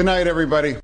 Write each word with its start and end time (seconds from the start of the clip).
Good 0.00 0.06
night, 0.06 0.26
everybody. 0.26 0.76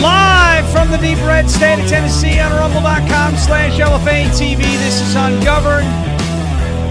Live 0.00 0.68
from 0.72 0.90
the 0.90 0.98
deep 1.00 1.18
red 1.18 1.48
state 1.48 1.80
of 1.80 1.88
Tennessee 1.88 2.40
on 2.40 2.50
rumble.com 2.50 3.36
slash 3.36 3.78
LFA 3.78 4.26
TV. 4.30 4.58
This 4.58 5.00
is 5.00 5.14
Ungoverned. 5.14 5.86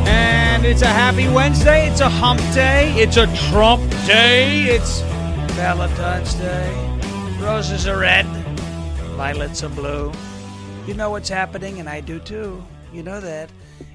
And 0.07 0.63
it's 0.63 0.81
a 0.81 0.87
happy 0.87 1.27
Wednesday. 1.27 1.89
It's 1.89 1.99
a 1.99 2.07
hump 2.07 2.39
day. 2.53 2.93
It's 2.93 3.17
a 3.17 3.27
Trump 3.49 3.81
day. 4.05 4.63
It's 4.67 5.01
Valentine's 5.57 6.35
Day. 6.35 6.97
Roses 7.41 7.85
are 7.85 7.99
red. 7.99 8.25
Violets 9.17 9.61
are 9.61 9.67
blue. 9.67 10.13
You 10.87 10.93
know 10.93 11.09
what's 11.09 11.27
happening, 11.27 11.81
and 11.81 11.89
I 11.89 11.99
do 11.99 12.19
too. 12.19 12.63
You 12.93 13.03
know 13.03 13.19
that. 13.19 13.49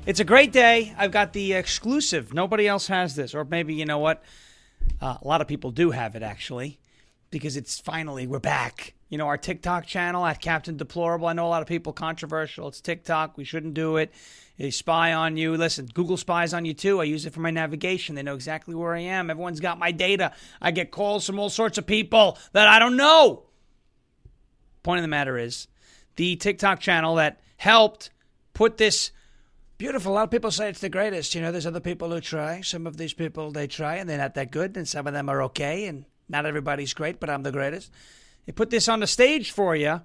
It's 0.05 0.21
a 0.21 0.25
great 0.25 0.53
day. 0.53 0.95
I've 0.99 1.11
got 1.11 1.33
the 1.33 1.55
exclusive. 1.55 2.35
Nobody 2.35 2.69
else 2.69 2.89
has 2.89 3.17
this. 3.17 3.35
Or 3.35 3.47
maybe, 3.47 3.73
you 3.73 3.87
know 3.87 3.99
what? 3.99 4.23
Uh, 5.01 5.17
a 5.23 5.27
lot 5.27 5.41
of 5.41 5.49
people 5.49 5.71
do 5.71 5.91
have 5.91 6.17
it, 6.17 6.23
actually, 6.23 6.79
because 7.35 7.57
it's 7.57 7.81
finally, 7.81 8.29
we're 8.29 8.39
back. 8.39 8.95
You 9.09 9.19
know, 9.19 9.27
our 9.27 9.37
TikTok 9.37 9.87
channel 9.87 10.25
at 10.25 10.41
Captain 10.41 10.77
Deplorable. 10.77 11.27
I 11.27 11.33
know 11.33 11.47
a 11.47 11.49
lot 11.49 11.63
of 11.63 11.69
people 11.69 11.93
controversial. 11.93 12.69
It's 12.69 12.81
TikTok. 12.81 13.37
We 13.37 13.43
shouldn't 13.43 13.75
do 13.75 13.97
it. 13.97 14.13
They 14.57 14.71
spy 14.71 15.13
on 15.13 15.37
you. 15.37 15.57
Listen, 15.57 15.87
Google 15.93 16.17
spies 16.17 16.55
on 16.55 16.65
you 16.65 16.75
too. 16.75 17.01
I 17.01 17.05
use 17.05 17.27
it 17.27 17.33
for 17.33 17.41
my 17.41 17.51
navigation. 17.51 18.15
They 18.15 18.23
know 18.23 18.37
exactly 18.37 18.77
where 18.77 18.95
I 18.95 19.01
am. 19.01 19.31
Everyone's 19.31 19.59
got 19.59 19.81
my 19.81 19.91
data. 19.91 20.33
I 20.63 20.71
get 20.71 20.93
calls 20.93 21.27
from 21.27 21.41
all 21.41 21.51
sorts 21.51 21.77
of 21.77 21.87
people 21.87 22.39
that 22.53 22.69
I 22.69 22.79
don't 22.79 22.97
know. 22.97 23.43
Point 24.85 25.01
of 25.01 25.03
the 25.03 25.09
matter 25.09 25.37
is, 25.37 25.67
the 26.15 26.37
TikTok 26.37 26.79
channel 26.79 27.17
that 27.17 27.41
helped 27.57 28.11
put 28.53 28.77
this 28.77 29.11
beautiful. 29.77 30.13
A 30.13 30.15
lot 30.15 30.23
of 30.23 30.31
people 30.31 30.53
say 30.53 30.69
it's 30.69 30.81
the 30.81 30.89
greatest. 30.89 31.35
You 31.35 31.43
know, 31.43 31.51
there's 31.51 31.67
other 31.67 31.81
people 31.81 32.11
who 32.11 32.21
try. 32.21 32.61
Some 32.61 32.87
of 32.87 32.97
these 32.97 33.13
people 33.13 33.51
they 33.51 33.67
try 33.67 33.97
and 33.97 34.09
they're 34.09 34.19
not 34.19 34.35
that 34.35 34.53
good, 34.53 34.77
and 34.77 34.87
some 34.87 35.09
of 35.09 35.13
them 35.13 35.29
are 35.29 35.43
okay, 35.43 35.87
and 35.87 36.05
not 36.29 36.47
everybody's 36.47 36.95
great, 36.95 37.21
but 37.21 37.31
I'm 37.31 37.43
the 37.43 37.53
greatest. 37.53 37.91
They 38.47 38.53
put 38.53 38.71
this 38.71 38.89
on 38.89 39.01
the 39.01 39.07
stage 39.07 39.51
for 39.51 39.75
you. 39.75 40.01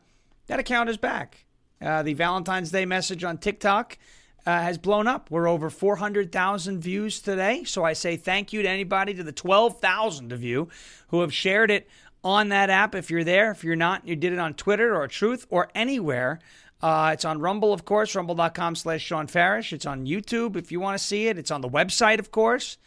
That 0.47 0.59
account 0.59 0.89
is 0.89 0.97
back. 0.97 1.45
Uh, 1.81 2.03
the 2.03 2.13
Valentine's 2.13 2.71
Day 2.71 2.85
message 2.85 3.23
on 3.23 3.37
TikTok 3.37 3.97
uh, 4.45 4.61
has 4.61 4.77
blown 4.77 5.07
up. 5.07 5.29
We're 5.29 5.47
over 5.47 5.69
400,000 5.69 6.79
views 6.79 7.21
today. 7.21 7.63
So 7.63 7.83
I 7.83 7.93
say 7.93 8.17
thank 8.17 8.51
you 8.53 8.61
to 8.61 8.69
anybody, 8.69 9.13
to 9.13 9.23
the 9.23 9.31
12,000 9.31 10.31
of 10.31 10.43
you 10.43 10.69
who 11.09 11.21
have 11.21 11.33
shared 11.33 11.71
it 11.71 11.87
on 12.23 12.49
that 12.49 12.69
app. 12.69 12.95
If 12.95 13.09
you're 13.09 13.23
there, 13.23 13.51
if 13.51 13.63
you're 13.63 13.75
not, 13.75 14.07
you 14.07 14.15
did 14.15 14.33
it 14.33 14.39
on 14.39 14.53
Twitter 14.53 14.95
or 14.95 15.07
Truth 15.07 15.45
or 15.49 15.69
anywhere. 15.75 16.39
Uh, 16.81 17.11
it's 17.13 17.25
on 17.25 17.39
Rumble, 17.39 17.73
of 17.73 17.83
course, 17.83 18.15
rumble.com 18.15 18.75
slash 18.75 19.01
Sean 19.01 19.27
Farash. 19.27 19.73
It's 19.73 19.85
on 19.85 20.05
YouTube 20.05 20.55
if 20.55 20.71
you 20.71 20.79
want 20.79 20.97
to 20.97 21.03
see 21.03 21.27
it. 21.27 21.37
It's 21.37 21.51
on 21.51 21.61
the 21.61 21.69
website, 21.69 22.19
of 22.19 22.31
course, 22.31 22.77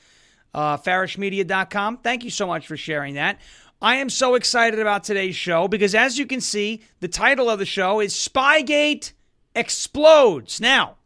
uh, 0.55 0.77
farashmedia.com. 0.79 1.99
Thank 1.99 2.25
you 2.25 2.31
so 2.31 2.47
much 2.47 2.67
for 2.67 2.77
sharing 2.77 3.15
that. 3.15 3.41
I 3.81 3.97
am 3.97 4.11
so 4.11 4.35
excited 4.37 4.79
about 4.79 5.05
today's 5.05 5.35
show 5.35 5.67
because, 5.67 5.95
as 5.95 6.19
you 6.19 6.27
can 6.27 6.41
see, 6.41 6.83
the 7.01 7.09
title 7.09 7.51
of 7.51 7.59
the 7.59 7.67
show 7.67 8.01
is 8.01 8.15
Spygate 8.15 9.13
Explodes. 9.57 10.61
Now, 10.61 10.97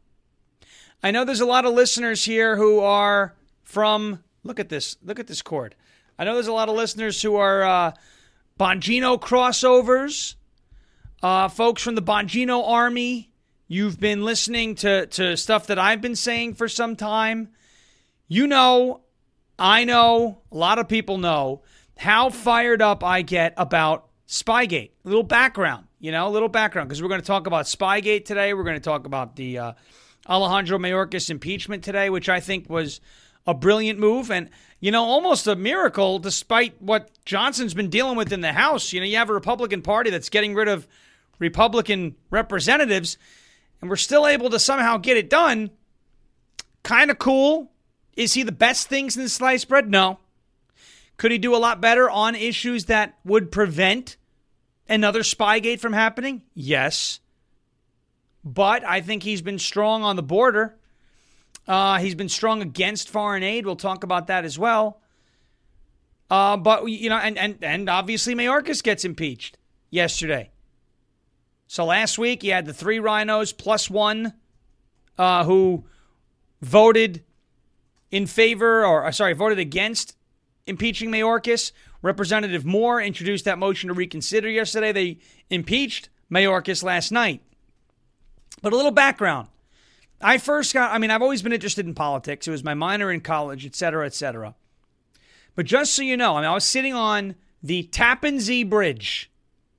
I 1.03 1.11
know 1.11 1.25
there's 1.25 1.41
a 1.41 1.47
lot 1.47 1.65
of 1.65 1.73
listeners 1.73 2.25
here 2.25 2.57
who 2.57 2.81
are 2.81 3.35
from, 3.63 4.23
look 4.45 4.61
at 4.61 4.69
this, 4.69 4.97
look 5.03 5.19
at 5.19 5.27
this 5.27 5.41
cord. 5.43 5.75
I 6.19 6.25
know 6.25 6.35
there's 6.35 6.47
a 6.47 6.53
lot 6.53 6.69
of 6.69 6.77
listeners 6.77 7.23
who 7.23 7.37
are 7.37 7.63
uh, 7.63 7.93
Bongino 8.59 9.19
crossovers 9.19 10.35
uh, 11.23 11.49
folks 11.49 11.83
from 11.83 11.95
the 11.95 12.03
Bongino 12.03 12.69
Army, 12.69 13.31
you've 13.69 13.99
been 13.99 14.25
listening 14.25 14.75
to, 14.77 15.07
to 15.07 15.37
stuff 15.37 15.67
that 15.69 15.79
I've 15.79 16.01
been 16.01 16.17
saying 16.17 16.55
for 16.55 16.69
some 16.69 16.95
time. 16.95 17.49
You 18.29 18.47
know, 18.47 19.01
I 19.59 19.85
know, 19.85 20.43
a 20.53 20.57
lot 20.57 20.79
of 20.79 20.89
people 20.89 21.19
know 21.19 21.63
how 21.97 22.31
fired 22.31 22.83
up 22.83 23.03
I 23.03 23.23
get 23.23 23.55
about 23.57 24.09
Spygate. 24.29 24.91
A 25.05 25.09
little 25.09 25.23
background, 25.23 25.87
you 25.99 26.13
know, 26.13 26.29
a 26.29 26.31
little 26.31 26.49
background, 26.49 26.89
because 26.89 27.03
we're 27.03 27.09
going 27.09 27.21
to 27.21 27.27
talk 27.27 27.47
about 27.47 27.65
Spygate 27.65 28.25
today. 28.25 28.53
We're 28.53 28.65
going 28.65 28.77
to 28.77 28.81
talk 28.81 29.07
about 29.07 29.37
the 29.37 29.59
uh, 29.59 29.73
Alejandro 30.29 30.79
Mayorkas 30.79 31.31
impeachment 31.31 31.85
today, 31.85 32.11
which 32.11 32.29
I 32.29 32.41
think 32.41 32.69
was 32.69 33.01
a 33.47 33.55
brilliant 33.55 33.99
move 33.99 34.31
and, 34.31 34.51
you 34.81 34.91
know, 34.91 35.05
almost 35.05 35.47
a 35.47 35.57
miracle 35.57 36.19
despite 36.19 36.83
what 36.83 37.11
Johnson's 37.25 37.75
been 37.75 37.89
dealing 37.89 38.17
with 38.17 38.33
in 38.33 38.41
the 38.41 38.53
House. 38.53 38.93
You 38.93 39.01
know, 39.01 39.07
you 39.07 39.17
have 39.17 39.31
a 39.31 39.35
Republican 39.35 39.83
Party 39.83 40.11
that's 40.11 40.29
getting 40.29 40.55
rid 40.55 40.69
of 40.69 40.87
Republican 41.39 42.17
representatives, 42.31 43.17
and 43.81 43.89
we're 43.89 43.97
still 43.97 44.27
able 44.27 44.51
to 44.51 44.59
somehow 44.59 44.97
get 44.97 45.17
it 45.17 45.31
done. 45.31 45.71
Kind 46.83 47.11
of 47.11 47.19
cool. 47.19 47.71
Is 48.17 48.35
he 48.35 48.43
the 48.43 48.53
best 48.53 48.89
things 48.89 49.17
in 49.17 49.23
the 49.23 49.29
sliced 49.29 49.69
bread? 49.69 49.91
No. 49.91 50.19
Could 51.19 51.31
he 51.31 51.39
do 51.39 51.55
a 51.55 51.59
lot 51.59 51.81
better 51.81 52.11
on 52.11 52.35
issues 52.35 52.87
that 52.87 53.19
would 53.25 53.53
prevent 53.53 54.17
another 54.89 55.21
Spygate 55.21 55.81
from 55.81 55.93
happening? 55.93 56.43
Yes. 56.55 57.21
But 58.45 58.85
I 58.85 59.01
think 59.01 59.23
he's 59.23 59.43
been 59.43 59.59
strong 59.59 60.03
on 60.03 60.17
the 60.17 60.23
border. 60.23 60.77
Uh, 61.67 61.99
he's 61.99 62.15
been 62.15 62.29
strong 62.29 62.63
against 62.63 63.09
foreign 63.09 63.43
aid. 63.43 63.67
We'll 63.67 63.77
talk 63.77 64.05
about 64.05 64.29
that 64.29 64.45
as 64.45 64.59
well. 64.59 65.01
Uh, 66.31 66.57
but 66.57 66.87
you 66.87 67.09
know, 67.09 67.17
and 67.17 67.39
and 67.39 67.59
and 67.63 67.89
obviously 67.89 68.35
Mayorkas 68.35 68.83
gets 68.83 69.05
impeached 69.05 69.59
yesterday. 69.91 70.51
So 71.67 71.85
last 71.85 72.19
week 72.19 72.45
you 72.45 72.53
had 72.53 72.67
the 72.67 72.73
three 72.73 72.99
RINOs 72.99 73.57
plus 73.57 73.91
one 73.91 74.33
uh, 75.19 75.45
who 75.45 75.85
voted 76.63 77.25
in 78.11 78.27
favor, 78.27 78.85
or 78.85 79.05
uh, 79.05 79.13
sorry, 79.13 79.33
voted 79.33 79.59
against 79.59 80.17
impeaching 80.67 81.11
Mayorkas. 81.11 81.73
Representative 82.03 82.65
Moore 82.65 83.01
introduced 83.01 83.45
that 83.45 83.59
motion 83.59 83.89
to 83.89 83.95
reconsider 83.95 84.49
yesterday. 84.49 84.93
They 84.93 85.19
impeached 85.51 86.09
Mayorkas 86.31 86.83
last 86.83 87.11
night. 87.11 87.43
But 88.63 88.73
a 88.73 88.77
little 88.77 88.93
background. 88.93 89.49
I 90.21 90.39
first 90.39 90.73
got, 90.73 90.93
I 90.93 90.99
mean, 90.99 91.11
I've 91.11 91.23
always 91.23 91.43
been 91.43 91.53
interested 91.53 91.87
in 91.87 91.95
politics. 91.95 92.49
It 92.49 92.51
was 92.51 92.65
my 92.65 92.75
minor 92.75 93.11
in 93.11 93.21
college, 93.21 93.67
et 93.67 93.75
cetera, 93.75 94.07
et 94.07 94.15
cetera. 94.15 94.55
But 95.55 95.67
just 95.67 95.95
so 95.95 96.03
you 96.03 96.17
know, 96.17 96.37
I 96.37 96.41
mean, 96.41 96.51
I 96.51 96.55
was 96.55 96.65
sitting 96.65 96.95
on 96.95 97.35
the 97.63 97.85
Tappan 97.85 98.41
Zee 98.41 98.65
Bridge 98.65 99.31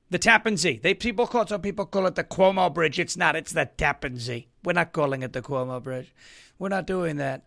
the 0.09 0.19
Tappan 0.19 0.57
Zee. 0.57 0.79
They 0.81 0.93
people 0.93 1.27
call 1.27 1.43
it, 1.43 1.49
some 1.49 1.61
people 1.61 1.85
call 1.85 2.05
it 2.07 2.15
the 2.15 2.23
Cuomo 2.23 2.73
Bridge. 2.73 2.99
It's 2.99 3.17
not. 3.17 3.35
It's 3.35 3.51
the 3.51 3.65
Tappan 3.65 4.17
Zee. 4.17 4.47
We're 4.63 4.73
not 4.73 4.93
calling 4.93 5.23
it 5.23 5.33
the 5.33 5.41
Cuomo 5.41 5.81
Bridge. 5.81 6.13
We're 6.59 6.69
not 6.69 6.87
doing 6.87 7.17
that. 7.17 7.43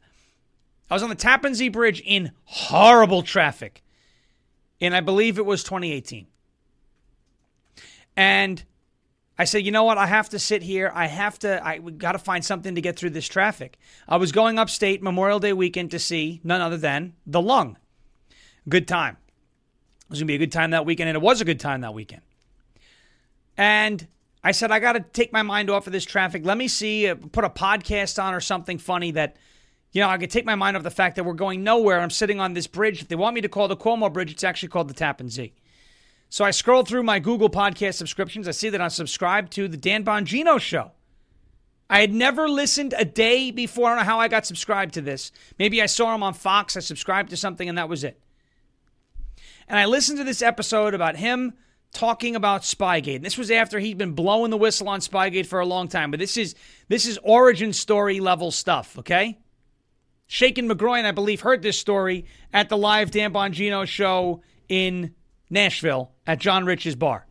I 0.91 0.95
was 0.95 1.03
on 1.03 1.09
the 1.09 1.15
Tappan 1.15 1.55
Zee 1.55 1.69
Bridge 1.69 2.03
in 2.05 2.33
horrible 2.45 3.23
traffic, 3.23 3.83
and 4.81 4.95
I 4.95 5.01
believe 5.01 5.39
it 5.39 5.47
was 5.47 5.63
2018. 5.63 6.27
And 8.17 8.65
I 9.39 9.45
said, 9.45 9.65
you 9.65 9.71
know 9.71 9.85
what? 9.85 9.99
I 9.99 10.07
have 10.07 10.29
to 10.31 10.39
sit 10.39 10.63
here. 10.63 10.91
I 10.95 11.07
have 11.07 11.39
to. 11.41 11.65
I 11.67 11.79
got 11.79 12.13
to 12.13 12.19
find 12.19 12.45
something 12.45 12.75
to 12.75 12.81
get 12.81 12.99
through 12.99 13.11
this 13.11 13.29
traffic. 13.29 13.79
I 14.09 14.17
was 14.17 14.33
going 14.33 14.59
upstate 14.59 15.03
Memorial 15.03 15.39
Day 15.39 15.53
weekend 15.53 15.93
to 15.93 15.99
see 15.99 16.41
none 16.45 16.61
other 16.61 16.77
than 16.77 17.15
the 17.25 17.41
Lung. 17.41 17.79
Good 18.69 18.87
time. 18.87 19.17
It 20.03 20.11
was 20.11 20.19
gonna 20.19 20.27
be 20.27 20.35
a 20.35 20.39
good 20.39 20.53
time 20.53 20.73
that 20.73 20.85
weekend, 20.85 21.09
and 21.09 21.17
it 21.17 21.23
was 21.23 21.41
a 21.41 21.45
good 21.45 21.61
time 21.61 21.83
that 21.83 21.95
weekend. 21.95 22.23
And 23.57 24.07
I 24.43 24.53
said, 24.53 24.71
I 24.71 24.79
got 24.79 24.93
to 24.95 25.01
take 25.01 25.33
my 25.33 25.43
mind 25.43 25.71
off 25.71 25.87
of 25.87 25.93
this 25.93 26.05
traffic. 26.05 26.45
Let 26.45 26.57
me 26.57 26.67
see, 26.67 27.09
uh, 27.09 27.15
put 27.15 27.45
a 27.45 27.51
podcast 27.51 28.23
on 28.23 28.33
or 28.33 28.41
something 28.41 28.79
funny 28.79 29.11
that, 29.13 29.37
you 29.93 30.01
know, 30.01 30.09
I 30.09 30.19
could 30.19 30.31
take 30.31 30.45
my 30.45 30.55
mind 30.55 30.77
off 30.77 30.83
the 30.83 30.91
fact 30.91 31.17
that 31.17 31.25
we're 31.25 31.33
going 31.35 31.65
nowhere. 31.65 32.01
I'm 32.01 32.11
sitting 32.11 32.41
on 32.41 32.55
this 32.55 32.67
bridge. 32.67 33.09
They 33.09 33.17
want 33.17 33.35
me 33.35 33.41
to 33.41 33.49
call 33.49 33.69
the 33.69 33.77
Cuomo 33.77 34.13
Bridge, 34.13 34.31
it's 34.33 34.45
actually 34.45 34.69
called 34.69 34.89
the 34.89 34.95
Tappan 34.95 35.29
Zee. 35.29 35.53
So 36.29 36.45
I 36.45 36.53
scroll 36.53 36.85
through 36.85 37.03
my 37.03 37.19
Google 37.19 37.51
podcast 37.51 37.95
subscriptions. 37.95 38.47
I 38.47 38.53
see 38.53 38.71
that 38.71 38.81
I'm 38.81 38.91
subscribed 38.91 39.53
to 39.55 39.67
the 39.67 39.77
Dan 39.77 40.05
Bongino 40.05 40.61
show. 40.61 40.93
I 41.89 42.01
had 42.01 42.13
never 42.13 42.49
listened 42.49 42.95
a 42.97 43.05
day 43.05 43.51
before. 43.51 43.89
I 43.89 43.97
don't 43.97 43.99
know 43.99 44.11
how 44.13 44.21
I 44.21 44.29
got 44.29 44.47
subscribed 44.47 44.95
to 44.95 45.01
this. 45.01 45.33
Maybe 45.59 45.83
I 45.83 45.87
saw 45.87 46.15
him 46.15 46.23
on 46.23 46.35
Fox. 46.35 46.77
I 46.77 46.81
subscribed 46.81 47.31
to 47.31 47.37
something, 47.37 47.69
and 47.69 47.77
that 47.77 47.89
was 47.89 48.05
it. 48.05 48.21
And 49.67 49.77
I 49.77 49.87
listened 49.87 50.19
to 50.19 50.25
this 50.25 50.41
episode 50.41 50.95
about 50.95 51.17
him 51.17 51.55
talking 51.93 52.37
about 52.37 52.63
Spygate. 52.63 53.17
And 53.17 53.25
this 53.25 53.37
was 53.37 53.51
after 53.51 53.81
he'd 53.81 53.99
been 53.99 54.13
blowing 54.13 54.51
the 54.51 54.57
whistle 54.57 54.89
on 54.89 55.01
Spygate 55.01 55.47
for 55.47 55.59
a 55.59 55.67
long 55.67 55.89
time, 55.89 56.13
but 56.13 56.21
this 56.21 56.37
is 56.37 56.55
this 56.89 57.07
is 57.07 57.19
origin 57.25 57.73
story 57.73 58.21
level 58.21 58.53
stuff, 58.53 58.97
okay? 58.99 59.39
Shakin 60.33 60.69
McGroin, 60.69 61.07
I 61.07 61.11
believe, 61.11 61.41
heard 61.41 61.61
this 61.61 61.77
story 61.77 62.25
at 62.53 62.69
the 62.69 62.77
live 62.77 63.11
Dan 63.11 63.33
Bongino 63.33 63.85
show 63.85 64.43
in 64.69 65.13
Nashville 65.51 66.13
at 66.25 66.39
John 66.39 66.65
Rich's 66.65 66.95
bar. 66.95 67.27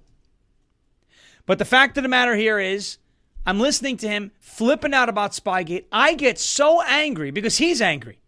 But 1.46 1.60
the 1.60 1.66
fact 1.66 1.96
of 1.96 2.04
the 2.04 2.10
matter 2.10 2.36
here 2.36 2.60
is, 2.60 2.98
I'm 3.46 3.58
listening 3.58 3.96
to 3.98 4.10
him 4.10 4.34
flipping 4.42 4.94
out 4.94 5.08
about 5.08 5.32
Spygate. 5.32 5.86
I 5.94 6.14
get 6.14 6.38
so 6.38 6.82
angry 6.82 7.32
because 7.32 7.58
he's 7.58 7.82
angry 7.82 8.20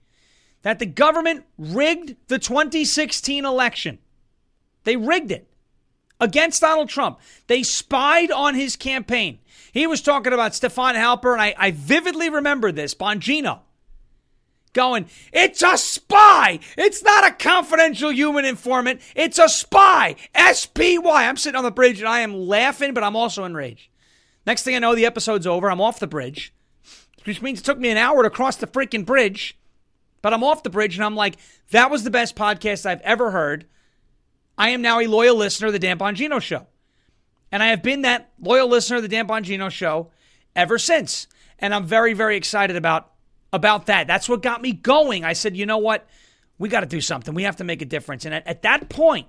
that 0.61 0.79
the 0.79 0.85
government 0.85 1.43
rigged 1.57 2.15
the 2.29 2.39
2016 2.39 3.43
election. 3.43 3.99
They 4.85 4.95
rigged 4.95 5.33
it 5.33 5.49
against 6.17 6.61
Donald 6.61 6.87
Trump. 6.87 7.19
They 7.47 7.63
spied 7.63 8.31
on 8.31 8.55
his 8.55 8.77
campaign. 8.77 9.39
He 9.73 9.85
was 9.85 10.01
talking 10.01 10.31
about 10.31 10.55
Stefan 10.55 10.95
Halper, 10.95 11.33
and 11.33 11.41
I, 11.41 11.55
I 11.57 11.71
vividly 11.71 12.29
remember 12.29 12.71
this. 12.71 12.95
Bongino 12.95 13.59
going, 14.73 15.07
It's 15.31 15.61
a 15.61 15.77
spy. 15.77 16.59
It's 16.77 17.03
not 17.03 17.27
a 17.27 17.33
confidential 17.33 18.11
human 18.11 18.45
informant. 18.45 19.01
It's 19.15 19.39
a 19.39 19.49
spy. 19.49 20.15
S 20.33 20.65
P 20.65 20.97
Y. 20.97 21.27
I'm 21.27 21.37
sitting 21.37 21.57
on 21.57 21.63
the 21.63 21.71
bridge 21.71 21.99
and 21.99 22.09
I 22.09 22.21
am 22.21 22.33
laughing, 22.33 22.93
but 22.93 23.03
I'm 23.03 23.15
also 23.15 23.43
enraged. 23.43 23.89
Next 24.45 24.63
thing 24.63 24.75
I 24.75 24.79
know, 24.79 24.95
the 24.95 25.05
episode's 25.05 25.47
over. 25.47 25.69
I'm 25.69 25.81
off 25.81 25.99
the 25.99 26.07
bridge, 26.07 26.53
which 27.25 27.41
means 27.41 27.59
it 27.59 27.63
took 27.63 27.79
me 27.79 27.89
an 27.89 27.97
hour 27.97 28.23
to 28.23 28.29
cross 28.29 28.55
the 28.55 28.67
freaking 28.67 29.05
bridge. 29.05 29.57
But 30.21 30.33
I'm 30.33 30.43
off 30.43 30.63
the 30.63 30.69
bridge 30.69 30.95
and 30.95 31.05
I'm 31.05 31.15
like, 31.15 31.37
That 31.71 31.91
was 31.91 32.03
the 32.03 32.11
best 32.11 32.35
podcast 32.35 32.85
I've 32.85 33.01
ever 33.01 33.31
heard. 33.31 33.65
I 34.57 34.69
am 34.69 34.81
now 34.81 34.99
a 34.99 35.07
loyal 35.07 35.35
listener 35.35 35.67
of 35.67 35.73
the 35.73 35.79
Dan 35.79 35.97
Bongino 35.97 36.41
show. 36.41 36.67
And 37.51 37.61
I 37.61 37.67
have 37.67 37.83
been 37.83 38.03
that 38.03 38.31
loyal 38.39 38.67
listener 38.67 38.97
of 38.97 39.01
the 39.01 39.09
Dan 39.09 39.27
Bongino 39.27 39.69
show 39.69 40.11
ever 40.55 40.77
since. 40.77 41.27
And 41.59 41.73
I'm 41.73 41.85
very, 41.85 42.13
very 42.13 42.37
excited 42.37 42.75
about 42.75 43.10
about 43.53 43.87
that. 43.87 44.07
That's 44.07 44.29
what 44.29 44.41
got 44.41 44.61
me 44.61 44.71
going. 44.71 45.25
I 45.25 45.33
said, 45.33 45.57
you 45.57 45.65
know 45.65 45.77
what? 45.77 46.07
We 46.57 46.69
got 46.69 46.81
to 46.81 46.85
do 46.85 47.01
something. 47.01 47.33
We 47.33 47.43
have 47.43 47.57
to 47.57 47.63
make 47.63 47.81
a 47.81 47.85
difference. 47.85 48.25
And 48.25 48.33
at, 48.33 48.45
at 48.47 48.61
that 48.61 48.89
point, 48.89 49.27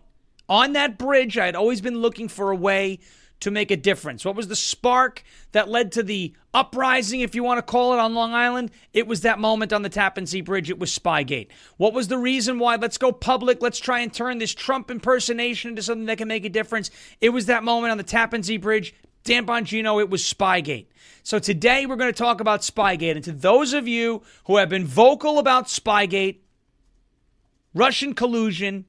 on 0.49 0.75
that 0.75 0.99
bridge, 0.99 1.39
I 1.39 1.47
had 1.47 1.57
always 1.57 1.81
been 1.81 1.99
looking 1.99 2.29
for 2.29 2.51
a 2.51 2.57
way 2.57 3.01
to 3.41 3.51
make 3.51 3.73
a 3.73 3.77
difference. 3.77 4.25
What 4.25 4.37
was 4.37 4.47
the 4.47 4.55
spark 4.55 5.25
that 5.51 5.69
led 5.69 5.91
to 5.93 6.05
the 6.05 6.33
uprising, 6.55 7.23
if 7.23 7.35
you 7.35 7.43
want 7.43 7.59
to 7.59 7.63
call 7.63 7.93
it, 7.93 7.99
on 7.99 8.15
Long 8.15 8.35
Island? 8.35 8.71
It 8.93 9.09
was 9.09 9.23
that 9.23 9.41
moment 9.41 9.73
on 9.73 9.83
the 9.83 9.89
Tappan 9.89 10.27
Zee 10.27 10.43
Bridge. 10.43 10.71
It 10.71 10.79
was 10.79 10.97
Spygate. 10.97 11.49
What 11.77 11.93
was 11.93 12.07
the 12.07 12.19
reason 12.19 12.61
why? 12.61 12.77
Let's 12.77 12.99
go 12.99 13.11
public. 13.11 13.61
Let's 13.61 13.81
try 13.81 14.01
and 14.01 14.13
turn 14.13 14.39
this 14.39 14.55
Trump 14.55 14.93
impersonation 14.93 15.71
into 15.71 15.83
something 15.83 16.07
that 16.07 16.19
can 16.19 16.29
make 16.29 16.45
a 16.45 16.51
difference. 16.51 16.91
It 17.21 17.31
was 17.31 17.47
that 17.47 17.65
moment 17.65 17.91
on 17.91 17.99
the 17.99 18.05
Tappan 18.05 18.45
Zee 18.45 18.59
Bridge. 18.59 18.95
Dan 19.25 19.47
Bongino, 19.47 20.01
it 20.01 20.11
was 20.11 20.23
Spygate. 20.23 20.87
So 21.23 21.39
today 21.39 21.87
we're 21.87 21.97
going 21.97 22.13
to 22.13 22.19
talk 22.19 22.41
about 22.41 22.63
Spygate. 22.63 23.13
And 23.13 23.25
to 23.25 23.33
those 23.33 23.73
of 23.73 23.87
you 23.87 24.23
who 24.47 24.57
have 24.57 24.69
been 24.69 24.85
vocal 24.85 25.39
about 25.39 25.67
Spygate, 25.67 26.39
Russian 27.75 28.15
collusion, 28.15 28.85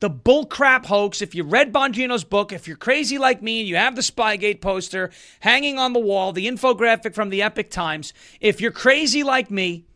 the 0.00 0.10
bullcrap 0.10 0.86
hoax, 0.86 1.22
if 1.22 1.34
you 1.34 1.44
read 1.44 1.72
Bongino's 1.72 2.24
book, 2.24 2.52
if 2.52 2.66
you're 2.66 2.76
crazy 2.76 3.16
like 3.16 3.40
me 3.40 3.60
and 3.60 3.68
you 3.68 3.76
have 3.76 3.94
the 3.94 4.02
Spygate 4.02 4.60
poster 4.60 5.10
hanging 5.40 5.78
on 5.78 5.92
the 5.92 6.00
wall, 6.00 6.32
the 6.32 6.46
infographic 6.46 7.14
from 7.14 7.30
the 7.30 7.42
Epoch 7.42 7.70
Times, 7.70 8.12
if 8.40 8.60
you're 8.60 8.72
crazy 8.72 9.22
like 9.22 9.50
me 9.50 9.86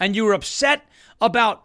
and 0.00 0.16
you 0.16 0.24
were 0.24 0.34
upset 0.34 0.84
about 1.20 1.64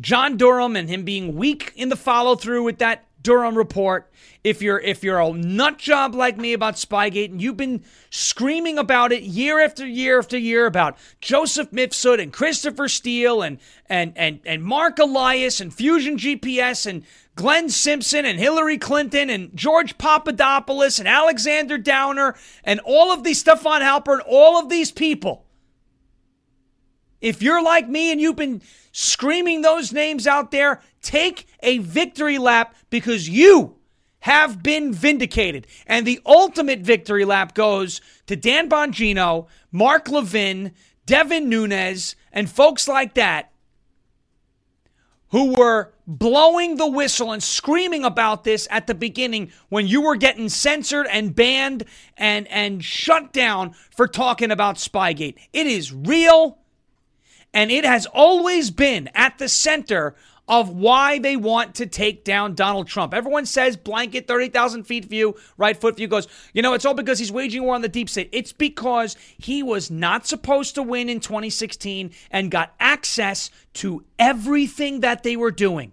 John 0.00 0.36
Durham 0.36 0.74
and 0.74 0.88
him 0.88 1.04
being 1.04 1.36
weak 1.36 1.72
in 1.76 1.88
the 1.88 1.96
follow 1.96 2.34
through 2.34 2.62
with 2.62 2.78
that 2.78 3.07
Durham 3.28 3.58
report. 3.58 4.10
If 4.42 4.62
you're 4.62 4.80
if 4.80 5.04
you're 5.04 5.20
a 5.20 5.30
nut 5.34 5.76
job 5.76 6.14
like 6.14 6.38
me 6.38 6.54
about 6.54 6.76
Spygate 6.76 7.30
and 7.30 7.42
you've 7.42 7.58
been 7.58 7.84
screaming 8.08 8.78
about 8.78 9.12
it 9.12 9.22
year 9.22 9.62
after 9.62 9.86
year 9.86 10.18
after 10.18 10.38
year 10.38 10.64
about 10.64 10.96
Joseph 11.20 11.70
Mifsud 11.70 12.22
and 12.22 12.32
Christopher 12.32 12.88
Steele 12.88 13.42
and 13.42 13.58
and 13.86 14.14
and 14.16 14.40
and 14.46 14.64
Marc 14.64 14.98
Elias 14.98 15.60
and 15.60 15.74
Fusion 15.74 16.16
GPS 16.16 16.86
and 16.86 17.04
Glenn 17.34 17.68
Simpson 17.68 18.24
and 18.24 18.38
Hillary 18.38 18.78
Clinton 18.78 19.28
and 19.28 19.54
George 19.54 19.98
Papadopoulos 19.98 20.98
and 20.98 21.06
Alexander 21.06 21.76
Downer 21.76 22.34
and 22.64 22.80
all 22.80 23.12
of 23.12 23.24
these 23.24 23.40
Stefan 23.40 23.82
Halper 23.82 24.14
and 24.14 24.22
all 24.22 24.58
of 24.58 24.70
these 24.70 24.90
people. 24.90 25.44
If 27.20 27.42
you're 27.42 27.62
like 27.62 27.88
me 27.88 28.12
and 28.12 28.20
you've 28.20 28.36
been 28.36 28.62
screaming 28.92 29.62
those 29.62 29.92
names 29.92 30.26
out 30.26 30.50
there, 30.50 30.80
take 31.02 31.46
a 31.62 31.78
victory 31.78 32.38
lap 32.38 32.74
because 32.90 33.28
you 33.28 33.76
have 34.20 34.62
been 34.62 34.92
vindicated. 34.92 35.66
And 35.86 36.06
the 36.06 36.20
ultimate 36.26 36.80
victory 36.80 37.24
lap 37.24 37.54
goes 37.54 38.00
to 38.26 38.36
Dan 38.36 38.68
Bongino, 38.68 39.46
Mark 39.72 40.08
Levin, 40.08 40.72
Devin 41.06 41.48
Nunes, 41.48 42.16
and 42.32 42.50
folks 42.50 42.88
like 42.88 43.14
that 43.14 43.50
who 45.30 45.54
were 45.54 45.92
blowing 46.06 46.76
the 46.76 46.86
whistle 46.86 47.32
and 47.32 47.42
screaming 47.42 48.04
about 48.04 48.44
this 48.44 48.66
at 48.70 48.86
the 48.86 48.94
beginning 48.94 49.52
when 49.68 49.86
you 49.86 50.00
were 50.00 50.16
getting 50.16 50.48
censored 50.48 51.06
and 51.10 51.34
banned 51.34 51.84
and, 52.16 52.48
and 52.48 52.82
shut 52.82 53.32
down 53.32 53.74
for 53.94 54.06
talking 54.06 54.50
about 54.50 54.76
Spygate. 54.76 55.36
It 55.52 55.66
is 55.66 55.92
real. 55.92 56.58
And 57.54 57.70
it 57.70 57.84
has 57.84 58.06
always 58.06 58.70
been 58.70 59.08
at 59.14 59.38
the 59.38 59.48
center 59.48 60.14
of 60.48 60.70
why 60.70 61.18
they 61.18 61.36
want 61.36 61.74
to 61.74 61.86
take 61.86 62.24
down 62.24 62.54
Donald 62.54 62.88
Trump. 62.88 63.12
Everyone 63.12 63.44
says 63.44 63.76
blanket 63.76 64.26
30,000 64.26 64.84
feet 64.84 65.04
view, 65.04 65.36
right 65.58 65.76
foot 65.76 65.96
view 65.96 66.08
goes, 66.08 66.26
you 66.54 66.62
know, 66.62 66.72
it's 66.72 66.86
all 66.86 66.94
because 66.94 67.18
he's 67.18 67.30
waging 67.30 67.62
war 67.62 67.74
on 67.74 67.82
the 67.82 67.88
deep 67.88 68.08
state. 68.08 68.30
It's 68.32 68.52
because 68.52 69.14
he 69.36 69.62
was 69.62 69.90
not 69.90 70.26
supposed 70.26 70.74
to 70.76 70.82
win 70.82 71.10
in 71.10 71.20
2016 71.20 72.12
and 72.30 72.50
got 72.50 72.74
access 72.80 73.50
to 73.74 74.04
everything 74.18 75.00
that 75.00 75.22
they 75.22 75.36
were 75.36 75.50
doing. 75.50 75.92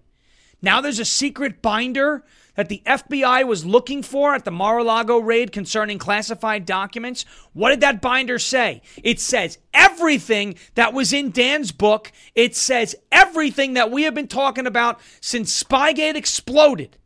Now 0.61 0.79
there's 0.79 0.99
a 0.99 1.05
secret 1.05 1.61
binder 1.61 2.23
that 2.55 2.69
the 2.69 2.81
FBI 2.85 3.45
was 3.45 3.65
looking 3.65 4.01
for 4.01 4.33
at 4.33 4.45
the 4.45 4.51
Mar 4.51 4.79
a 4.79 4.83
Lago 4.83 5.17
raid 5.19 5.51
concerning 5.51 5.97
classified 5.97 6.65
documents? 6.65 7.25
What 7.53 7.69
did 7.69 7.81
that 7.81 8.01
binder 8.01 8.39
say? 8.39 8.81
It 9.03 9.19
says 9.19 9.57
everything 9.73 10.55
that 10.75 10.93
was 10.93 11.13
in 11.13 11.31
Dan's 11.31 11.71
book. 11.71 12.11
It 12.33 12.55
says 12.55 12.95
everything 13.11 13.73
that 13.73 13.91
we 13.91 14.03
have 14.03 14.15
been 14.15 14.27
talking 14.27 14.67
about 14.67 14.99
since 15.21 15.63
Spygate 15.63 16.15
exploded. 16.15 16.97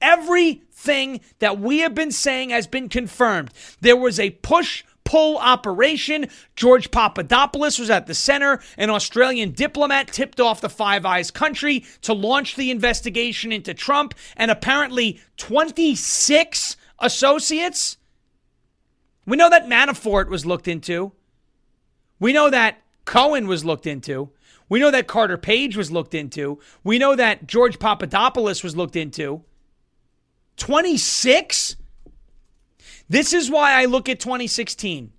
Everything 0.00 1.20
that 1.40 1.58
we 1.58 1.78
have 1.80 1.94
been 1.94 2.12
saying 2.12 2.50
has 2.50 2.66
been 2.66 2.88
confirmed. 2.88 3.50
There 3.80 3.96
was 3.96 4.20
a 4.20 4.30
push 4.30 4.84
pull 5.08 5.38
operation. 5.38 6.26
George 6.54 6.90
Papadopoulos 6.90 7.78
was 7.78 7.88
at 7.88 8.06
the 8.06 8.14
center. 8.14 8.60
An 8.76 8.90
Australian 8.90 9.52
diplomat 9.52 10.08
tipped 10.08 10.38
off 10.38 10.60
the 10.60 10.68
Five 10.68 11.06
Eyes 11.06 11.30
country 11.30 11.86
to 12.02 12.12
launch 12.12 12.56
the 12.56 12.70
investigation 12.70 13.50
into 13.50 13.72
Trump, 13.72 14.14
and 14.36 14.50
apparently 14.50 15.18
26 15.38 16.76
associates. 16.98 17.96
We 19.24 19.38
know 19.38 19.48
that 19.48 19.66
Manafort 19.66 20.28
was 20.28 20.44
looked 20.44 20.68
into. 20.68 21.12
We 22.20 22.34
know 22.34 22.50
that 22.50 22.82
Cohen 23.06 23.48
was 23.48 23.64
looked 23.64 23.86
into. 23.86 24.28
We 24.68 24.78
know 24.78 24.90
that 24.90 25.06
Carter 25.06 25.38
Page 25.38 25.74
was 25.74 25.90
looked 25.90 26.14
into. 26.14 26.60
We 26.84 26.98
know 26.98 27.16
that 27.16 27.46
George 27.46 27.78
Papadopoulos 27.78 28.62
was 28.62 28.76
looked 28.76 28.96
into. 28.96 29.42
26? 30.58 31.76
This 33.08 33.32
is 33.32 33.50
why 33.50 33.80
I 33.80 33.86
look 33.86 34.08
at 34.08 34.20
2016 34.20 35.12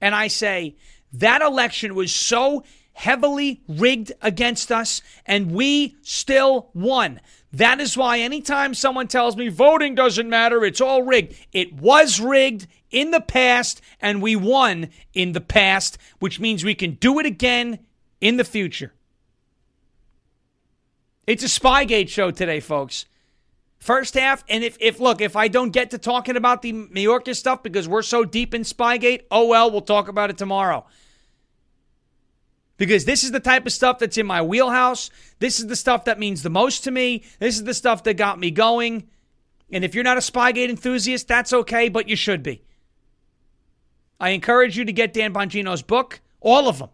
and 0.00 0.14
I 0.14 0.28
say 0.28 0.76
that 1.12 1.42
election 1.42 1.94
was 1.94 2.14
so 2.14 2.64
heavily 2.92 3.62
rigged 3.68 4.12
against 4.22 4.72
us 4.72 5.02
and 5.24 5.52
we 5.52 5.96
still 6.02 6.70
won. 6.74 7.20
That 7.52 7.80
is 7.80 7.96
why 7.96 8.18
anytime 8.18 8.74
someone 8.74 9.06
tells 9.06 9.36
me 9.36 9.48
voting 9.48 9.94
doesn't 9.94 10.28
matter, 10.28 10.64
it's 10.64 10.80
all 10.80 11.02
rigged. 11.02 11.36
It 11.52 11.74
was 11.74 12.20
rigged 12.20 12.66
in 12.90 13.10
the 13.10 13.20
past 13.20 13.80
and 14.00 14.20
we 14.20 14.34
won 14.34 14.90
in 15.12 15.32
the 15.32 15.40
past, 15.40 15.98
which 16.18 16.40
means 16.40 16.64
we 16.64 16.74
can 16.74 16.92
do 16.92 17.18
it 17.18 17.26
again 17.26 17.78
in 18.20 18.36
the 18.36 18.44
future. 18.44 18.92
It's 21.26 21.44
a 21.44 21.60
Spygate 21.60 22.08
show 22.08 22.30
today, 22.30 22.60
folks. 22.60 23.06
First 23.86 24.14
half, 24.14 24.42
and 24.48 24.64
if, 24.64 24.76
if 24.80 24.98
look, 24.98 25.20
if 25.20 25.36
I 25.36 25.46
don't 25.46 25.70
get 25.70 25.92
to 25.92 25.98
talking 25.98 26.34
about 26.36 26.60
the 26.60 26.72
Mayorkas 26.72 27.36
stuff 27.36 27.62
because 27.62 27.86
we're 27.86 28.02
so 28.02 28.24
deep 28.24 28.52
in 28.52 28.62
Spygate, 28.62 29.26
oh 29.30 29.46
well, 29.46 29.70
we'll 29.70 29.80
talk 29.80 30.08
about 30.08 30.28
it 30.28 30.36
tomorrow. 30.36 30.84
Because 32.78 33.04
this 33.04 33.22
is 33.22 33.30
the 33.30 33.38
type 33.38 33.64
of 33.64 33.70
stuff 33.70 34.00
that's 34.00 34.18
in 34.18 34.26
my 34.26 34.42
wheelhouse. 34.42 35.08
This 35.38 35.60
is 35.60 35.68
the 35.68 35.76
stuff 35.76 36.06
that 36.06 36.18
means 36.18 36.42
the 36.42 36.50
most 36.50 36.82
to 36.82 36.90
me. 36.90 37.22
This 37.38 37.54
is 37.54 37.62
the 37.62 37.74
stuff 37.74 38.02
that 38.02 38.14
got 38.14 38.40
me 38.40 38.50
going. 38.50 39.08
And 39.70 39.84
if 39.84 39.94
you're 39.94 40.02
not 40.02 40.16
a 40.16 40.20
Spygate 40.20 40.68
enthusiast, 40.68 41.28
that's 41.28 41.52
okay, 41.52 41.88
but 41.88 42.08
you 42.08 42.16
should 42.16 42.42
be. 42.42 42.64
I 44.18 44.30
encourage 44.30 44.76
you 44.76 44.84
to 44.84 44.92
get 44.92 45.12
Dan 45.12 45.32
Bongino's 45.32 45.82
book, 45.82 46.20
all 46.40 46.68
of 46.68 46.80
them. 46.80 46.90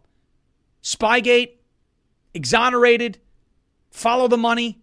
Spygate, 0.83 1.53
Exonerated, 2.35 3.19
Follow 3.91 4.29
the 4.29 4.37
Money 4.37 4.82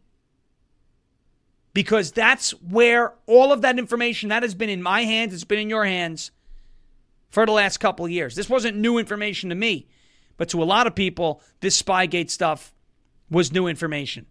because 1.79 2.12
that's 2.12 2.51
where 2.62 3.13
all 3.25 3.53
of 3.53 3.62
that 3.62 3.79
information 3.79 4.27
that 4.27 4.43
has 4.43 4.53
been 4.53 4.67
in 4.67 4.83
my 4.83 5.03
hands, 5.03 5.33
it's 5.33 5.45
been 5.45 5.59
in 5.59 5.69
your 5.69 5.86
hands 5.86 6.31
for 7.29 7.45
the 7.45 7.53
last 7.53 7.77
couple 7.77 8.03
of 8.03 8.12
years. 8.12 8.36
This 8.36 8.50
wasn't 8.50 8.75
new 8.75 8.98
information 8.98 9.48
to 9.48 9.55
me, 9.55 9.88
but 10.36 10.50
to 10.50 10.62
a 10.62 10.65
lot 10.65 10.88
of 10.88 10.93
people, 10.93 11.41
this 11.62 11.81
Spygate 11.81 12.29
stuff 12.31 12.74
was 13.31 13.53
new 13.53 13.65
information. 13.65 14.25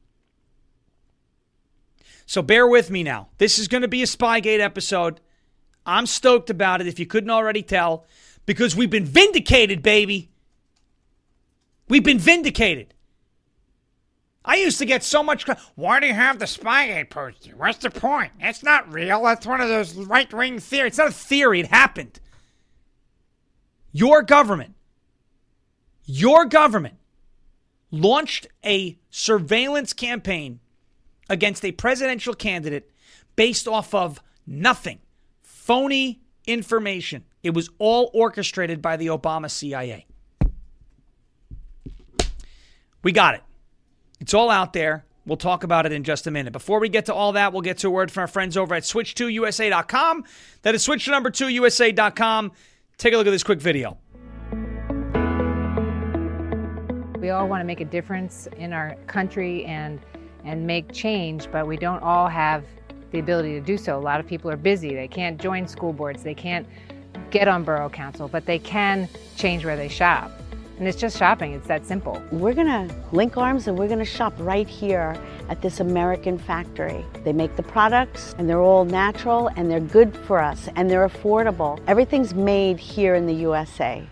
So 2.27 2.43
bear 2.43 2.67
with 2.67 2.91
me 2.91 3.03
now. 3.03 3.29
This 3.39 3.59
is 3.59 3.67
going 3.67 3.81
to 3.81 3.89
be 3.89 4.03
a 4.03 4.07
Spygate 4.07 4.61
episode. 4.61 5.19
I'm 5.87 6.05
stoked 6.05 6.51
about 6.51 6.83
it 6.83 6.87
if 6.87 6.99
you 6.99 7.07
couldn't 7.07 7.31
already 7.31 7.63
tell 7.63 8.05
because 8.45 8.77
we've 8.77 8.91
been 8.91 9.07
vindicated, 9.07 9.83
baby. 9.83 10.29
We've 11.89 12.05
been 12.05 12.19
vindicated. 12.19 12.93
I 14.49 14.57
used 14.57 14.79
to 14.79 14.87
get 14.87 15.05
so 15.05 15.23
much. 15.23 15.47
Why 15.75 16.01
do 16.01 16.07
you 16.07 16.15
have 16.15 16.39
the 16.39 16.47
Spygate 16.47 17.11
poster? 17.11 17.51
What's 17.55 17.79
the 17.79 17.91
point? 17.91 18.33
It's 18.41 18.63
not 18.63 18.91
real. 18.91 19.23
That's 19.23 19.47
one 19.47 19.61
of 19.61 19.69
those 19.69 19.95
right 19.95 20.33
wing 20.33 20.59
theories. 20.59 20.93
It's 20.93 20.99
not 20.99 21.09
a 21.09 21.13
theory. 21.13 21.61
It 21.61 21.67
happened. 21.67 22.19
Your 23.93 24.23
government, 24.23 24.75
your 26.07 26.47
government 26.47 26.95
launched 27.91 28.47
a 28.65 28.99
surveillance 29.11 29.93
campaign 29.93 30.61
against 31.29 31.63
a 31.63 31.73
presidential 31.73 32.33
candidate 32.33 32.91
based 33.37 33.69
off 33.69 33.95
of 33.95 34.23
nothing, 34.47 34.99
phony 35.43 36.21
information. 36.47 37.25
It 37.43 37.53
was 37.53 37.69
all 37.79 38.11
orchestrated 38.15 38.81
by 38.81 38.97
the 38.97 39.09
Obama 39.09 39.51
CIA. 39.51 40.07
We 43.03 43.13
got 43.13 43.35
it. 43.35 43.43
It's 44.21 44.35
all 44.35 44.51
out 44.51 44.73
there. 44.73 45.05
We'll 45.27 45.37
talk 45.37 45.63
about 45.63 45.85
it 45.85 45.93
in 45.93 46.05
just 46.05 46.27
a 46.27 46.31
minute. 46.31 46.53
Before 46.53 46.81
we 46.81 46.89
get 46.89 47.07
to 47.07 47.15
all 47.15 47.33
that, 47.33 47.53
we'll 47.53 47.63
get 47.63 47.79
to 47.79 47.89
a 47.89 47.91
word 47.91 48.11
from 48.11 48.23
our 48.23 48.27
friends 48.27 48.57
over 48.57 48.75
at 48.75 48.83
switch2usa.com. 48.83 50.25
That 50.63 50.75
is 50.75 50.83
switch 50.83 51.05
to 51.05 51.11
number 51.11 51.31
2usa.com. 51.31 52.53
Take 52.97 53.13
a 53.13 53.17
look 53.17 53.27
at 53.27 53.31
this 53.31 53.43
quick 53.43 53.61
video. 53.61 53.99
We 57.21 57.31
all 57.31 57.47
want 57.47 57.61
to 57.61 57.65
make 57.65 57.81
a 57.81 57.85
difference 57.85 58.49
in 58.57 58.73
our 58.73 58.97
country 59.07 59.65
and 59.67 60.01
and 60.45 60.67
make 60.67 60.93
change, 60.93 61.51
but 61.51 61.67
we 61.67 61.77
don't 61.77 62.03
all 62.03 62.29
have 62.29 62.65
the 63.11 63.19
ability 63.19 63.53
to 63.53 63.61
do 63.61 63.77
so. 63.77 63.99
A 63.99 64.01
lot 64.01 64.21
of 64.21 64.27
people 64.27 64.51
are 64.51 64.57
busy. 64.57 64.95
They 64.95 65.09
can't 65.09 65.39
join 65.39 65.67
school 65.67 65.93
boards. 65.93 66.23
They 66.23 66.35
can't 66.35 66.67
get 67.31 67.49
on 67.49 67.65
borough 67.65 67.91
council, 67.91 68.29
but 68.29 68.47
they 68.47 68.59
can 68.59 69.09
change 69.37 69.65
where 69.65 69.77
they 69.77 69.89
shop. 69.89 70.31
And 70.79 70.87
it's 70.87 70.97
just 70.97 71.19
shopping, 71.19 71.55
it's 71.55 71.67
that 71.67 71.85
simple. 71.85 72.23
We're 72.31 72.55
gonna 72.55 72.89
link 73.11 73.37
arms 73.37 73.67
and 73.67 73.77
we're 73.77 73.89
gonna 73.89 74.05
shop 74.05 74.33
right 74.39 74.69
here 74.69 75.17
at 75.49 75.61
this 75.61 75.81
American 75.81 76.39
factory. 76.39 77.05
They 77.25 77.33
make 77.33 77.57
the 77.57 77.65
products 77.65 78.37
and 78.39 78.49
they're 78.49 78.61
all 78.61 78.85
natural 78.85 79.49
and 79.57 79.69
they're 79.69 79.81
good 79.81 80.17
for 80.17 80.39
us 80.39 80.69
and 80.77 80.89
they're 80.89 81.09
affordable. 81.09 81.81
Everything's 81.89 82.33
made 82.33 82.79
here 82.79 83.17
in 83.17 83.27
the 83.27 83.35
USA. 83.35 84.07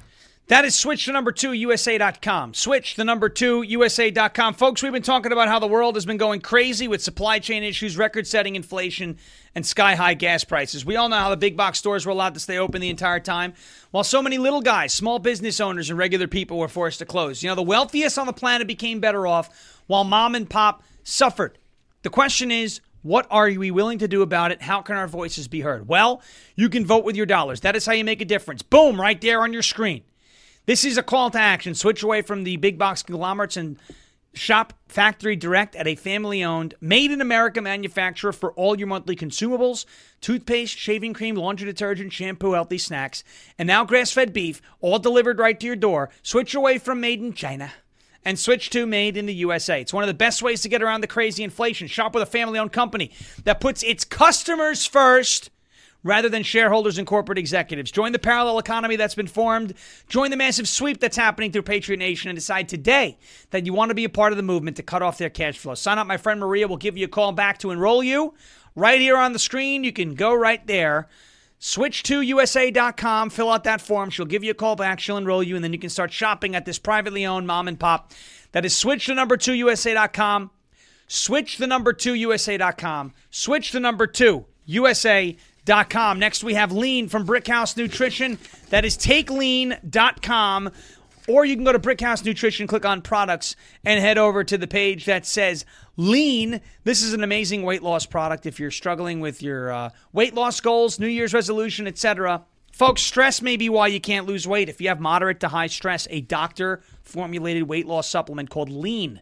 That 0.48 0.64
is 0.64 0.76
switch 0.76 1.06
to 1.06 1.12
number 1.12 1.32
two, 1.32 1.52
USA.com. 1.52 2.54
Switch 2.54 2.94
the 2.94 3.04
number 3.04 3.28
two, 3.28 3.62
USA.com. 3.62 4.54
Folks, 4.54 4.80
we've 4.80 4.92
been 4.92 5.02
talking 5.02 5.32
about 5.32 5.48
how 5.48 5.58
the 5.58 5.66
world 5.66 5.96
has 5.96 6.06
been 6.06 6.18
going 6.18 6.40
crazy 6.40 6.86
with 6.86 7.02
supply 7.02 7.40
chain 7.40 7.64
issues, 7.64 7.96
record 7.96 8.28
setting 8.28 8.54
inflation, 8.54 9.18
and 9.56 9.66
sky 9.66 9.96
high 9.96 10.14
gas 10.14 10.44
prices. 10.44 10.84
We 10.84 10.94
all 10.94 11.08
know 11.08 11.16
how 11.16 11.30
the 11.30 11.36
big 11.36 11.56
box 11.56 11.80
stores 11.80 12.06
were 12.06 12.12
allowed 12.12 12.34
to 12.34 12.40
stay 12.40 12.58
open 12.58 12.80
the 12.80 12.90
entire 12.90 13.18
time, 13.18 13.54
while 13.90 14.04
so 14.04 14.22
many 14.22 14.38
little 14.38 14.60
guys, 14.60 14.94
small 14.94 15.18
business 15.18 15.60
owners, 15.60 15.90
and 15.90 15.98
regular 15.98 16.28
people 16.28 16.58
were 16.58 16.68
forced 16.68 17.00
to 17.00 17.06
close. 17.06 17.42
You 17.42 17.48
know, 17.48 17.56
the 17.56 17.62
wealthiest 17.62 18.16
on 18.16 18.26
the 18.26 18.32
planet 18.32 18.68
became 18.68 19.00
better 19.00 19.26
off, 19.26 19.82
while 19.88 20.04
mom 20.04 20.36
and 20.36 20.48
pop 20.48 20.84
suffered. 21.02 21.58
The 22.02 22.10
question 22.10 22.52
is, 22.52 22.80
what 23.02 23.26
are 23.32 23.50
we 23.50 23.72
willing 23.72 23.98
to 23.98 24.06
do 24.06 24.22
about 24.22 24.52
it? 24.52 24.62
How 24.62 24.80
can 24.80 24.94
our 24.94 25.08
voices 25.08 25.48
be 25.48 25.62
heard? 25.62 25.88
Well, 25.88 26.22
you 26.54 26.68
can 26.68 26.86
vote 26.86 27.04
with 27.04 27.16
your 27.16 27.26
dollars. 27.26 27.62
That 27.62 27.74
is 27.74 27.84
how 27.84 27.94
you 27.94 28.04
make 28.04 28.20
a 28.20 28.24
difference. 28.24 28.62
Boom, 28.62 29.00
right 29.00 29.20
there 29.20 29.40
on 29.42 29.52
your 29.52 29.62
screen. 29.62 30.04
This 30.66 30.84
is 30.84 30.98
a 30.98 31.02
call 31.02 31.30
to 31.30 31.38
action. 31.38 31.76
Switch 31.76 32.02
away 32.02 32.22
from 32.22 32.42
the 32.42 32.56
big 32.56 32.76
box 32.76 33.04
conglomerates 33.04 33.56
and 33.56 33.78
shop 34.34 34.72
factory 34.88 35.36
direct 35.36 35.76
at 35.76 35.86
a 35.86 35.94
family 35.94 36.42
owned, 36.42 36.74
made 36.80 37.12
in 37.12 37.20
America 37.20 37.62
manufacturer 37.62 38.32
for 38.32 38.52
all 38.54 38.76
your 38.76 38.88
monthly 38.88 39.14
consumables 39.14 39.86
toothpaste, 40.20 40.76
shaving 40.76 41.14
cream, 41.14 41.36
laundry 41.36 41.66
detergent, 41.66 42.12
shampoo, 42.12 42.52
healthy 42.52 42.78
snacks, 42.78 43.22
and 43.58 43.68
now 43.68 43.84
grass 43.84 44.10
fed 44.10 44.32
beef, 44.32 44.60
all 44.80 44.98
delivered 44.98 45.38
right 45.38 45.60
to 45.60 45.66
your 45.66 45.76
door. 45.76 46.10
Switch 46.24 46.52
away 46.52 46.78
from 46.78 47.00
made 47.00 47.20
in 47.20 47.32
China 47.32 47.72
and 48.24 48.36
switch 48.36 48.68
to 48.70 48.86
made 48.86 49.16
in 49.16 49.26
the 49.26 49.34
USA. 49.34 49.80
It's 49.80 49.92
one 49.92 50.02
of 50.02 50.08
the 50.08 50.14
best 50.14 50.42
ways 50.42 50.62
to 50.62 50.68
get 50.68 50.82
around 50.82 51.00
the 51.00 51.06
crazy 51.06 51.44
inflation. 51.44 51.86
Shop 51.86 52.12
with 52.12 52.24
a 52.24 52.26
family 52.26 52.58
owned 52.58 52.72
company 52.72 53.12
that 53.44 53.60
puts 53.60 53.84
its 53.84 54.04
customers 54.04 54.84
first 54.84 55.50
rather 56.06 56.28
than 56.28 56.42
shareholders 56.42 56.98
and 56.98 57.06
corporate 57.06 57.38
executives. 57.38 57.90
Join 57.90 58.12
the 58.12 58.18
parallel 58.18 58.58
economy 58.58 58.96
that's 58.96 59.14
been 59.14 59.26
formed. 59.26 59.74
Join 60.08 60.30
the 60.30 60.36
massive 60.36 60.68
sweep 60.68 61.00
that's 61.00 61.16
happening 61.16 61.50
through 61.50 61.62
Patriot 61.62 61.98
Nation 61.98 62.30
and 62.30 62.36
decide 62.36 62.68
today 62.68 63.18
that 63.50 63.66
you 63.66 63.74
want 63.74 63.90
to 63.90 63.94
be 63.94 64.04
a 64.04 64.08
part 64.08 64.32
of 64.32 64.36
the 64.36 64.42
movement 64.42 64.76
to 64.76 64.82
cut 64.82 65.02
off 65.02 65.18
their 65.18 65.28
cash 65.28 65.58
flow. 65.58 65.74
Sign 65.74 65.98
up. 65.98 66.06
My 66.06 66.16
friend 66.16 66.38
Maria 66.38 66.68
will 66.68 66.76
give 66.76 66.96
you 66.96 67.06
a 67.06 67.08
call 67.08 67.32
back 67.32 67.58
to 67.58 67.72
enroll 67.72 68.02
you. 68.02 68.34
Right 68.76 69.00
here 69.00 69.16
on 69.16 69.32
the 69.32 69.38
screen, 69.38 69.82
you 69.82 69.92
can 69.92 70.14
go 70.14 70.32
right 70.32 70.64
there. 70.66 71.08
Switch 71.58 72.02
to 72.04 72.20
USA.com, 72.20 73.30
fill 73.30 73.50
out 73.50 73.64
that 73.64 73.80
form. 73.80 74.10
She'll 74.10 74.26
give 74.26 74.44
you 74.44 74.50
a 74.50 74.54
call 74.54 74.76
back. 74.76 75.00
She'll 75.00 75.16
enroll 75.16 75.42
you, 75.42 75.56
and 75.56 75.64
then 75.64 75.72
you 75.72 75.78
can 75.78 75.88
start 75.88 76.12
shopping 76.12 76.54
at 76.54 76.66
this 76.66 76.78
privately 76.78 77.24
owned 77.24 77.46
mom 77.46 77.66
and 77.66 77.80
pop. 77.80 78.12
That 78.52 78.66
is 78.66 78.76
switch 78.76 79.06
to 79.06 79.14
number 79.14 79.38
two 79.38 79.54
USA.com. 79.54 80.50
Switch 81.08 81.56
the 81.56 81.66
number 81.66 81.92
two 81.94 82.14
USA.com. 82.14 83.14
Switch 83.30 83.72
the 83.72 83.80
number 83.80 84.06
two 84.06 84.44
USA.com 84.66 85.36
takeLean.com. 85.66 86.18
Next, 86.18 86.44
we 86.44 86.54
have 86.54 86.72
Lean 86.72 87.08
from 87.08 87.26
Brickhouse 87.26 87.76
Nutrition. 87.76 88.38
That 88.70 88.84
is 88.84 88.96
takelean.com. 88.96 90.70
Or 91.28 91.44
you 91.44 91.56
can 91.56 91.64
go 91.64 91.72
to 91.72 91.80
Brickhouse 91.80 92.24
Nutrition, 92.24 92.68
click 92.68 92.84
on 92.84 93.02
products, 93.02 93.56
and 93.84 94.00
head 94.00 94.16
over 94.16 94.44
to 94.44 94.56
the 94.56 94.68
page 94.68 95.06
that 95.06 95.26
says 95.26 95.64
Lean. 95.96 96.60
This 96.84 97.02
is 97.02 97.14
an 97.14 97.24
amazing 97.24 97.64
weight 97.64 97.82
loss 97.82 98.06
product 98.06 98.46
if 98.46 98.60
you're 98.60 98.70
struggling 98.70 99.18
with 99.18 99.42
your 99.42 99.72
uh, 99.72 99.90
weight 100.12 100.34
loss 100.34 100.60
goals, 100.60 101.00
New 101.00 101.08
Year's 101.08 101.34
resolution, 101.34 101.88
etc. 101.88 102.44
Folks, 102.72 103.02
stress 103.02 103.42
may 103.42 103.56
be 103.56 103.68
why 103.68 103.88
you 103.88 104.00
can't 104.00 104.26
lose 104.26 104.46
weight. 104.46 104.68
If 104.68 104.80
you 104.80 104.86
have 104.88 105.00
moderate 105.00 105.40
to 105.40 105.48
high 105.48 105.66
stress, 105.66 106.06
a 106.10 106.20
doctor 106.20 106.80
formulated 107.02 107.64
weight 107.64 107.86
loss 107.86 108.08
supplement 108.08 108.50
called 108.50 108.70
Lean 108.70 109.20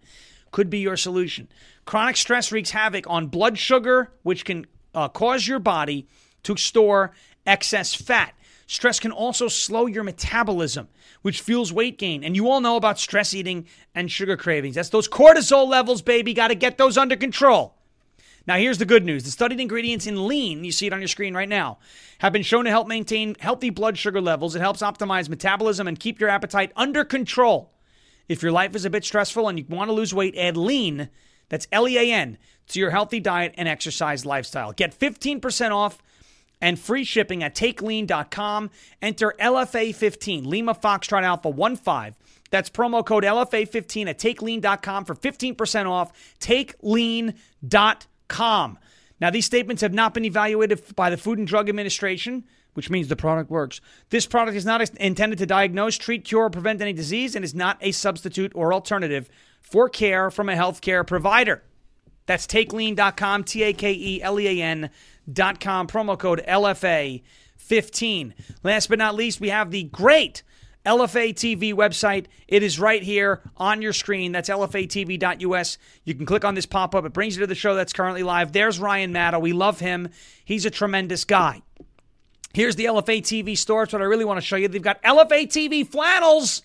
could 0.50 0.68
be 0.68 0.80
your 0.80 0.98
solution. 0.98 1.48
Chronic 1.86 2.16
stress 2.16 2.52
wreaks 2.52 2.70
havoc 2.70 3.08
on 3.08 3.28
blood 3.28 3.58
sugar, 3.58 4.12
which 4.22 4.44
can 4.44 4.66
uh, 4.94 5.08
cause 5.08 5.48
your 5.48 5.58
body 5.58 6.06
to 6.44 6.56
store 6.56 7.12
excess 7.46 7.94
fat. 7.94 8.34
Stress 8.66 8.98
can 8.98 9.12
also 9.12 9.48
slow 9.48 9.86
your 9.86 10.04
metabolism, 10.04 10.88
which 11.22 11.40
fuels 11.40 11.72
weight 11.72 11.98
gain. 11.98 12.24
And 12.24 12.34
you 12.34 12.48
all 12.48 12.60
know 12.60 12.76
about 12.76 12.98
stress 12.98 13.34
eating 13.34 13.66
and 13.94 14.10
sugar 14.10 14.36
cravings. 14.36 14.76
That's 14.76 14.88
those 14.88 15.08
cortisol 15.08 15.68
levels, 15.68 16.00
baby. 16.00 16.32
Got 16.32 16.48
to 16.48 16.54
get 16.54 16.78
those 16.78 16.96
under 16.96 17.16
control. 17.16 17.74
Now, 18.46 18.56
here's 18.56 18.78
the 18.78 18.84
good 18.84 19.04
news 19.04 19.24
the 19.24 19.30
studied 19.30 19.60
ingredients 19.60 20.06
in 20.06 20.28
lean, 20.28 20.64
you 20.64 20.72
see 20.72 20.86
it 20.86 20.92
on 20.92 21.00
your 21.00 21.08
screen 21.08 21.34
right 21.34 21.48
now, 21.48 21.78
have 22.18 22.32
been 22.32 22.42
shown 22.42 22.64
to 22.64 22.70
help 22.70 22.86
maintain 22.88 23.36
healthy 23.38 23.70
blood 23.70 23.96
sugar 23.96 24.20
levels. 24.20 24.54
It 24.54 24.60
helps 24.60 24.82
optimize 24.82 25.28
metabolism 25.28 25.88
and 25.88 25.98
keep 25.98 26.20
your 26.20 26.28
appetite 26.28 26.72
under 26.76 27.04
control. 27.04 27.70
If 28.28 28.42
your 28.42 28.52
life 28.52 28.74
is 28.74 28.84
a 28.84 28.90
bit 28.90 29.04
stressful 29.04 29.48
and 29.48 29.58
you 29.58 29.66
want 29.68 29.88
to 29.88 29.94
lose 29.94 30.14
weight, 30.14 30.36
add 30.36 30.56
lean, 30.56 31.08
that's 31.48 31.66
L 31.72 31.88
E 31.88 31.98
A 31.98 32.12
N, 32.12 32.38
to 32.68 32.78
your 32.78 32.90
healthy 32.90 33.20
diet 33.20 33.54
and 33.56 33.68
exercise 33.68 34.26
lifestyle. 34.26 34.72
Get 34.72 34.98
15% 34.98 35.70
off 35.70 36.02
and 36.64 36.80
free 36.80 37.04
shipping 37.04 37.42
at 37.42 37.54
takelean.com. 37.54 38.70
Enter 39.02 39.34
LFA15, 39.38 40.46
Lima 40.46 40.74
Foxtrot 40.74 41.22
Alpha 41.22 41.52
15. 41.52 42.14
That's 42.50 42.70
promo 42.70 43.04
code 43.04 43.24
LFA15 43.24 44.08
at 44.08 44.18
takelean.com 44.18 45.04
for 45.04 45.14
15% 45.14 45.90
off. 45.90 46.34
Takelean.com. 46.40 47.38
Now, 49.20 49.30
these 49.30 49.44
statements 49.44 49.82
have 49.82 49.92
not 49.92 50.14
been 50.14 50.24
evaluated 50.24 50.96
by 50.96 51.10
the 51.10 51.18
Food 51.18 51.38
and 51.38 51.46
Drug 51.46 51.68
Administration, 51.68 52.44
which 52.72 52.88
means 52.88 53.08
the 53.08 53.16
product 53.16 53.50
works. 53.50 53.82
This 54.08 54.24
product 54.26 54.56
is 54.56 54.64
not 54.64 54.88
intended 54.94 55.38
to 55.40 55.46
diagnose, 55.46 55.98
treat, 55.98 56.24
cure, 56.24 56.44
or 56.44 56.50
prevent 56.50 56.80
any 56.80 56.94
disease 56.94 57.36
and 57.36 57.44
is 57.44 57.54
not 57.54 57.76
a 57.82 57.92
substitute 57.92 58.52
or 58.54 58.72
alternative 58.72 59.28
for 59.60 59.90
care 59.90 60.30
from 60.30 60.48
a 60.48 60.54
healthcare 60.54 61.06
provider. 61.06 61.62
That's 62.26 62.46
takelean.com, 62.46 63.44
T 63.44 63.64
A 63.64 63.74
K 63.74 63.92
E 63.92 64.22
L 64.22 64.40
E 64.40 64.46
A 64.46 64.64
N 64.64 64.88
com 65.60 65.86
promo 65.86 66.18
code 66.18 66.42
LFA15. 66.46 68.32
Last 68.62 68.88
but 68.88 68.98
not 68.98 69.14
least, 69.14 69.40
we 69.40 69.48
have 69.48 69.70
the 69.70 69.84
great 69.84 70.42
LFA 70.84 71.32
TV 71.32 71.72
website. 71.72 72.26
It 72.46 72.62
is 72.62 72.78
right 72.78 73.02
here 73.02 73.40
on 73.56 73.80
your 73.80 73.92
screen. 73.92 74.32
That's 74.32 74.50
LFATV.us. 74.50 75.78
You 76.04 76.14
can 76.14 76.26
click 76.26 76.44
on 76.44 76.54
this 76.54 76.66
pop 76.66 76.94
up. 76.94 77.04
It 77.04 77.12
brings 77.12 77.36
you 77.36 77.40
to 77.40 77.46
the 77.46 77.54
show 77.54 77.74
that's 77.74 77.92
currently 77.92 78.22
live. 78.22 78.52
There's 78.52 78.78
Ryan 78.78 79.12
Maddow. 79.12 79.40
We 79.40 79.52
love 79.52 79.80
him. 79.80 80.10
He's 80.44 80.66
a 80.66 80.70
tremendous 80.70 81.24
guy. 81.24 81.62
Here's 82.52 82.76
the 82.76 82.84
LFA 82.84 83.20
TV 83.20 83.56
store. 83.56 83.84
It's 83.84 83.92
what 83.92 84.02
I 84.02 84.04
really 84.04 84.24
want 84.24 84.36
to 84.36 84.46
show 84.46 84.56
you. 84.56 84.68
They've 84.68 84.82
got 84.82 85.02
LFA 85.02 85.48
TV 85.48 85.86
flannels. 85.86 86.62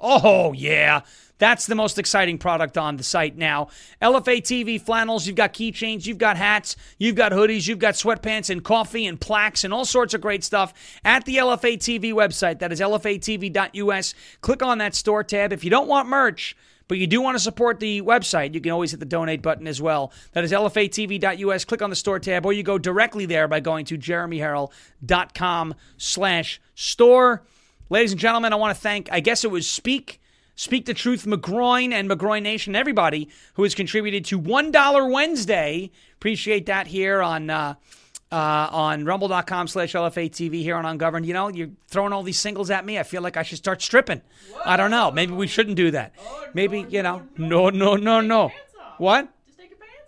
Oh, 0.00 0.52
yeah. 0.54 1.02
That's 1.40 1.64
the 1.66 1.74
most 1.74 1.98
exciting 1.98 2.36
product 2.36 2.76
on 2.76 2.98
the 2.98 3.02
site 3.02 3.34
now. 3.36 3.68
LFA 4.02 4.42
TV 4.42 4.78
flannels, 4.78 5.26
you've 5.26 5.36
got 5.36 5.54
keychains, 5.54 6.06
you've 6.06 6.18
got 6.18 6.36
hats, 6.36 6.76
you've 6.98 7.16
got 7.16 7.32
hoodies, 7.32 7.66
you've 7.66 7.78
got 7.78 7.94
sweatpants 7.94 8.50
and 8.50 8.62
coffee 8.62 9.06
and 9.06 9.18
plaques 9.18 9.64
and 9.64 9.72
all 9.72 9.86
sorts 9.86 10.12
of 10.12 10.20
great 10.20 10.44
stuff 10.44 10.74
at 11.02 11.24
the 11.24 11.38
LFA 11.38 11.78
TV 11.78 12.12
website. 12.12 12.58
That 12.58 12.72
is 12.72 12.80
lfatv.us. 12.80 14.14
Click 14.42 14.62
on 14.62 14.78
that 14.78 14.94
store 14.94 15.24
tab. 15.24 15.54
If 15.54 15.64
you 15.64 15.70
don't 15.70 15.88
want 15.88 16.08
merch, 16.08 16.54
but 16.88 16.98
you 16.98 17.06
do 17.06 17.22
want 17.22 17.36
to 17.36 17.42
support 17.42 17.80
the 17.80 18.02
website, 18.02 18.52
you 18.52 18.60
can 18.60 18.72
always 18.72 18.90
hit 18.90 19.00
the 19.00 19.06
donate 19.06 19.40
button 19.40 19.66
as 19.66 19.80
well. 19.80 20.12
That 20.32 20.44
is 20.44 20.52
lfatv.us. 20.52 21.64
Click 21.64 21.80
on 21.80 21.88
the 21.88 21.96
store 21.96 22.18
tab, 22.18 22.44
or 22.44 22.52
you 22.52 22.62
go 22.62 22.76
directly 22.76 23.24
there 23.24 23.48
by 23.48 23.60
going 23.60 23.86
to 23.86 23.96
jeremyherrell.com 23.96 25.74
slash 25.96 26.60
store. 26.74 27.44
Ladies 27.88 28.12
and 28.12 28.20
gentlemen, 28.20 28.52
I 28.52 28.56
want 28.56 28.76
to 28.76 28.80
thank, 28.80 29.10
I 29.10 29.20
guess 29.20 29.42
it 29.42 29.50
was 29.50 29.66
Speak 29.66 30.20
Speak 30.60 30.84
the 30.84 30.92
Truth 30.92 31.24
McGroin 31.24 31.90
and 31.90 32.10
McGroin 32.10 32.42
Nation, 32.42 32.76
everybody 32.76 33.30
who 33.54 33.62
has 33.62 33.74
contributed 33.74 34.26
to 34.26 34.38
$1 34.38 35.10
Wednesday. 35.10 35.90
Appreciate 36.16 36.66
that 36.66 36.86
here 36.86 37.22
on 37.22 37.48
uh, 37.48 37.76
uh, 38.30 38.68
on 38.70 39.06
rumble.com 39.06 39.68
slash 39.68 39.94
LFA 39.94 40.28
TV 40.28 40.62
here 40.62 40.76
on 40.76 40.84
Ungoverned. 40.84 41.24
You 41.24 41.32
know, 41.32 41.48
you're 41.48 41.70
throwing 41.88 42.12
all 42.12 42.22
these 42.22 42.38
singles 42.38 42.70
at 42.70 42.84
me. 42.84 42.98
I 42.98 43.04
feel 43.04 43.22
like 43.22 43.38
I 43.38 43.42
should 43.42 43.56
start 43.56 43.80
stripping. 43.80 44.20
I 44.62 44.76
don't 44.76 44.90
know. 44.90 45.10
Maybe 45.10 45.32
we 45.32 45.46
shouldn't 45.46 45.76
do 45.76 45.92
that. 45.92 46.12
Maybe, 46.52 46.84
you 46.90 47.02
know, 47.02 47.22
no, 47.38 47.70
no, 47.70 47.96
no, 47.96 48.20
no. 48.20 48.52
What? 48.98 49.30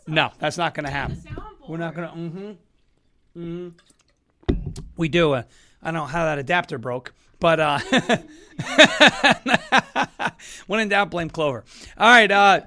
No, 0.07 0.33
that's 0.39 0.59
not 0.59 0.75
going 0.75 0.85
to 0.85 0.93
happen. 0.93 1.23
We're 1.67 1.79
not 1.79 1.95
going 1.95 2.09
to, 2.11 2.15
mm-hmm. 2.15 3.43
Mm-hmm. 3.43 4.81
We 4.99 5.09
do. 5.09 5.33
Uh, 5.33 5.45
I 5.83 5.87
don't 5.87 5.95
know 5.95 6.05
how 6.05 6.27
that 6.27 6.39
adapter 6.39 6.77
broke, 6.77 7.15
but 7.43 7.59
uh, 7.59 7.81
when 10.69 10.79
in 10.79 10.89
doubt, 10.89 11.11
blame 11.11 11.29
Clover. 11.29 11.65
All 11.99 12.09
right, 12.09 12.31
uh, 12.31 12.61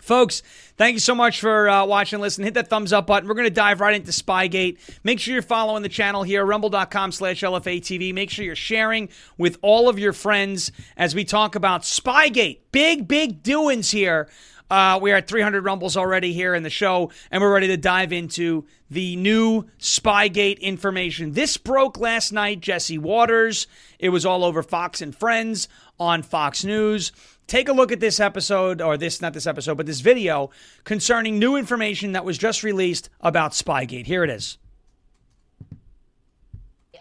folks. 0.00 0.44
Thank 0.76 0.94
you 0.94 1.00
so 1.00 1.14
much 1.14 1.40
for 1.40 1.68
uh, 1.68 1.84
watching 1.84 2.20
and. 2.20 2.44
Hit 2.44 2.54
that 2.54 2.68
thumbs 2.68 2.92
up 2.92 3.08
button. 3.08 3.28
We're 3.28 3.34
going 3.34 3.48
to 3.48 3.54
dive 3.54 3.80
right 3.80 3.94
into 3.94 4.12
Spygate. 4.12 4.78
Make 5.04 5.20
sure 5.20 5.34
you're 5.34 5.42
following 5.42 5.82
the 5.82 5.90
channel 5.90 6.22
here, 6.22 6.42
rumble.com 6.42 7.12
slash 7.12 7.40
LFATV. 7.40 8.14
Make 8.14 8.30
sure 8.30 8.44
you're 8.44 8.54
sharing 8.54 9.10
with 9.36 9.58
all 9.60 9.90
of 9.90 9.98
your 9.98 10.14
friends 10.14 10.72
as 10.96 11.14
we 11.14 11.24
talk 11.24 11.54
about 11.54 11.82
Spygate. 11.82 12.60
Big, 12.72 13.06
big 13.06 13.42
doings 13.42 13.90
here. 13.90 14.30
Uh, 14.70 14.98
we 15.02 15.10
are 15.12 15.16
at 15.16 15.26
300 15.28 15.64
rumbles 15.64 15.96
already 15.96 16.32
here 16.32 16.54
in 16.54 16.62
the 16.62 16.70
show, 16.70 17.10
and 17.30 17.42
we're 17.42 17.52
ready 17.52 17.66
to 17.66 17.76
dive 17.76 18.12
into 18.12 18.64
the 18.90 19.16
new 19.16 19.64
Spygate 19.78 20.60
information. 20.60 21.32
This 21.32 21.56
broke 21.56 21.98
last 21.98 22.32
night. 22.32 22.60
Jesse 22.60 22.98
Watters. 22.98 23.66
It 23.98 24.10
was 24.10 24.24
all 24.24 24.44
over 24.44 24.62
Fox 24.62 25.00
and 25.02 25.14
Friends 25.14 25.68
on 25.98 26.22
Fox 26.22 26.64
News 26.64 27.12
take 27.50 27.68
a 27.68 27.72
look 27.72 27.90
at 27.90 27.98
this 27.98 28.20
episode, 28.20 28.80
or 28.80 28.96
this, 28.96 29.20
not 29.20 29.34
this 29.34 29.46
episode, 29.46 29.76
but 29.76 29.84
this 29.84 30.00
video 30.00 30.50
concerning 30.84 31.38
new 31.38 31.56
information 31.56 32.12
that 32.12 32.24
was 32.24 32.38
just 32.38 32.62
released 32.62 33.10
about 33.20 33.50
Spygate. 33.50 34.06
Here 34.06 34.22
it 34.22 34.30
is. 34.30 34.56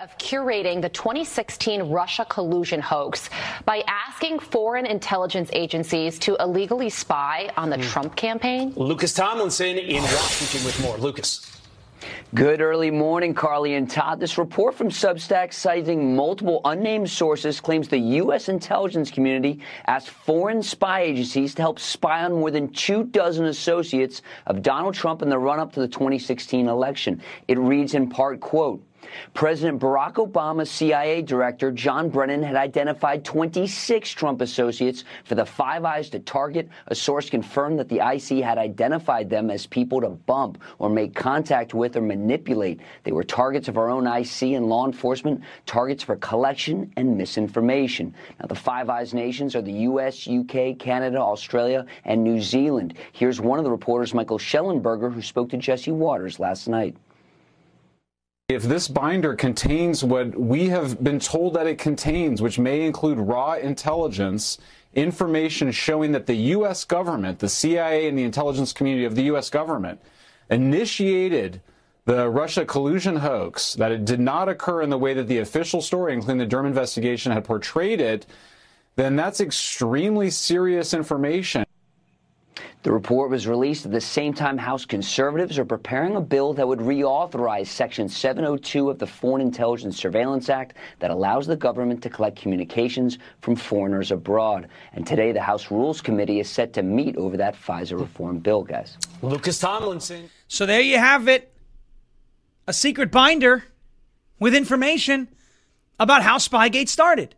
Of 0.02 0.18
curating 0.18 0.82
the 0.82 0.88
2016 0.88 1.82
Russia 1.84 2.24
collusion 2.24 2.80
hoax 2.80 3.30
by 3.66 3.84
asking 3.86 4.40
foreign 4.40 4.86
intelligence 4.86 5.50
agencies 5.52 6.18
to 6.20 6.38
illegally 6.40 6.90
spy 6.90 7.52
on 7.58 7.70
the 7.70 7.76
mm. 7.76 7.84
Trump 7.84 8.16
campaign. 8.16 8.72
Lucas 8.78 9.14
Tomlinson 9.14 9.78
in 9.78 10.02
Washington 10.02 10.66
with 10.66 10.82
more. 10.82 10.96
Lucas. 10.96 11.60
Good 12.34 12.62
early 12.62 12.92
morning, 12.92 13.34
Carley 13.34 13.74
and 13.74 13.92
Todd. 13.92 14.22
This 14.22 14.38
report 14.38 14.74
from 14.74 14.88
Substack 14.88 15.52
citing 15.52 16.16
multiple 16.16 16.62
unnamed 16.64 17.10
sources 17.10 17.60
claims 17.60 17.90
the 17.90 17.98
U.S. 17.98 18.48
intelligence 18.48 19.12
community 19.12 19.60
asked 19.86 20.10
foreign 20.10 20.64
spy 20.64 21.02
agencies 21.02 21.54
to 21.56 21.62
help 21.62 21.78
spy 21.78 22.24
on 22.24 22.36
more 22.36 22.52
than 22.52 22.70
two 22.70 23.04
dozen 23.04 23.48
associates 23.48 24.22
of 24.46 24.62
Donald 24.62 24.96
Trump 24.96 25.22
in 25.22 25.28
the 25.28 25.38
run 25.38 25.60
up 25.60 25.74
to 25.74 25.82
the 25.82 25.90
2016 25.90 26.70
election. 26.70 27.22
It 27.50 27.60
reads 27.60 27.96
in 27.96 28.10
part, 28.10 28.40
quote, 28.40 28.82
President 29.34 29.80
Barack 29.80 30.16
Obama's 30.16 30.70
CIA 30.70 31.22
director, 31.22 31.72
John 31.72 32.10
Brennan, 32.10 32.44
had 32.44 32.56
identified 32.56 33.24
26 33.26 34.10
Trump 34.12 34.42
associates 34.42 35.04
for 35.24 35.36
the 35.36 35.46
Five 35.46 35.86
Eyes 35.86 36.10
to 36.12 36.20
target. 36.20 36.70
A 36.88 36.96
source 36.96 37.30
confirmed 37.30 37.80
that 37.80 37.90
the 37.90 37.98
IC 37.98 38.44
had 38.44 38.58
identified 38.58 39.30
them 39.30 39.50
as 39.50 39.66
people 39.66 40.02
to 40.02 40.10
bump 40.10 40.62
or 40.78 40.90
make 40.90 41.16
contact 41.16 41.74
with 41.74 41.96
or 41.96 42.02
manipulate. 42.02 42.82
They 43.04 43.12
were 43.12 43.24
targets 43.24 43.68
of 43.68 43.78
our 43.78 43.90
own 43.90 44.08
IC 44.08 44.42
and 44.42 44.68
law 44.68 44.86
enforcement, 44.86 45.42
targets 45.66 46.04
for 46.04 46.16
collection 46.18 46.92
and 46.98 47.18
misinformation. 47.18 48.14
Now, 48.40 48.48
the 48.48 48.56
Five 48.56 48.90
Eyes 48.90 49.14
nations 49.14 49.56
are 49.56 49.62
the 49.62 49.72
U.S., 49.72 50.28
UK, 50.28 50.78
Canada, 50.78 51.20
Australia, 51.20 51.86
and 52.06 52.24
New 52.24 52.42
Zealand. 52.42 52.96
Here's 53.12 53.42
one 53.42 53.60
of 53.60 53.66
the 53.66 53.72
reporters, 53.72 54.14
Michael 54.14 54.40
Shellenberger, 54.40 55.14
who 55.14 55.22
spoke 55.22 55.50
to 55.50 55.58
Jesse 55.58 55.92
Watters 55.92 56.40
last 56.40 56.68
night. 56.68 56.96
If 58.50 58.64
this 58.64 58.88
binder 58.88 59.36
contains 59.36 60.04
what 60.04 60.36
we 60.36 60.70
have 60.70 61.04
been 61.04 61.20
told 61.20 61.54
that 61.54 61.68
it 61.68 61.78
contains, 61.78 62.42
which 62.42 62.58
may 62.58 62.84
include 62.84 63.20
raw 63.20 63.54
intelligence, 63.54 64.58
information 64.96 65.72
showing 65.72 66.14
that 66.14 66.26
the 66.26 66.34
U.S. 66.58 66.84
government, 66.84 67.38
the 67.38 67.48
CIA 67.48 68.08
and 68.10 68.18
the 68.18 68.24
intelligence 68.24 68.74
community 68.74 69.06
of 69.06 69.14
the 69.14 69.22
U.S. 69.26 69.52
government, 69.52 70.02
initiated 70.50 71.62
the 72.06 72.28
Russia 72.28 72.66
collusion 72.66 73.18
hoax, 73.18 73.76
that 73.76 73.92
it 73.92 74.04
did 74.04 74.20
not 74.20 74.50
occur 74.50 74.82
in 74.82 74.90
the 74.90 74.98
way 74.98 75.14
that 75.14 75.28
the 75.28 75.38
official 75.38 75.80
story, 75.80 76.14
including 76.14 76.40
the 76.40 76.48
Durham 76.48 76.66
investigation, 76.66 77.32
had 77.32 77.46
portrayed 77.46 78.02
it, 78.02 78.26
then 78.96 79.16
that's 79.16 79.40
extremely 79.40 80.32
serious 80.32 80.92
information. 80.92 81.66
The 82.82 82.94
report 82.94 83.30
was 83.30 83.46
released 83.46 83.86
at 83.86 83.92
the 83.92 84.00
same 84.00 84.34
time 84.34 84.58
House 84.58 84.86
conservatives 84.86 85.60
are 85.60 85.66
preparing 85.66 86.16
a 86.16 86.22
bill 86.22 86.54
that 86.54 86.66
would 86.66 86.80
reauthorize 86.80 87.68
Section 87.68 88.08
702 88.08 88.90
of 88.90 88.98
the 89.00 89.06
Foreign 89.06 89.42
Intelligence 89.42 89.98
Surveillance 89.98 90.48
Act 90.48 90.78
that 91.00 91.12
allows 91.12 91.46
the 91.46 91.58
government 91.58 92.02
to 92.04 92.10
collect 92.10 92.38
communications 92.38 93.18
from 93.42 93.58
foreigners 93.58 94.12
abroad. 94.12 94.70
And 94.94 95.06
today, 95.06 95.34
the 95.34 95.42
House 95.42 95.70
Rules 95.70 96.00
Committee 96.00 96.40
is 96.40 96.50
set 96.50 96.72
to 96.74 96.82
meet 96.82 97.18
over 97.18 97.36
that 97.36 97.54
FISA 97.54 98.00
reform 98.00 98.40
bill, 98.40 98.64
guys. 98.64 98.98
Lucas 99.22 99.60
Tomlinson. 99.60 100.30
So 100.48 100.66
there 100.66 100.80
you 100.80 101.00
have 101.00 101.28
it 101.28 101.54
a 102.66 102.72
secret 102.72 103.12
binder 103.12 103.66
with 104.40 104.56
information 104.56 105.28
about 106.00 106.24
how 106.24 106.38
Spygate 106.38 106.88
started. 106.88 107.36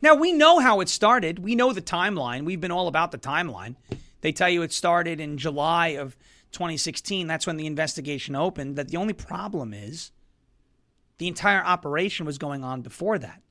Now, 0.00 0.14
we 0.14 0.32
know 0.32 0.60
how 0.60 0.80
it 0.80 0.88
started. 0.88 1.40
We 1.40 1.56
know 1.56 1.74
the 1.74 1.82
timeline. 1.82 2.44
We've 2.44 2.60
been 2.60 2.70
all 2.70 2.88
about 2.88 3.10
the 3.10 3.18
timeline. 3.18 3.74
They 4.20 4.32
tell 4.32 4.48
you 4.48 4.62
it 4.62 4.72
started 4.72 5.20
in 5.20 5.38
July 5.38 5.88
of 5.88 6.16
2016. 6.52 7.26
That's 7.26 7.46
when 7.46 7.56
the 7.56 7.66
investigation 7.66 8.34
opened. 8.34 8.76
That 8.76 8.88
the 8.88 8.96
only 8.96 9.12
problem 9.12 9.72
is 9.72 10.12
the 11.18 11.28
entire 11.28 11.64
operation 11.64 12.26
was 12.26 12.38
going 12.38 12.64
on 12.64 12.82
before 12.82 13.18
that. 13.18 13.42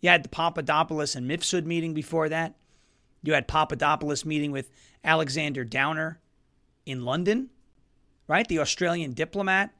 You 0.00 0.08
had 0.10 0.22
the 0.22 0.28
Papadopoulos 0.28 1.14
and 1.14 1.30
Mifsud 1.30 1.66
meeting 1.66 1.94
before 1.94 2.28
that. 2.28 2.54
You 3.22 3.34
had 3.34 3.46
Papadopoulos 3.46 4.24
meeting 4.24 4.50
with 4.50 4.70
Alexander 5.04 5.64
Downer 5.64 6.20
in 6.86 7.04
London, 7.04 7.50
right? 8.26 8.48
The 8.48 8.60
Australian 8.60 9.12
diplomat 9.12 9.74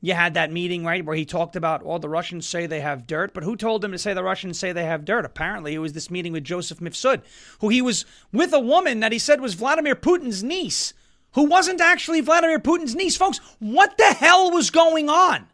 you 0.00 0.14
had 0.14 0.34
that 0.34 0.52
meeting, 0.52 0.84
right, 0.84 1.04
where 1.04 1.16
he 1.16 1.24
talked 1.24 1.56
about, 1.56 1.82
all 1.82 1.98
the 1.98 2.08
Russians 2.08 2.46
say 2.46 2.66
they 2.66 2.80
have 2.80 3.06
dirt, 3.06 3.34
but 3.34 3.42
who 3.42 3.56
told 3.56 3.84
him 3.84 3.92
to 3.92 3.98
say 3.98 4.14
the 4.14 4.22
Russians 4.22 4.58
say 4.58 4.72
they 4.72 4.84
have 4.84 5.04
dirt? 5.04 5.24
Apparently, 5.24 5.74
it 5.74 5.78
was 5.78 5.92
this 5.92 6.10
meeting 6.10 6.32
with 6.32 6.44
Joseph 6.44 6.78
Mifsud, 6.78 7.22
who 7.60 7.68
he 7.68 7.82
was 7.82 8.04
with 8.32 8.52
a 8.52 8.60
woman 8.60 9.00
that 9.00 9.10
he 9.10 9.18
said 9.18 9.40
was 9.40 9.54
Vladimir 9.54 9.96
Putin's 9.96 10.44
niece, 10.44 10.94
who 11.32 11.44
wasn't 11.44 11.80
actually 11.80 12.20
Vladimir 12.20 12.60
Putin's 12.60 12.94
niece. 12.94 13.16
Folks, 13.16 13.40
what 13.58 13.98
the 13.98 14.04
hell 14.04 14.52
was 14.52 14.70
going 14.70 15.08
on 15.08 15.48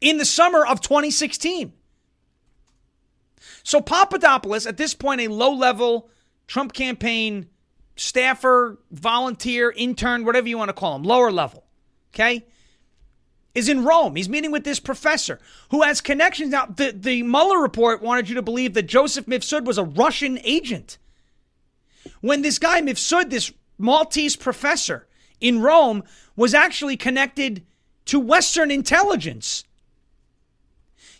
in 0.00 0.18
the 0.18 0.24
summer 0.24 0.64
of 0.64 0.80
2016? 0.80 1.72
So, 3.64 3.80
Papadopoulos, 3.80 4.66
at 4.66 4.76
this 4.76 4.94
point, 4.94 5.20
a 5.20 5.28
low 5.28 5.52
level 5.52 6.08
Trump 6.46 6.72
campaign 6.72 7.48
staffer, 7.96 8.78
volunteer, 8.92 9.72
intern, 9.74 10.24
whatever 10.24 10.46
you 10.46 10.58
want 10.58 10.68
to 10.68 10.74
call 10.74 10.94
him, 10.94 11.02
lower 11.02 11.32
level, 11.32 11.64
okay? 12.14 12.46
Is 13.56 13.68
in 13.70 13.84
Rome. 13.84 14.14
He's 14.16 14.28
meeting 14.28 14.52
with 14.52 14.64
this 14.64 14.78
professor 14.78 15.40
who 15.70 15.82
has 15.82 16.00
connections. 16.02 16.50
Now, 16.50 16.66
the, 16.66 16.92
the 16.92 17.22
Mueller 17.22 17.58
report 17.58 18.02
wanted 18.02 18.28
you 18.28 18.34
to 18.34 18.42
believe 18.42 18.74
that 18.74 18.82
Joseph 18.84 19.26
Mifsud 19.26 19.64
was 19.64 19.78
a 19.78 19.84
Russian 19.84 20.38
agent. 20.44 20.98
When 22.20 22.42
this 22.42 22.58
guy, 22.58 22.82
Mifsud, 22.82 23.30
this 23.30 23.52
Maltese 23.78 24.36
professor 24.36 25.06
in 25.40 25.60
Rome, 25.60 26.04
was 26.36 26.52
actually 26.52 26.98
connected 26.98 27.64
to 28.04 28.20
Western 28.20 28.70
intelligence. 28.70 29.64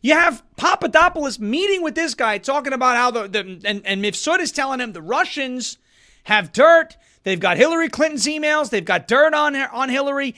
You 0.03 0.12
have 0.12 0.44
Papadopoulos 0.57 1.38
meeting 1.38 1.83
with 1.83 1.94
this 1.94 2.14
guy, 2.14 2.37
talking 2.37 2.75
about 2.75 2.96
how 2.96 3.11
the, 3.11 3.29
the 3.29 3.61
and, 3.64 3.81
and 3.85 4.05
Mifsud 4.05 4.40
is 4.40 4.53
telling 4.53 4.81
him 4.81 4.92
the 4.92 5.03
Russians 5.03 5.79
have 6.25 6.53
dirt. 6.53 6.96
They've 7.22 7.40
got 7.40 7.57
Hillary 7.57 7.88
Clinton's 7.88 8.27
emails. 8.27 8.70
They've 8.70 8.85
got 8.85 9.09
dirt 9.09 9.35
on 9.35 9.57
on 9.57 9.88
Hillary, 9.88 10.37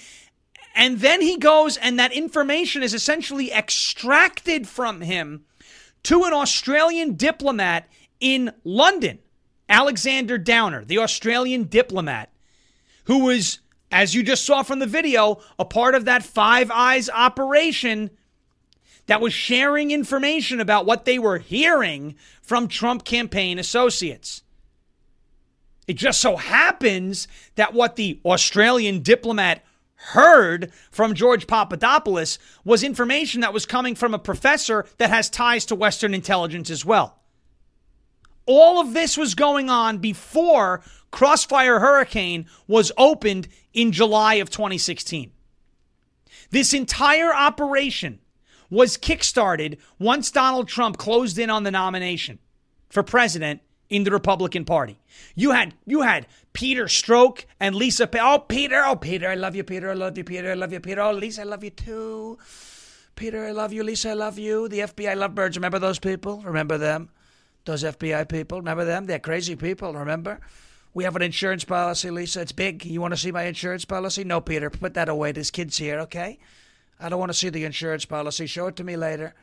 and 0.79 1.01
then 1.01 1.21
he 1.21 1.37
goes, 1.37 1.77
and 1.77 1.99
that 1.99 2.13
information 2.13 2.85
is 2.85 2.95
essentially 2.95 3.53
extracted 3.53 4.69
from 4.69 5.01
him 5.01 5.45
to 6.05 6.23
an 6.23 6.33
Australian 6.33 7.15
diplomat 7.15 7.89
in 8.21 8.53
London, 8.63 9.19
Alexander 9.69 10.39
Downer, 10.39 10.85
the 10.85 10.99
Australian 10.99 11.65
diplomat, 11.65 12.31
who 13.07 13.25
was, 13.25 13.59
as 13.91 14.15
you 14.15 14.23
just 14.23 14.47
saw 14.47 14.63
from 14.63 14.79
the 14.79 14.87
video, 14.87 15.41
a 15.59 15.65
part 15.65 15.97
of 15.97 16.05
that 16.05 16.23
Five 16.23 16.71
Eyes 16.71 17.11
operation 17.11 18.11
that 19.07 19.21
was 19.21 19.33
sharing 19.33 19.91
information 19.91 20.61
about 20.61 20.87
what 20.87 21.05
they 21.05 21.19
were 21.19 21.39
hearing 21.39 22.15
from 22.41 22.69
Trump 22.69 23.05
campaign 23.05 23.59
associates. 23.59 24.43
It 25.89 25.95
just 25.95 26.21
so 26.21 26.37
happens 26.37 27.27
that 27.57 27.75
what 27.75 27.97
the 27.97 28.21
Australian 28.25 29.01
diplomat 29.03 29.65
heard 29.99 30.73
from 30.91 31.15
George 31.15 31.47
Papadopoulos 31.47 32.39
was 32.65 32.83
information 32.83 33.41
that 33.41 33.53
was 33.53 33.67
coming 33.67 33.95
from 33.95 34.15
a 34.15 34.19
professor 34.19 34.87
that 34.99 35.11
has 35.11 35.29
ties 35.29 35.67
to 35.67 35.75
Western 35.75 36.15
intelligence 36.15 36.71
as 36.71 36.85
well. 36.85 37.19
All 38.47 38.81
of 38.81 38.95
this 38.95 39.19
was 39.19 39.35
going 39.35 39.69
on 39.69 39.99
before 39.99 40.83
Crossfire 41.11 41.81
Hurricane 41.81 42.47
was 42.67 42.93
opened 42.97 43.49
in 43.75 43.93
July 43.93 44.35
of 44.35 44.51
2016. 44.51 45.33
This 46.51 46.73
entire 46.73 47.35
operation 47.35 48.21
was 48.71 48.97
kickstarted 48.97 49.79
once 49.99 50.31
Donald 50.31 50.69
Trump 50.69 50.97
closed 50.97 51.39
in 51.39 51.51
on 51.51 51.65
the 51.65 51.71
nomination 51.71 52.39
for 52.89 53.03
president 53.03 53.61
in 53.91 54.05
the 54.05 54.11
Republican 54.11 54.65
Party. 54.65 54.99
You 55.35 55.53
had 55.53 55.75
you 55.87 56.03
had 56.03 56.27
Peter 56.53 56.85
Strzok 56.85 57.45
and 57.61 57.75
Lisa. 57.75 58.07
Pe- 58.07 58.21
oh, 58.21 58.39
Peter! 58.39 58.83
Oh, 58.85 58.97
Peter! 58.97 59.29
I 59.29 59.35
love 59.35 59.55
you, 59.55 59.65
Peter. 59.65 59.91
I 59.91 59.95
love 59.95 60.19
you, 60.19 60.25
Peter. 60.25 60.51
I 60.51 60.55
love 60.55 60.73
you, 60.73 60.81
Peter. 60.81 61.01
Oh, 61.01 61.13
Lisa, 61.13 61.43
I 61.43 61.45
love 61.45 61.65
you 61.65 61.71
too. 61.71 62.39
Peter, 63.17 63.47
I 63.47 63.51
love 63.51 63.73
you. 63.73 63.83
Lisa, 63.83 64.11
I 64.11 64.15
love 64.15 64.39
you. 64.39 64.69
The 64.69 64.81
FBI 64.81 65.17
lovebirds. 65.17 65.57
Remember 65.57 65.79
those 65.79 65.99
people? 65.99 66.41
Remember 66.43 66.79
them? 66.79 67.11
Those 67.65 67.83
FBI 67.83 68.29
people. 68.29 68.59
Remember 68.59 68.85
them? 68.85 69.07
They're 69.07 69.19
crazy 69.19 69.57
people. 69.57 69.93
Remember? 69.95 70.41
We 70.95 71.05
have 71.05 71.17
an 71.17 71.23
insurance 71.23 71.65
policy, 71.65 72.11
Lisa. 72.11 72.41
It's 72.41 72.53
big. 72.53 72.85
You 72.85 73.01
want 73.01 73.13
to 73.13 73.19
see 73.19 73.33
my 73.33 73.45
insurance 73.45 73.85
policy? 73.85 74.25
No, 74.25 74.41
Peter. 74.41 74.71
Put 74.71 74.95
that 74.95 75.09
away. 75.09 75.33
This 75.33 75.51
kid's 75.51 75.77
here, 75.77 75.99
okay? 76.01 76.39
I 77.01 77.09
don't 77.09 77.19
want 77.19 77.31
to 77.31 77.39
see 77.39 77.49
the 77.49 77.65
insurance 77.65 78.05
policy. 78.05 78.47
Show 78.47 78.69
it 78.69 78.77
to 78.77 78.85
me 78.85 78.97
later. 78.97 79.35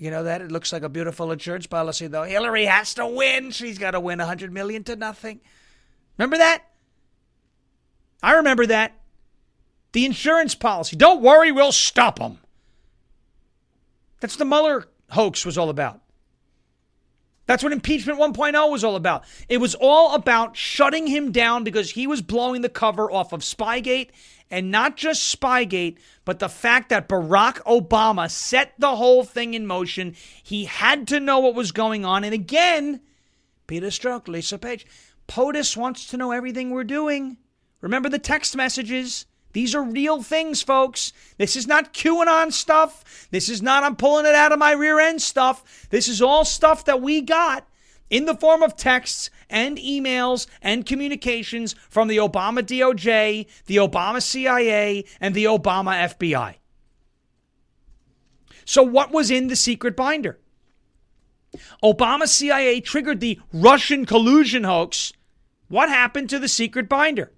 You 0.00 0.10
know 0.10 0.22
that? 0.22 0.40
It 0.40 0.50
looks 0.50 0.72
like 0.72 0.82
a 0.82 0.88
beautiful 0.88 1.30
insurance 1.30 1.66
policy, 1.66 2.06
though. 2.06 2.22
Hillary 2.22 2.64
has 2.64 2.94
to 2.94 3.06
win. 3.06 3.50
She's 3.50 3.76
got 3.76 3.90
to 3.90 4.00
win 4.00 4.18
a 4.18 4.22
100 4.22 4.50
million 4.50 4.82
to 4.84 4.96
nothing. 4.96 5.40
Remember 6.16 6.38
that? 6.38 6.64
I 8.22 8.32
remember 8.36 8.64
that. 8.64 8.98
The 9.92 10.06
insurance 10.06 10.54
policy. 10.54 10.96
Don't 10.96 11.20
worry, 11.20 11.52
we'll 11.52 11.70
stop 11.70 12.18
them. 12.18 12.38
That's 14.20 14.36
the 14.36 14.46
Mueller 14.46 14.88
hoax 15.10 15.44
was 15.44 15.58
all 15.58 15.68
about. 15.68 15.99
That's 17.50 17.64
what 17.64 17.72
impeachment 17.72 18.20
1.0 18.20 18.70
was 18.70 18.84
all 18.84 18.94
about. 18.94 19.24
It 19.48 19.56
was 19.58 19.74
all 19.74 20.14
about 20.14 20.56
shutting 20.56 21.08
him 21.08 21.32
down 21.32 21.64
because 21.64 21.90
he 21.90 22.06
was 22.06 22.22
blowing 22.22 22.62
the 22.62 22.68
cover 22.68 23.10
off 23.10 23.32
of 23.32 23.40
Spygate 23.40 24.10
and 24.52 24.70
not 24.70 24.96
just 24.96 25.36
Spygate, 25.36 25.98
but 26.24 26.38
the 26.38 26.48
fact 26.48 26.90
that 26.90 27.08
Barack 27.08 27.54
Obama 27.64 28.30
set 28.30 28.74
the 28.78 28.94
whole 28.94 29.24
thing 29.24 29.54
in 29.54 29.66
motion. 29.66 30.14
He 30.40 30.66
had 30.66 31.08
to 31.08 31.18
know 31.18 31.40
what 31.40 31.56
was 31.56 31.72
going 31.72 32.04
on. 32.04 32.22
And 32.22 32.32
again, 32.32 33.00
Peter 33.66 33.88
Strzok, 33.88 34.28
Lisa 34.28 34.56
Page, 34.56 34.86
POTUS 35.26 35.76
wants 35.76 36.06
to 36.06 36.16
know 36.16 36.30
everything 36.30 36.70
we're 36.70 36.84
doing. 36.84 37.36
Remember 37.80 38.08
the 38.08 38.20
text 38.20 38.54
messages. 38.54 39.26
These 39.52 39.74
are 39.74 39.82
real 39.82 40.22
things, 40.22 40.62
folks. 40.62 41.12
This 41.36 41.56
is 41.56 41.66
not 41.66 41.92
QAnon 41.92 42.52
stuff. 42.52 43.28
This 43.30 43.48
is 43.48 43.60
not 43.60 43.82
I'm 43.82 43.96
pulling 43.96 44.26
it 44.26 44.34
out 44.34 44.52
of 44.52 44.58
my 44.58 44.72
rear 44.72 45.00
end 45.00 45.22
stuff. 45.22 45.88
This 45.90 46.08
is 46.08 46.22
all 46.22 46.44
stuff 46.44 46.84
that 46.84 47.00
we 47.00 47.20
got 47.20 47.66
in 48.10 48.26
the 48.26 48.34
form 48.34 48.62
of 48.62 48.76
texts 48.76 49.30
and 49.48 49.78
emails 49.78 50.46
and 50.62 50.86
communications 50.86 51.74
from 51.88 52.08
the 52.08 52.16
Obama 52.18 52.60
DOJ, 52.60 53.46
the 53.66 53.76
Obama 53.76 54.22
CIA, 54.22 55.04
and 55.20 55.34
the 55.34 55.44
Obama 55.44 56.14
FBI. 56.14 56.56
So, 58.64 58.82
what 58.82 59.10
was 59.10 59.30
in 59.30 59.48
the 59.48 59.56
secret 59.56 59.96
binder? 59.96 60.38
Obama 61.82 62.28
CIA 62.28 62.80
triggered 62.80 63.20
the 63.20 63.40
Russian 63.52 64.06
collusion 64.06 64.64
hoax. 64.64 65.12
What 65.68 65.88
happened 65.88 66.30
to 66.30 66.38
the 66.38 66.48
secret 66.48 66.88
binder? 66.88 67.32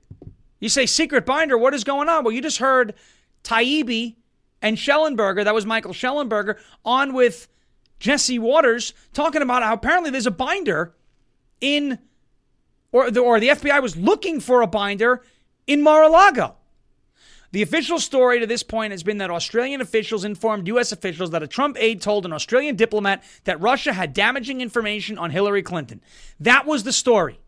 You 0.62 0.68
say 0.68 0.86
secret 0.86 1.26
binder, 1.26 1.58
what 1.58 1.74
is 1.74 1.82
going 1.82 2.08
on? 2.08 2.22
Well, 2.22 2.32
you 2.32 2.40
just 2.40 2.58
heard 2.58 2.94
Taibbi 3.42 4.14
and 4.62 4.76
Shellenberger, 4.76 5.42
that 5.42 5.54
was 5.56 5.66
Michael 5.66 5.92
Shellenberger, 5.92 6.56
on 6.84 7.14
with 7.14 7.48
Jesse 7.98 8.38
Watters 8.38 8.94
talking 9.12 9.42
about 9.42 9.64
how 9.64 9.74
apparently 9.74 10.10
there's 10.10 10.28
a 10.28 10.30
binder 10.30 10.94
in, 11.60 11.98
or 12.92 13.10
the, 13.10 13.18
or 13.18 13.40
the 13.40 13.48
FBI 13.48 13.82
was 13.82 13.96
looking 13.96 14.38
for 14.38 14.62
a 14.62 14.68
binder 14.68 15.24
in 15.66 15.82
Mar 15.82 16.04
a 16.04 16.08
Lago. 16.08 16.54
The 17.50 17.62
official 17.62 17.98
story 17.98 18.38
to 18.38 18.46
this 18.46 18.62
point 18.62 18.92
has 18.92 19.02
been 19.02 19.18
that 19.18 19.32
Australian 19.32 19.80
officials 19.80 20.24
informed 20.24 20.68
U.S. 20.68 20.92
officials 20.92 21.30
that 21.30 21.42
a 21.42 21.48
Trump 21.48 21.76
aide 21.80 22.00
told 22.00 22.24
an 22.24 22.32
Australian 22.32 22.76
diplomat 22.76 23.24
that 23.44 23.60
Russia 23.60 23.92
had 23.92 24.14
damaging 24.14 24.60
information 24.60 25.18
on 25.18 25.30
Hillary 25.30 25.62
Clinton. 25.62 26.00
That 26.38 26.66
was 26.66 26.84
the 26.84 26.92
story. 26.92 27.40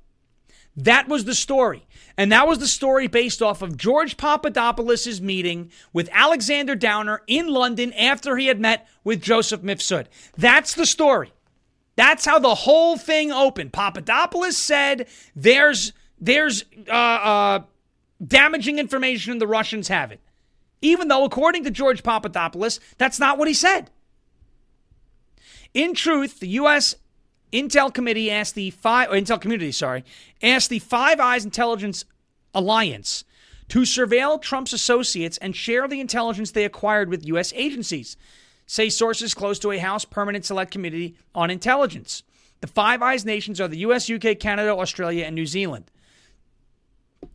That 0.77 1.09
was 1.09 1.25
the 1.25 1.35
story. 1.35 1.87
And 2.17 2.33
that 2.33 2.47
was 2.47 2.59
the 2.59 2.67
story 2.67 3.07
based 3.07 3.43
off 3.43 3.63
of 3.63 3.77
George 3.77 4.17
Papadopoulos' 4.17 5.21
meeting 5.21 5.71
with 5.93 6.09
Alexander 6.13 6.75
Downer 6.75 7.23
in 7.27 7.49
London 7.49 7.93
after 7.95 8.37
he 8.37 8.47
had 8.47 8.61
met 8.61 8.89
with 9.03 9.23
Joseph 9.23 9.63
Mifsud. 9.63 10.07
That's 10.37 10.75
the 10.75 10.87
story. 10.87 11.33
That's 11.97 12.25
how 12.25 12.39
the 12.39 12.55
whole 12.55 12.97
thing 12.97 13.31
opened. 13.31 13.73
Papadopoulos 13.73 14.57
said 14.57 15.07
there's 15.37 15.93
there's 16.21 16.65
uh, 16.89 16.93
uh, 16.93 17.61
damaging 18.25 18.79
information 18.79 19.33
and 19.33 19.41
the 19.41 19.47
Russians 19.47 19.89
have 19.89 20.11
it. 20.11 20.21
Even 20.81 21.09
though, 21.09 21.25
according 21.25 21.65
to 21.65 21.71
George 21.71 22.03
Papadopoulos, 22.03 22.81
that's 22.99 23.19
not 23.19 23.39
what 23.39 23.49
he 23.49 23.55
said. 23.55 23.91
In 25.73 25.95
truth, 25.95 26.41
the 26.41 26.49
U.S. 26.49 26.95
Intel 27.55 27.95
Committee 27.95 28.33
asked 28.33 28.57
the 28.57 28.71
five, 28.71 29.11
Intel 29.11 29.40
Community, 29.40 29.71
sorry, 29.71 30.05
asked 30.43 30.71
the 30.71 30.81
Five 30.81 31.21
Eyes 31.21 31.45
Intelligence 31.45 32.05
Alliance 32.53 33.23
to 33.69 33.83
surveil 33.83 34.43
Trump's 34.43 34.73
associates 34.73 35.38
and 35.38 35.55
share 35.55 35.87
the 35.87 36.01
intelligence 36.01 36.51
they 36.51 36.64
acquired 36.64 37.09
with 37.09 37.25
U.S. 37.27 37.53
agencies, 37.55 38.17
say 38.67 38.88
sources 38.88 39.35
close 39.35 39.61
to 39.61 39.71
a 39.71 39.79
House 39.79 40.05
Permanent 40.05 40.45
Select 40.45 40.73
Committee 40.73 41.14
on 41.33 41.49
Intelligence. 41.49 42.25
The 42.61 42.67
Five 42.67 43.03
Eyes 43.03 43.25
nations 43.25 43.61
are 43.61 43.69
the 43.69 43.79
U.S., 43.79 44.11
UK, 44.11 44.37
Canada, 44.40 44.71
Australia, 44.71 45.25
and 45.25 45.37
New 45.37 45.47
Zealand. 45.47 45.93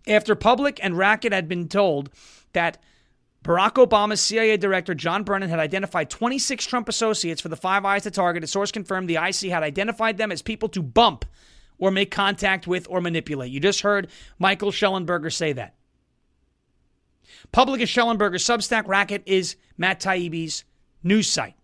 After 0.06 0.36
public 0.36 0.82
and 0.84 0.98
racket 0.98 1.32
had 1.32 1.48
been 1.48 1.70
told 1.70 2.10
that 2.52 2.78
Barack 3.44 3.76
Obama's 3.76 4.20
CIA 4.20 4.58
Director 4.58 4.94
John 4.94 5.24
Brennan 5.24 5.50
had 5.50 5.60
identified 5.60 6.10
26 6.10 6.66
Trump 6.66 6.90
associates 6.90 7.40
for 7.40 7.50
the 7.50 7.56
Five 7.56 7.86
Eyes 7.86 8.04
to 8.04 8.12
target. 8.12 8.44
A 8.44 8.48
source 8.48 8.72
confirmed 8.72 9.10
the 9.10 9.16
IC 9.16 9.50
had 9.50 9.64
identified 9.64 10.18
them 10.18 10.32
as 10.32 10.42
people 10.42 10.68
to 10.70 10.82
bump 10.82 11.26
or 11.78 11.90
make 11.90 12.12
contact 12.12 12.68
with 12.68 12.86
or 12.90 13.00
manipulate. 13.00 13.52
You 13.52 13.60
just 13.60 13.82
heard 13.82 14.10
Michael 14.38 14.72
Shellenberger 14.72 15.32
say 15.32 15.54
that. 15.54 15.76
Public 17.52 17.80
is 17.80 17.90
Shellenberger's 17.90 18.44
Substack. 18.44 18.88
Racket 18.88 19.24
is 19.26 19.56
Matt 19.78 20.02
Taibbi's 20.02 20.66
news 21.04 21.30
site. 21.30 21.56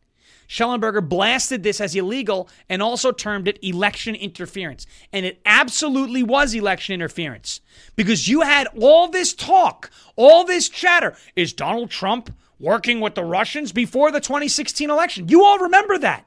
Shellenberger 0.47 1.07
blasted 1.07 1.63
this 1.63 1.81
as 1.81 1.95
illegal 1.95 2.49
and 2.69 2.81
also 2.81 3.11
termed 3.11 3.47
it 3.47 3.59
election 3.61 4.15
interference. 4.15 4.85
And 5.11 5.25
it 5.25 5.41
absolutely 5.45 6.23
was 6.23 6.53
election 6.53 6.93
interference 6.93 7.61
because 7.95 8.27
you 8.27 8.41
had 8.41 8.67
all 8.79 9.07
this 9.07 9.33
talk, 9.33 9.89
all 10.15 10.43
this 10.43 10.69
chatter. 10.69 11.15
Is 11.35 11.53
Donald 11.53 11.89
Trump 11.89 12.33
working 12.59 12.99
with 12.99 13.15
the 13.15 13.23
Russians 13.23 13.71
before 13.71 14.11
the 14.11 14.19
2016 14.19 14.89
election? 14.89 15.27
You 15.27 15.43
all 15.43 15.59
remember 15.59 15.97
that. 15.99 16.25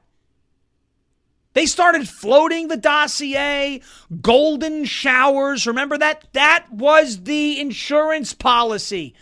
They 1.53 1.65
started 1.65 2.07
floating 2.07 2.67
the 2.67 2.77
dossier, 2.77 3.81
golden 4.21 4.85
showers. 4.85 5.65
Remember 5.65 5.97
that? 5.97 6.27
That 6.33 6.67
was 6.71 7.23
the 7.23 7.59
insurance 7.59 8.33
policy. 8.33 9.15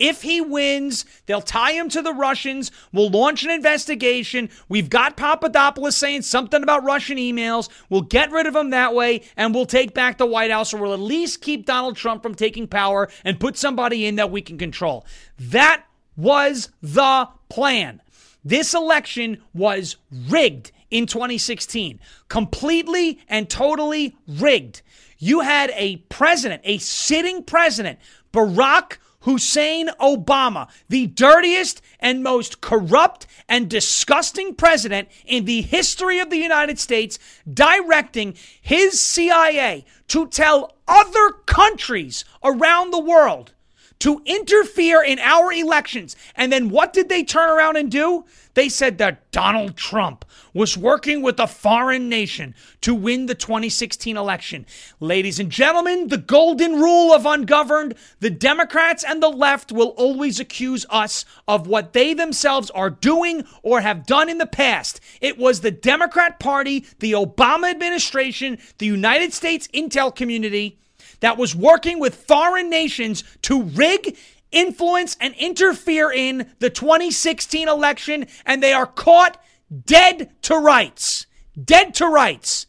If 0.00 0.22
he 0.22 0.40
wins, 0.40 1.04
they'll 1.26 1.42
tie 1.42 1.72
him 1.72 1.90
to 1.90 2.00
the 2.00 2.14
Russians. 2.14 2.72
We'll 2.90 3.10
launch 3.10 3.44
an 3.44 3.50
investigation. 3.50 4.48
We've 4.68 4.88
got 4.88 5.18
Papadopoulos 5.18 5.94
saying 5.96 6.22
something 6.22 6.62
about 6.62 6.84
Russian 6.84 7.18
emails. 7.18 7.68
We'll 7.90 8.00
get 8.00 8.32
rid 8.32 8.46
of 8.46 8.56
him 8.56 8.70
that 8.70 8.94
way, 8.94 9.22
and 9.36 9.54
we'll 9.54 9.66
take 9.66 9.92
back 9.92 10.16
the 10.16 10.24
White 10.24 10.50
House, 10.50 10.72
or 10.72 10.78
we'll 10.78 10.94
at 10.94 11.00
least 11.00 11.42
keep 11.42 11.66
Donald 11.66 11.96
Trump 11.96 12.22
from 12.22 12.34
taking 12.34 12.66
power 12.66 13.10
and 13.24 13.38
put 13.38 13.58
somebody 13.58 14.06
in 14.06 14.16
that 14.16 14.30
we 14.30 14.40
can 14.40 14.56
control. 14.56 15.04
That 15.38 15.84
was 16.16 16.70
the 16.80 17.28
plan. 17.50 18.00
This 18.42 18.72
election 18.72 19.42
was 19.52 19.96
rigged 20.10 20.72
in 20.90 21.06
2016, 21.06 22.00
completely 22.28 23.20
and 23.28 23.50
totally 23.50 24.16
rigged. 24.26 24.80
You 25.18 25.40
had 25.40 25.70
a 25.74 25.98
president, 26.08 26.62
a 26.64 26.78
sitting 26.78 27.44
president, 27.44 27.98
Barack 28.32 28.96
Hussein 29.22 29.88
Obama, 30.00 30.68
the 30.88 31.06
dirtiest 31.06 31.82
and 31.98 32.22
most 32.22 32.60
corrupt 32.60 33.26
and 33.48 33.68
disgusting 33.68 34.54
president 34.54 35.08
in 35.26 35.44
the 35.44 35.62
history 35.62 36.18
of 36.18 36.30
the 36.30 36.38
United 36.38 36.78
States, 36.78 37.18
directing 37.52 38.34
his 38.60 39.00
CIA 39.00 39.84
to 40.08 40.26
tell 40.26 40.76
other 40.88 41.30
countries 41.46 42.24
around 42.42 42.90
the 42.90 43.00
world 43.00 43.52
to 44.00 44.22
interfere 44.24 45.02
in 45.02 45.18
our 45.18 45.52
elections. 45.52 46.16
And 46.34 46.52
then 46.52 46.70
what 46.70 46.92
did 46.92 47.08
they 47.08 47.22
turn 47.22 47.50
around 47.50 47.76
and 47.76 47.90
do? 47.90 48.24
They 48.54 48.68
said 48.68 48.98
that 48.98 49.30
Donald 49.30 49.76
Trump 49.76 50.24
was 50.52 50.76
working 50.76 51.22
with 51.22 51.38
a 51.38 51.46
foreign 51.46 52.08
nation 52.08 52.54
to 52.80 52.94
win 52.94 53.26
the 53.26 53.34
2016 53.34 54.16
election. 54.16 54.66
Ladies 54.98 55.38
and 55.38 55.50
gentlemen, 55.50 56.08
the 56.08 56.18
golden 56.18 56.80
rule 56.80 57.12
of 57.12 57.26
ungoverned, 57.26 57.94
the 58.18 58.30
Democrats 58.30 59.04
and 59.04 59.22
the 59.22 59.28
left 59.28 59.70
will 59.70 59.88
always 59.90 60.40
accuse 60.40 60.84
us 60.90 61.24
of 61.46 61.68
what 61.68 61.92
they 61.92 62.12
themselves 62.12 62.70
are 62.70 62.90
doing 62.90 63.44
or 63.62 63.82
have 63.82 64.06
done 64.06 64.28
in 64.28 64.38
the 64.38 64.46
past. 64.46 65.00
It 65.20 65.38
was 65.38 65.60
the 65.60 65.70
Democrat 65.70 66.40
Party, 66.40 66.86
the 66.98 67.12
Obama 67.12 67.70
administration, 67.70 68.58
the 68.78 68.86
United 68.86 69.32
States 69.32 69.68
intel 69.68 70.14
community 70.14 70.80
that 71.20 71.36
was 71.36 71.54
working 71.54 71.98
with 71.98 72.14
foreign 72.14 72.70
nations 72.70 73.24
to 73.42 73.62
rig 73.62 74.16
influence 74.50 75.16
and 75.20 75.34
interfere 75.36 76.10
in 76.10 76.50
the 76.58 76.70
2016 76.70 77.68
election, 77.68 78.26
and 78.44 78.62
they 78.62 78.72
are 78.72 78.86
caught 78.86 79.40
dead 79.84 80.30
to 80.42 80.56
rights. 80.56 81.26
Dead 81.62 81.94
to 81.94 82.06
rights. 82.06 82.66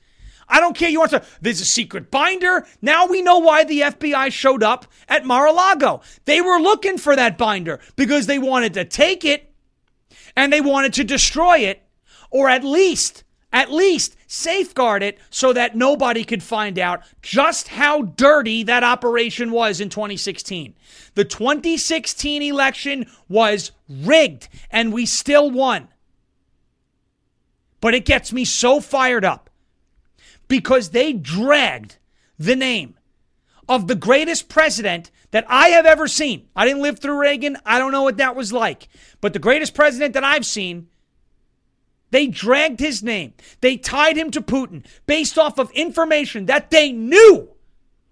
I 0.48 0.60
don't 0.60 0.76
care. 0.76 0.90
You 0.90 1.00
want 1.00 1.12
to, 1.12 1.24
there's 1.40 1.62
a 1.62 1.66
secret 1.66 2.12
binder. 2.12 2.68
Now 2.82 3.08
we 3.08 3.22
know 3.22 3.40
why 3.40 3.64
the 3.64 3.82
FBI 3.82 4.32
showed 4.32 4.64
up 4.64 4.86
at 5.08 5.26
Mar 5.26 5.48
a 5.48 5.54
Lago. 5.54 6.02
They 6.26 6.42
were 6.42 6.60
looking 6.60 6.98
for 6.98 7.16
that 7.16 7.38
binder 7.38 7.80
because 7.96 8.28
they 8.28 8.38
wanted 8.38 8.74
to 8.74 8.84
take 8.84 9.24
it 9.24 9.54
and 10.36 10.52
they 10.52 10.62
wanted 10.62 10.94
to 10.96 11.04
destroy 11.06 11.60
it 11.60 11.82
or 12.30 12.50
at 12.50 12.64
least, 12.64 13.24
at 13.52 13.72
least 13.72 14.16
safeguard 14.28 15.04
it 15.04 15.20
so 15.30 15.54
that 15.54 15.76
nobody 15.76 16.24
could 16.24 16.44
find 16.44 16.80
out 16.80 17.04
just 17.22 17.70
how 17.70 18.02
dirty 18.02 18.64
that 18.64 18.84
operation 18.84 19.52
was 19.52 19.82
in 19.82 19.90
2016. 19.90 20.74
The 21.16 21.26
2016 21.26 22.42
election 22.42 23.06
was 23.28 23.72
rigged 23.90 24.48
and 24.70 24.94
we 24.94 25.06
still 25.06 25.52
won. 25.52 25.90
But 27.82 27.94
it 27.94 28.06
gets 28.06 28.32
me 28.32 28.46
so 28.46 28.80
fired 28.80 29.26
up 29.26 29.50
because 30.48 30.90
they 30.90 31.14
dragged 31.14 31.98
the 32.38 32.56
name 32.56 32.96
of 33.68 33.88
the 33.88 33.96
greatest 33.96 34.50
president 34.50 35.12
that 35.32 35.46
I 35.48 35.70
have 35.70 35.86
ever 35.86 36.08
seen. 36.08 36.48
I 36.56 36.66
didn't 36.66 36.82
live 36.82 37.00
through 37.00 37.20
Reagan. 37.20 37.58
I 37.66 37.80
don't 37.80 37.92
know 37.92 38.04
what 38.04 38.18
that 38.18 38.36
was 38.36 38.54
like. 38.54 38.88
But 39.22 39.34
the 39.34 39.40
greatest 39.40 39.74
president 39.74 40.14
that 40.14 40.24
I've 40.24 40.46
seen, 40.46 40.90
they 42.12 42.28
dragged 42.28 42.80
his 42.80 43.02
name. 43.02 43.34
They 43.62 43.78
tied 43.78 44.18
him 44.18 44.32
to 44.32 44.42
Putin 44.42 44.86
based 45.08 45.38
off 45.38 45.58
of 45.58 45.72
information 45.72 46.46
that 46.46 46.70
they 46.70 46.92
knew 46.92 47.50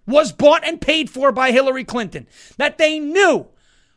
was 0.06 0.32
bought 0.32 0.66
and 0.66 0.80
paid 0.80 1.08
for 1.08 1.30
by 1.32 1.52
Hillary 1.52 1.84
Clinton. 1.84 2.26
That 2.56 2.78
they 2.78 2.98
knew 2.98 3.46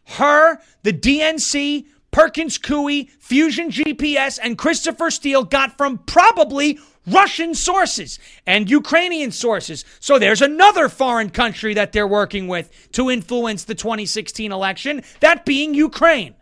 her, 0.06 0.60
the 0.84 0.94
DNC, 0.94 1.86
Perkins 2.12 2.60
Coie, 2.60 3.10
Fusion 3.20 3.72
GPS, 3.72 4.38
and 4.42 4.58
Christopher 4.58 5.10
Steele 5.10 5.44
got 5.44 5.78
from 5.78 5.98
probably 6.00 6.78
Russian 7.08 7.56
sources 7.56 8.20
and 8.46 8.70
Ukrainian 8.70 9.32
sources. 9.32 9.84
So 10.00 10.20
there's 10.20 10.42
another 10.42 10.88
foreign 10.90 11.32
country 11.32 11.74
that 11.74 11.92
they're 11.92 12.08
working 12.08 12.48
with 12.48 12.92
to 12.94 13.10
influence 13.10 13.64
the 13.64 13.76
2016 13.76 14.52
election, 14.52 15.04
that 15.20 15.46
being 15.46 15.74
Ukraine. 15.74 16.36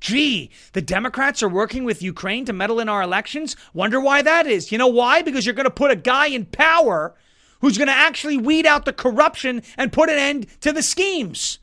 Gee, 0.00 0.50
the 0.72 0.82
Democrats 0.82 1.42
are 1.42 1.48
working 1.48 1.84
with 1.84 2.02
Ukraine 2.02 2.44
to 2.44 2.52
meddle 2.52 2.80
in 2.80 2.88
our 2.88 3.02
elections. 3.02 3.56
Wonder 3.72 4.00
why 4.00 4.22
that 4.22 4.46
is. 4.46 4.70
You 4.70 4.78
know 4.78 4.86
why? 4.86 5.22
Because 5.22 5.46
you're 5.46 5.54
going 5.54 5.64
to 5.64 5.70
put 5.70 5.90
a 5.90 5.96
guy 5.96 6.26
in 6.26 6.44
power 6.44 7.14
who's 7.60 7.78
going 7.78 7.88
to 7.88 7.94
actually 7.94 8.36
weed 8.36 8.66
out 8.66 8.84
the 8.84 8.92
corruption 8.92 9.62
and 9.76 9.92
put 9.92 10.10
an 10.10 10.18
end 10.18 10.46
to 10.60 10.72
the 10.72 10.82
schemes. 10.82 11.58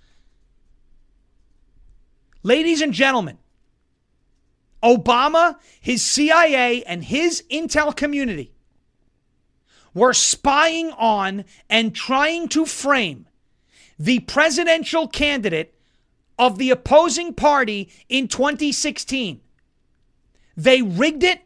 Ladies 2.41 2.81
and 2.81 2.93
gentlemen, 2.93 3.37
Obama, 4.81 5.55
his 5.79 6.01
CIA, 6.01 6.83
and 6.83 7.05
his 7.05 7.43
intel 7.49 7.95
community 7.95 8.51
were 9.93 10.13
spying 10.13 10.91
on 10.91 11.45
and 11.69 11.95
trying 11.95 12.49
to 12.49 12.65
frame 12.65 13.27
the 13.97 14.19
presidential 14.21 15.07
candidate 15.07 15.73
of 16.37 16.57
the 16.57 16.69
opposing 16.69 17.33
party 17.33 17.89
in 18.09 18.27
2016. 18.27 19.41
They 20.55 20.81
rigged 20.81 21.23
it. 21.23 21.41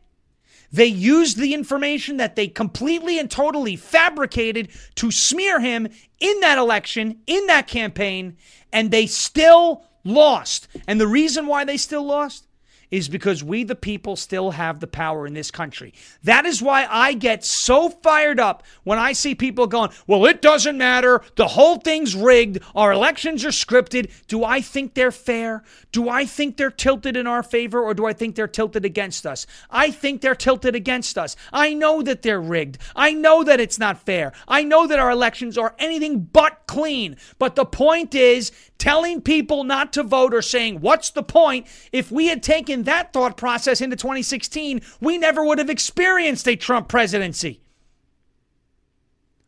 They 0.71 0.86
used 0.86 1.38
the 1.38 1.54
information 1.54 2.17
that 2.17 2.36
they 2.36 2.47
completely 2.47 3.19
and 3.19 3.32
totally 3.32 3.76
fabricated 3.76 4.69
to 4.95 5.12
smear 5.12 5.60
him 5.60 5.88
in 6.19 6.39
that 6.41 6.58
election, 6.58 7.19
in 7.26 7.47
that 7.47 7.67
campaign, 7.67 8.36
and 8.73 8.91
they 8.91 9.06
still 9.08 9.86
lost. 10.04 10.67
And 10.88 11.00
the 11.00 11.08
reason 11.08 11.47
why 11.47 11.63
they 11.63 11.78
still 11.78 12.04
lost 12.04 12.46
is 12.89 13.10
because 13.10 13.43
we, 13.43 13.63
the 13.63 13.76
people, 13.76 14.15
still 14.15 14.52
have 14.52 14.80
the 14.80 14.88
power 14.88 15.28
in 15.28 15.34
this 15.34 15.52
country. 15.52 15.93
That 16.23 16.45
is 16.45 16.62
why 16.62 16.88
I 16.89 17.13
get 17.13 17.43
so 17.43 17.89
fired 17.89 18.39
up 18.39 18.63
when 18.84 18.97
I 18.97 19.13
see 19.13 19.36
people 19.36 19.67
going, 19.67 19.91
well, 20.06 20.26
it 20.26 20.41
doesn't 20.41 20.78
matter. 20.78 21.21
The 21.36 21.47
whole 21.47 21.78
thing's 21.78 22.15
rigged. 22.15 22.60
Our 22.76 22.91
elections 22.91 23.43
are 23.43 23.50
scripted. 23.50 24.12
Do 24.28 24.43
I 24.43 24.62
think 24.62 24.93
they're 24.93 25.12
fair? 25.12 25.63
Do 25.91 26.10
I 26.10 26.26
think 26.26 26.58
they're 26.58 26.71
tilted 26.71 27.17
in 27.17 27.28
our 27.28 27.43
favor 27.43 27.82
or 27.82 27.93
do 27.93 28.06
I 28.06 28.13
think 28.13 28.36
they're 28.36 28.47
tilted 28.47 28.86
against 28.86 29.26
us? 29.26 29.45
I 29.69 29.91
think 29.91 30.21
they're 30.21 30.36
tilted 30.36 30.76
against 30.76 31.17
us. 31.17 31.36
I 31.52 31.73
know 31.73 32.02
that 32.02 32.21
they're 32.21 32.41
rigged. 32.41 32.78
I 32.95 33.13
know 33.13 33.43
that 33.43 33.60
it's 33.60 33.80
not 33.80 34.06
fair. 34.06 34.32
I 34.47 34.63
know 34.63 34.88
that 34.88 35.00
our 35.00 35.12
elections 35.12 35.58
are 35.58 35.76
anything 35.80 36.21
but 36.21 36.63
clean. 36.67 37.17
But 37.38 37.56
the 37.56 37.65
point 37.65 38.15
is, 38.15 38.52
telling 38.78 39.21
people 39.21 39.63
not 39.63 39.91
to 39.93 40.04
vote 40.04 40.34
or 40.34 40.41
saying, 40.41 40.82
What's 40.82 41.10
the 41.10 41.23
point? 41.23 41.67
If 41.91 42.12
we 42.12 42.28
had 42.28 42.43
taken 42.43 42.76
that 42.83 43.13
thought 43.13 43.37
process 43.37 43.81
into 43.81 43.95
2016, 43.95 44.81
we 44.99 45.17
never 45.17 45.43
would 45.43 45.57
have 45.57 45.69
experienced 45.69 46.47
a 46.47 46.55
Trump 46.55 46.87
presidency. 46.87 47.61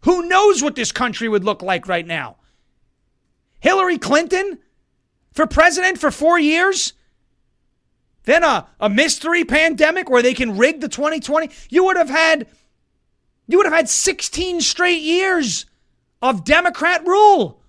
Who 0.02 0.28
knows 0.28 0.62
what 0.64 0.76
this 0.76 0.92
country 0.92 1.28
would 1.28 1.44
look 1.44 1.62
like 1.62 1.88
right 1.88 2.06
now? 2.06 2.38
Hillary 3.60 3.98
Clinton 3.98 4.60
for 5.34 5.46
president 5.46 5.98
for 5.98 6.12
four 6.12 6.40
years? 6.40 6.94
Then 8.24 8.44
a, 8.44 8.68
a 8.80 8.90
mystery 8.90 9.44
pandemic 9.44 10.10
where 10.10 10.22
they 10.22 10.34
can 10.34 10.58
rig 10.58 10.82
the 10.82 10.90
2020? 10.90 11.50
You 11.70 11.86
would 11.86 11.98
have 11.98 12.10
had 12.10 12.48
you 13.48 13.58
would 13.58 13.66
have 13.66 13.74
had 13.74 13.90
16 13.90 14.62
straight 14.62 15.02
years 15.02 15.66
of 16.22 16.46
Democrat 16.46 17.06
rule. 17.06 17.60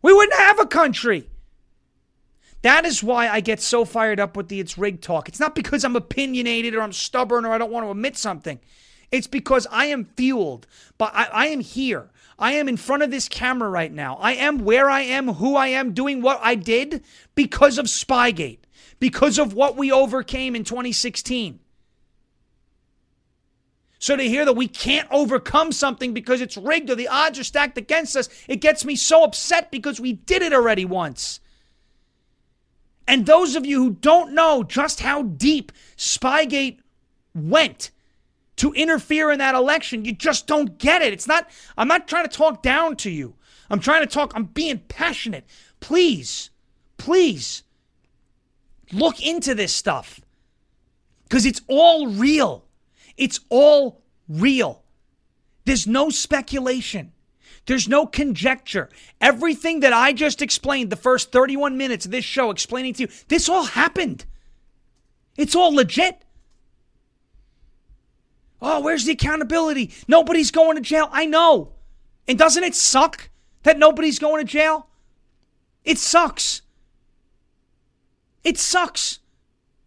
We 0.00 0.14
wouldn't 0.14 0.38
have 0.38 0.58
a 0.58 0.66
country. 0.66 1.28
That 2.62 2.84
is 2.84 3.02
why 3.02 3.28
I 3.28 3.40
get 3.40 3.60
so 3.60 3.84
fired 3.84 4.18
up 4.18 4.36
with 4.36 4.48
the 4.48 4.60
it's 4.60 4.78
rigged 4.78 5.02
talk. 5.02 5.28
It's 5.28 5.40
not 5.40 5.54
because 5.54 5.84
I'm 5.84 5.96
opinionated 5.96 6.74
or 6.74 6.82
I'm 6.82 6.92
stubborn 6.92 7.44
or 7.44 7.52
I 7.52 7.58
don't 7.58 7.70
want 7.70 7.86
to 7.86 7.90
admit 7.90 8.16
something. 8.16 8.58
It's 9.12 9.26
because 9.26 9.66
I 9.70 9.86
am 9.86 10.04
fueled, 10.16 10.66
but 10.98 11.12
I, 11.14 11.24
I, 11.32 11.46
am 11.48 11.60
here. 11.60 12.10
I 12.38 12.52
am 12.54 12.68
in 12.68 12.76
front 12.76 13.02
of 13.02 13.10
this 13.10 13.28
camera 13.28 13.70
right 13.70 13.92
now. 13.92 14.16
I 14.16 14.32
am 14.32 14.64
where 14.64 14.90
I 14.90 15.02
am, 15.02 15.34
who 15.34 15.54
I 15.54 15.68
am, 15.68 15.92
doing 15.92 16.22
what 16.22 16.40
I 16.42 16.56
did 16.56 17.04
because 17.34 17.78
of 17.78 17.86
Spygate, 17.86 18.58
because 18.98 19.38
of 19.38 19.54
what 19.54 19.76
we 19.76 19.92
overcame 19.92 20.56
in 20.56 20.64
2016. 20.64 21.60
So 23.98 24.16
to 24.16 24.22
hear 24.22 24.44
that 24.44 24.56
we 24.56 24.68
can't 24.68 25.08
overcome 25.10 25.72
something 25.72 26.12
because 26.12 26.40
it's 26.40 26.56
rigged 26.56 26.90
or 26.90 26.94
the 26.94 27.08
odds 27.08 27.38
are 27.38 27.44
stacked 27.44 27.78
against 27.78 28.16
us, 28.16 28.28
it 28.48 28.56
gets 28.56 28.84
me 28.84 28.96
so 28.96 29.24
upset 29.24 29.70
because 29.70 30.00
we 30.00 30.12
did 30.12 30.42
it 30.42 30.52
already 30.52 30.84
once. 30.84 31.40
And 33.08 33.24
those 33.24 33.54
of 33.54 33.64
you 33.64 33.82
who 33.82 33.90
don't 33.92 34.32
know 34.32 34.62
just 34.62 35.00
how 35.00 35.22
deep 35.22 35.72
Spygate 35.96 36.78
went 37.34 37.90
to 38.56 38.72
interfere 38.72 39.30
in 39.30 39.38
that 39.38 39.54
election, 39.54 40.04
you 40.04 40.12
just 40.12 40.46
don't 40.46 40.78
get 40.78 41.02
it. 41.02 41.12
It's 41.12 41.28
not, 41.28 41.48
I'm 41.76 41.88
not 41.88 42.08
trying 42.08 42.24
to 42.26 42.36
talk 42.36 42.62
down 42.62 42.96
to 42.96 43.10
you. 43.10 43.34
I'm 43.70 43.80
trying 43.80 44.02
to 44.02 44.06
talk, 44.06 44.32
I'm 44.34 44.44
being 44.44 44.78
passionate. 44.88 45.44
Please, 45.80 46.50
please 46.96 47.62
look 48.92 49.20
into 49.24 49.54
this 49.54 49.72
stuff 49.72 50.20
because 51.24 51.44
it's 51.44 51.60
all 51.68 52.08
real. 52.08 52.64
It's 53.16 53.40
all 53.48 54.02
real. 54.28 54.82
There's 55.64 55.86
no 55.86 56.10
speculation. 56.10 57.12
There's 57.66 57.88
no 57.88 58.06
conjecture. 58.06 58.88
Everything 59.20 59.80
that 59.80 59.92
I 59.92 60.12
just 60.12 60.40
explained, 60.40 60.90
the 60.90 60.96
first 60.96 61.32
31 61.32 61.76
minutes 61.76 62.06
of 62.06 62.12
this 62.12 62.24
show 62.24 62.50
explaining 62.50 62.94
to 62.94 63.02
you, 63.02 63.08
this 63.28 63.48
all 63.48 63.64
happened. 63.64 64.24
It's 65.36 65.56
all 65.56 65.74
legit. 65.74 66.22
Oh, 68.62 68.80
where's 68.80 69.04
the 69.04 69.12
accountability? 69.12 69.92
Nobody's 70.08 70.50
going 70.50 70.76
to 70.76 70.82
jail. 70.82 71.08
I 71.12 71.26
know. 71.26 71.72
And 72.26 72.38
doesn't 72.38 72.64
it 72.64 72.74
suck 72.74 73.30
that 73.64 73.78
nobody's 73.78 74.18
going 74.18 74.44
to 74.44 74.50
jail? 74.50 74.88
It 75.84 75.98
sucks. 75.98 76.62
It 78.42 78.58
sucks. 78.58 79.18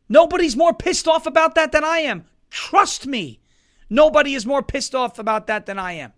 Nobody's 0.09 0.55
more 0.55 0.73
pissed 0.73 1.07
off 1.07 1.25
about 1.25 1.55
that 1.55 1.71
than 1.71 1.83
I 1.83 1.99
am. 1.99 2.25
Trust 2.49 3.05
me, 3.07 3.39
nobody 3.89 4.33
is 4.33 4.45
more 4.45 4.63
pissed 4.63 4.95
off 4.95 5.19
about 5.19 5.47
that 5.47 5.65
than 5.65 5.79
I 5.79 5.93
am. 5.93 6.13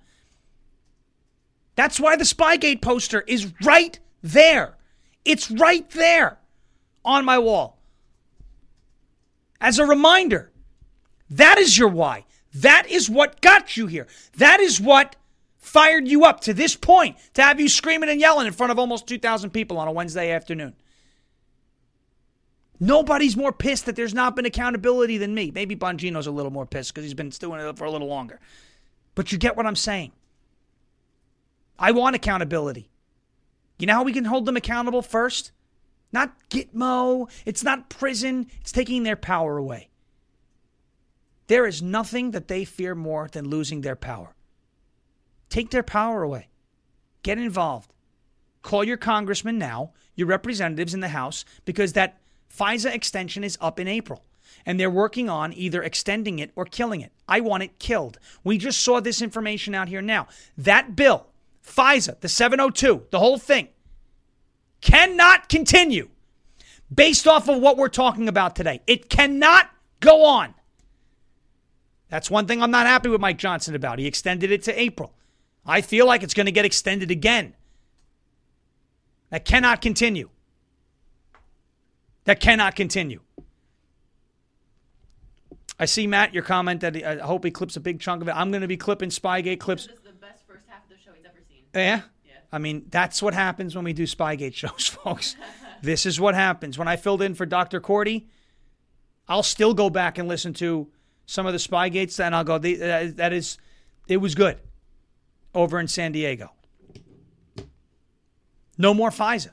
That's 1.82 2.00
why 2.00 2.16
the 2.16 2.26
Spygate 2.26 2.80
poster 2.80 3.22
is 3.22 3.52
right 3.64 4.00
there. 4.22 4.78
It's 5.26 5.50
right 5.50 5.90
there 5.90 6.38
on 7.04 7.26
my 7.26 7.40
wall. 7.40 7.80
As 9.60 9.80
a 9.80 9.86
reminder, 9.88 10.52
that 11.32 11.58
is 11.58 11.76
your 11.76 11.88
why. 11.88 12.26
That 12.54 12.86
is 12.88 13.10
what 13.10 13.42
got 13.42 13.78
you 13.78 13.88
here. 13.88 14.06
That 14.38 14.60
is 14.60 14.80
what 14.80 15.16
fired 15.58 16.08
you 16.08 16.24
up 16.24 16.42
to 16.42 16.54
this 16.54 16.76
point 16.76 17.18
to 17.34 17.42
have 17.42 17.60
you 17.60 17.68
screaming 17.68 18.12
and 18.12 18.22
yelling 18.22 18.46
in 18.46 18.54
front 18.54 18.72
of 18.72 18.78
almost 18.78 19.08
2,000 19.08 19.50
people 19.50 19.80
on 19.80 19.88
a 19.88 19.92
Wednesday 19.92 20.30
afternoon. 20.30 20.76
Nobody's 22.80 23.36
more 23.36 23.52
pissed 23.52 23.88
that 23.88 23.96
there's 23.96 24.14
not 24.14 24.36
been 24.36 24.46
accountability 24.46 25.18
than 25.18 25.34
me. 25.34 25.50
Maybe 25.50 25.76
Bongino's 25.76 26.28
a 26.28 26.32
little 26.32 26.52
more 26.52 26.68
pissed 26.68 26.94
because 26.94 27.06
he's 27.06 27.16
been 27.16 27.30
doing 27.30 27.60
it 27.60 27.76
for 27.76 27.86
a 27.86 27.92
little 27.92 28.08
longer. 28.08 28.40
But 29.16 29.32
you 29.32 29.40
get 29.40 29.58
what 29.58 29.66
I'm 29.66 29.76
saying. 29.76 30.12
I 31.78 31.92
want 31.92 32.16
accountability. 32.16 32.90
You 33.80 33.88
know 33.88 33.96
how 33.96 34.04
we 34.04 34.14
can 34.14 34.26
hold 34.26 34.46
them 34.46 34.58
accountable 34.58 35.02
first? 35.02 35.52
Not 36.12 36.36
Gitmo, 36.50 37.30
it's 37.46 37.64
not 37.64 37.90
prison, 37.90 38.48
it's 38.60 38.72
taking 38.72 39.04
their 39.04 39.16
power 39.16 39.58
away. 39.58 39.90
There 41.48 41.66
is 41.66 41.82
nothing 41.82 42.32
that 42.32 42.48
they 42.48 42.64
fear 42.64 42.96
more 42.96 43.28
than 43.32 43.50
losing 43.50 43.82
their 43.82 43.96
power. 43.96 44.36
Take 45.50 45.72
their 45.72 45.84
power 45.84 46.24
away. 46.24 46.48
Get 47.24 47.38
involved. 47.38 47.94
Call 48.62 48.84
your 48.84 48.98
congressman 48.98 49.58
now, 49.58 49.92
your 50.16 50.28
representatives 50.28 50.94
in 50.94 51.00
the 51.00 51.10
House, 51.10 51.44
because 51.66 51.94
that 51.94 52.22
FISA 52.56 52.94
extension 52.94 53.44
is 53.44 53.58
up 53.60 53.80
in 53.80 53.88
April. 53.88 54.24
And 54.66 54.80
they're 54.80 54.90
working 54.90 55.30
on 55.30 55.54
either 55.54 55.82
extending 55.82 56.40
it 56.40 56.52
or 56.56 56.66
killing 56.66 57.02
it. 57.02 57.12
I 57.28 57.40
want 57.40 57.64
it 57.64 57.80
killed. 57.80 58.20
We 58.44 58.58
just 58.58 58.82
saw 58.82 59.00
this 59.00 59.22
information 59.22 59.74
out 59.74 59.88
here 59.88 60.02
now. 60.02 60.28
That 60.58 60.96
bill, 60.96 61.28
FISA, 61.66 62.20
the 62.20 62.30
702, 62.30 63.08
the 63.12 63.20
whole 63.20 63.38
thing, 63.38 63.70
cannot 64.82 65.50
continue 65.50 66.10
based 66.94 67.28
off 67.28 67.48
of 67.48 67.60
what 67.60 67.78
we're 67.78 67.88
talking 67.88 68.28
about 68.28 68.56
today. 68.56 68.82
It 68.88 69.10
cannot 69.10 69.70
go 70.00 70.26
on. 70.26 70.54
That's 72.10 72.30
one 72.30 72.46
thing 72.46 72.62
I'm 72.62 72.72
not 72.72 72.88
happy 72.88 73.10
with 73.10 73.22
Mike 73.22 73.38
Johnson 73.38 73.74
about. 73.74 74.00
He 74.00 74.06
extended 74.06 74.52
it 74.52 74.64
to 74.64 74.80
April. 74.80 75.14
I 75.66 75.82
feel 75.82 76.06
like 76.06 76.24
it's 76.24 76.34
going 76.34 76.48
to 76.48 76.52
get 76.52 76.66
extended 76.66 77.12
again. 77.12 77.54
That 79.30 79.46
cannot 79.46 79.82
continue. 79.82 80.30
That 82.26 82.40
cannot 82.40 82.76
continue. 82.76 83.22
I 85.80 85.86
see 85.86 86.06
Matt 86.06 86.34
your 86.34 86.44
comment 86.44 86.82
that 86.82 87.02
uh, 87.02 87.24
I 87.24 87.26
hope 87.26 87.44
he 87.44 87.50
clips 87.50 87.76
a 87.76 87.80
big 87.80 88.00
chunk 88.00 88.22
of 88.22 88.28
it. 88.28 88.36
I'm 88.36 88.52
going 88.52 88.62
to 88.62 88.68
be 88.68 88.78
clipping 88.78 89.10
Spygate 89.10 89.60
clips. 89.60 89.88
This 89.88 89.96
is 89.96 90.04
the 90.04 90.12
best 90.12 90.46
first 90.46 90.66
half 90.68 90.84
of 90.84 90.90
the 90.90 90.98
show 91.04 91.12
he's 91.16 91.26
ever 91.26 91.40
seen. 91.50 91.61
Yeah? 91.74 92.02
Yeah. 92.26 92.34
I 92.52 92.58
mean, 92.58 92.86
that's 92.90 93.22
what 93.22 93.34
happens 93.34 93.76
when 93.76 93.86
we 93.86 93.94
do 93.94 94.04
Spygate 94.04 94.54
shows, 94.54 94.88
folks. 95.04 95.36
this 95.82 96.06
is 96.06 96.20
what 96.20 96.36
happens. 96.36 96.78
When 96.78 96.88
I 96.88 96.96
filled 96.96 97.22
in 97.22 97.36
for 97.36 97.46
Dr. 97.46 97.80
Cordy, 97.80 98.28
I'll 99.28 99.44
still 99.44 99.74
go 99.74 99.90
back 99.90 100.18
and 100.18 100.28
listen 100.28 100.54
to 100.56 100.88
some 101.26 101.46
of 101.46 101.54
the 101.54 101.60
Spygates, 101.60 102.24
and 102.24 102.36
I'll 102.36 102.44
go, 102.44 102.56
uh, 102.56 102.60
that 103.16 103.32
is, 103.32 103.58
it 104.08 104.18
was 104.18 104.36
good 104.36 104.58
over 105.54 105.80
in 105.80 105.88
San 105.88 106.12
Diego. 106.12 106.52
No 108.78 108.94
more 108.94 109.10
FISA. 109.10 109.52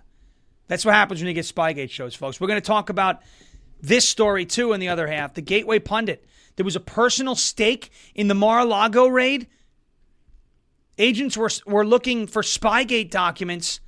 That's 0.67 0.85
what 0.85 0.95
happens 0.95 1.21
when 1.21 1.29
you 1.29 1.35
get 1.35 1.45
Spygate 1.45 1.91
shows, 1.91 2.15
folks. 2.15 2.41
We're 2.41 2.47
going 2.47 2.61
to 2.61 2.67
talk 2.67 2.91
about 2.91 3.23
this 3.81 4.09
story 4.09 4.45
too 4.45 4.73
in 4.73 4.81
the 4.81 4.89
other 4.89 5.07
half. 5.07 5.35
The 5.35 5.43
Gateway 5.43 5.79
Pundit. 5.79 6.25
There 6.57 6.65
was 6.65 6.77
a 6.77 6.81
personal 6.81 7.37
stake 7.37 7.91
in 8.15 8.29
the 8.29 8.35
Mar-a-Lago 8.35 9.07
raid. 9.07 9.47
Agents 10.99 11.37
were 11.37 11.51
were 11.67 11.87
looking 11.87 12.27
for 12.27 12.43
Spygate 12.43 13.11
documents 13.11 13.81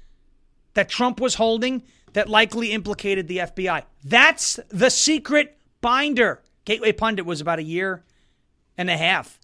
that 0.75 0.89
Trump 0.89 1.21
was 1.21 1.35
holding 1.35 1.83
that 2.13 2.29
likely 2.29 2.73
implicated 2.73 3.29
the 3.29 3.39
FBI. 3.39 3.83
That's 4.05 4.59
the 4.69 4.91
secret 4.91 5.59
binder. 5.81 6.43
Gateway 6.65 6.93
Pundit 6.93 7.27
was 7.27 7.41
about 7.41 7.59
a 7.59 7.65
year 7.65 8.05
and 8.77 8.89
a 8.91 8.97
half 8.97 9.39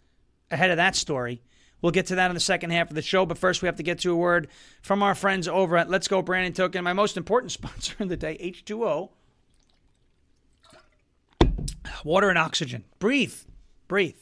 ahead 0.51 0.71
of 0.71 0.77
that 0.77 0.97
story. 0.97 1.43
We'll 1.83 1.93
get 1.93 2.07
to 2.07 2.15
that 2.17 2.31
in 2.31 2.35
the 2.35 2.41
second 2.41 2.71
half 2.71 2.89
of 2.89 2.95
the 2.95 3.03
show, 3.03 3.27
but 3.27 3.39
first 3.39 3.63
we 3.63 3.67
have 3.67 3.77
to 3.77 3.83
get 3.83 4.01
to 4.01 4.13
a 4.13 4.17
word 4.17 4.49
from 4.81 5.03
our 5.03 5.15
friends 5.15 5.47
over 5.47 5.77
at 5.77 5.91
Let's 5.91 6.09
Go 6.09 6.23
Brandon 6.23 6.53
Token, 6.53 6.83
my 6.83 6.93
most 6.93 7.17
important 7.17 7.53
sponsor 7.53 7.95
of 8.01 8.09
the 8.09 8.17
day, 8.17 8.37
H2O. 8.41 9.11
Water 12.05 12.29
and 12.29 12.39
oxygen. 12.39 12.85
Breathe. 12.99 13.35
Breathe. 13.89 14.17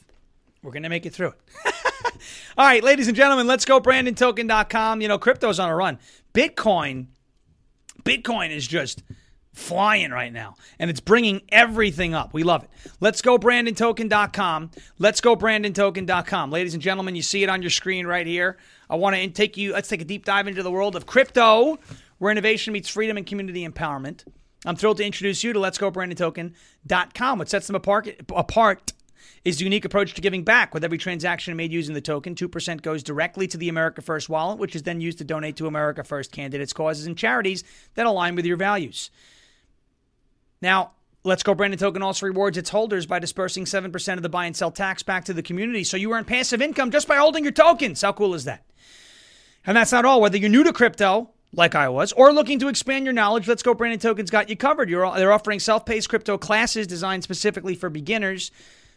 We're 0.63 0.73
going 0.73 0.83
to 0.83 0.89
make 0.89 1.07
it 1.07 1.15
through 1.15 1.29
it. 1.29 1.75
All 2.59 2.67
right, 2.67 2.83
ladies 2.83 3.09
and 3.09 3.17
gentlemen, 3.17 3.47
let's 3.47 3.65
go 3.65 3.81
BrandonToken.com. 3.81 5.01
You 5.01 5.09
know, 5.09 5.19
crypto's 5.19 5.59
on 5.59 5.71
a 5.71 5.75
run. 5.75 5.99
Bitcoin, 6.33 7.07
Bitcoin 8.05 8.51
is 8.51 8.67
just 8.67 9.03
flying 9.53 10.11
right 10.11 10.33
now, 10.33 10.57
and 10.79 10.91
it's 10.91 11.01
bringing 11.01 11.43
everything 11.51 12.13
up. 12.13 12.35
We 12.35 12.43
love 12.43 12.65
it. 12.65 12.71
Let's 13.01 13.23
go 13.23 13.39
BrandonToken.com. 13.39 14.71
Let's 14.99 15.21
go 15.21 15.37
BrandonToken.com. 15.37 16.51
Ladies 16.51 16.75
and 16.75 16.83
gentlemen, 16.83 17.15
you 17.17 17.23
see 17.23 17.43
it 17.43 17.49
on 17.49 17.63
your 17.63 17.71
screen 17.71 18.07
right 18.07 18.27
here. 18.27 18.59
I 18.91 18.97
want 18.97 19.17
to 19.17 19.29
take 19.29 19.57
you. 19.57 19.73
Let's 19.73 19.89
take 19.89 20.03
a 20.03 20.05
deep 20.05 20.25
dive 20.25 20.49
into 20.49 20.63
the 20.63 20.71
world 20.71 20.97
of 20.97 21.07
crypto, 21.07 21.79
where 22.19 22.33
innovation 22.33 22.73
meets 22.73 22.89
freedom 22.89 23.17
and 23.17 23.27
community 23.27 23.67
empowerment. 23.67 24.25
I'm 24.67 24.77
thrilled 24.77 24.97
to 24.97 25.05
introduce 25.05 25.45
you 25.45 25.53
to 25.53 25.59
Let's 25.59 25.79
Go 25.79 25.91
BrandonToken.com. 25.91 27.39
What 27.39 27.49
sets 27.49 27.67
them 27.67 27.77
apart, 27.77 28.09
apart 28.35 28.93
is 29.45 29.59
the 29.59 29.65
unique 29.65 29.85
approach 29.85 30.15
to 30.15 30.21
giving 30.21 30.45
back. 30.45 30.75
With 30.75 30.85
every 30.85 30.99
transaction 30.99 31.57
made 31.57 31.73
using 31.73 31.95
the 31.95 32.01
token, 32.01 32.35
2% 32.35 32.83
goes 32.83 33.03
directly 33.03 33.47
to 33.49 33.59
the 33.59 33.69
America 33.69 34.03
First 34.03 34.29
wallet, 34.29 34.59
which 34.59 34.75
is 34.75 34.83
then 34.83 35.01
used 35.01 35.19
to 35.19 35.25
donate 35.25 35.57
to 35.57 35.67
America 35.67 36.05
First 36.05 36.33
candidates, 36.33 36.73
causes, 36.73 37.07
and 37.07 37.17
charities 37.17 37.65
that 37.95 38.07
align 38.07 38.35
with 38.35 38.47
your 38.47 38.57
values. 38.57 39.11
Now, 40.61 40.93
Let's 41.27 41.43
Go 41.43 41.55
Brandon 41.55 41.79
Token 41.79 42.03
also 42.03 42.27
rewards 42.27 42.59
its 42.59 42.69
holders 42.69 43.07
by 43.07 43.19
dispersing 43.19 43.65
7% 43.65 44.17
of 44.17 44.23
the 44.23 44.29
buy 44.29 44.45
and 44.45 44.55
sell 44.55 44.71
tax 44.71 45.03
back 45.03 45.25
to 45.25 45.33
the 45.33 45.43
community. 45.43 45.83
So 45.83 45.97
you 45.97 46.13
earn 46.13 46.27
passive 46.27 46.61
income 46.61 46.91
just 46.91 47.09
by 47.09 47.17
holding 47.17 47.45
your 47.45 47.53
tokens. 47.53 48.03
How 48.03 48.13
cool 48.13 48.35
is 48.35 48.45
that? 48.45 48.63
And 49.67 49.75
that's 49.75 49.93
not 49.93 50.05
all. 50.05 50.21
Whether 50.21 50.37
you're 50.37 50.51
new 50.51 50.65
to 50.65 50.73
crypto, 50.75 51.31
like 51.57 51.75
I 51.75 51.89
was, 51.89 52.13
or 52.13 52.31
looking 52.31 52.59
to 52.59 52.69
expand 52.69 53.07
your 53.07 53.15
knowledge, 53.15 53.49
Let's 53.49 53.63
Go 53.63 53.73
Brandon 53.73 53.99
Tokens 53.99 54.31
got 54.31 54.51
you 54.51 54.57
covered. 54.57 54.91
You're, 54.91 55.11
they're 55.17 55.33
offering 55.33 55.61
self 55.61 55.87
paced 55.87 56.11
crypto 56.11 56.37
classes 56.37 56.87
designed 56.87 57.23
specifically 57.23 57.75
for 57.75 57.89
beginners. 57.89 58.51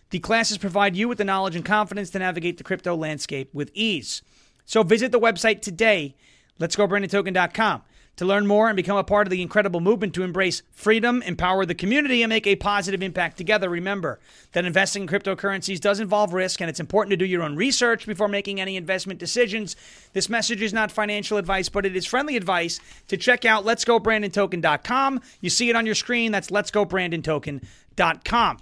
The 0.09 0.19
classes 0.19 0.57
provide 0.57 0.95
you 0.95 1.07
with 1.07 1.17
the 1.17 1.25
knowledge 1.25 1.55
and 1.55 1.65
confidence 1.65 2.09
to 2.11 2.19
navigate 2.19 2.57
the 2.57 2.63
crypto 2.63 2.95
landscape 2.95 3.53
with 3.53 3.71
ease. 3.73 4.21
So 4.65 4.83
visit 4.83 5.11
the 5.11 5.19
website 5.19 5.61
today, 5.61 6.15
letsgobrandontoken.com, 6.59 7.81
to 8.17 8.25
learn 8.25 8.47
more 8.47 8.67
and 8.67 8.75
become 8.75 8.97
a 8.97 9.03
part 9.03 9.27
of 9.27 9.31
the 9.31 9.41
incredible 9.41 9.79
movement 9.79 10.13
to 10.15 10.23
embrace 10.23 10.63
freedom, 10.71 11.21
empower 11.21 11.65
the 11.65 11.75
community, 11.75 12.23
and 12.23 12.29
make 12.29 12.47
a 12.47 12.55
positive 12.55 13.03
impact 13.03 13.37
together. 13.37 13.69
Remember 13.69 14.19
that 14.53 14.65
investing 14.65 15.03
in 15.03 15.07
cryptocurrencies 15.07 15.79
does 15.79 15.99
involve 15.99 16.33
risk, 16.33 16.59
and 16.59 16.69
it's 16.69 16.79
important 16.79 17.11
to 17.11 17.17
do 17.17 17.25
your 17.25 17.43
own 17.43 17.55
research 17.55 18.07
before 18.07 18.27
making 18.27 18.59
any 18.59 18.75
investment 18.75 19.19
decisions. 19.19 19.75
This 20.13 20.29
message 20.29 20.61
is 20.61 20.73
not 20.73 20.91
financial 20.91 21.37
advice, 21.37 21.69
but 21.69 21.85
it 21.85 21.95
is 21.95 22.07
friendly 22.07 22.35
advice 22.35 22.79
to 23.07 23.17
check 23.17 23.45
out 23.45 23.65
letsgobrandontoken.com. 23.65 25.21
You 25.41 25.49
see 25.49 25.69
it 25.69 25.75
on 25.75 25.85
your 25.85 25.95
screen. 25.95 26.31
That's 26.31 26.49
letsgobrandontoken.com. 26.49 28.57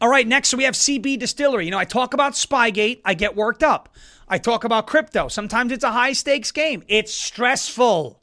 All 0.00 0.08
right, 0.08 0.26
next, 0.26 0.48
so 0.48 0.56
we 0.56 0.64
have 0.64 0.74
CB 0.74 1.18
Distillery. 1.18 1.64
You 1.64 1.72
know, 1.72 1.78
I 1.78 1.84
talk 1.84 2.14
about 2.14 2.34
Spygate, 2.34 3.00
I 3.04 3.14
get 3.14 3.34
worked 3.34 3.64
up. 3.64 3.88
I 4.28 4.38
talk 4.38 4.62
about 4.62 4.86
crypto. 4.86 5.28
Sometimes 5.28 5.72
it's 5.72 5.84
a 5.84 5.90
high 5.90 6.12
stakes 6.12 6.52
game, 6.52 6.84
it's 6.86 7.12
stressful. 7.12 8.20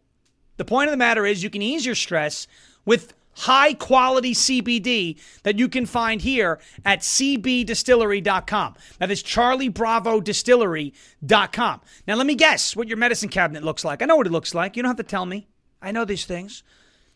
The 0.58 0.66
point 0.66 0.88
of 0.88 0.92
the 0.92 0.98
matter 0.98 1.26
is, 1.26 1.44
you 1.44 1.50
can 1.50 1.62
ease 1.62 1.86
your 1.86 1.96
stress 1.96 2.48
with 2.86 3.14
high 3.34 3.74
quality 3.74 4.34
CBD 4.34 5.20
that 5.44 5.60
you 5.60 5.68
can 5.68 5.86
find 5.86 6.22
here 6.22 6.60
at 6.86 7.02
cbdistillery.com. 7.02 8.76
That 9.00 9.12
is 9.12 9.22
Charlie 9.22 9.68
Bravo 9.68 10.22
Distillery.com. 10.22 11.82
Now, 12.08 12.16
let 12.16 12.26
me 12.26 12.36
guess 12.36 12.76
what 12.76 12.88
your 12.88 12.98
medicine 12.98 13.28
cabinet 13.28 13.64
looks 13.64 13.84
like. 13.84 14.02
I 14.02 14.06
know 14.06 14.16
what 14.16 14.28
it 14.28 14.32
looks 14.32 14.56
like. 14.56 14.78
You 14.78 14.84
don't 14.84 14.90
have 14.90 14.98
to 14.98 15.04
tell 15.04 15.26
me. 15.26 15.48
I 15.82 15.92
know 15.92 16.06
these 16.06 16.26
things. 16.26 16.64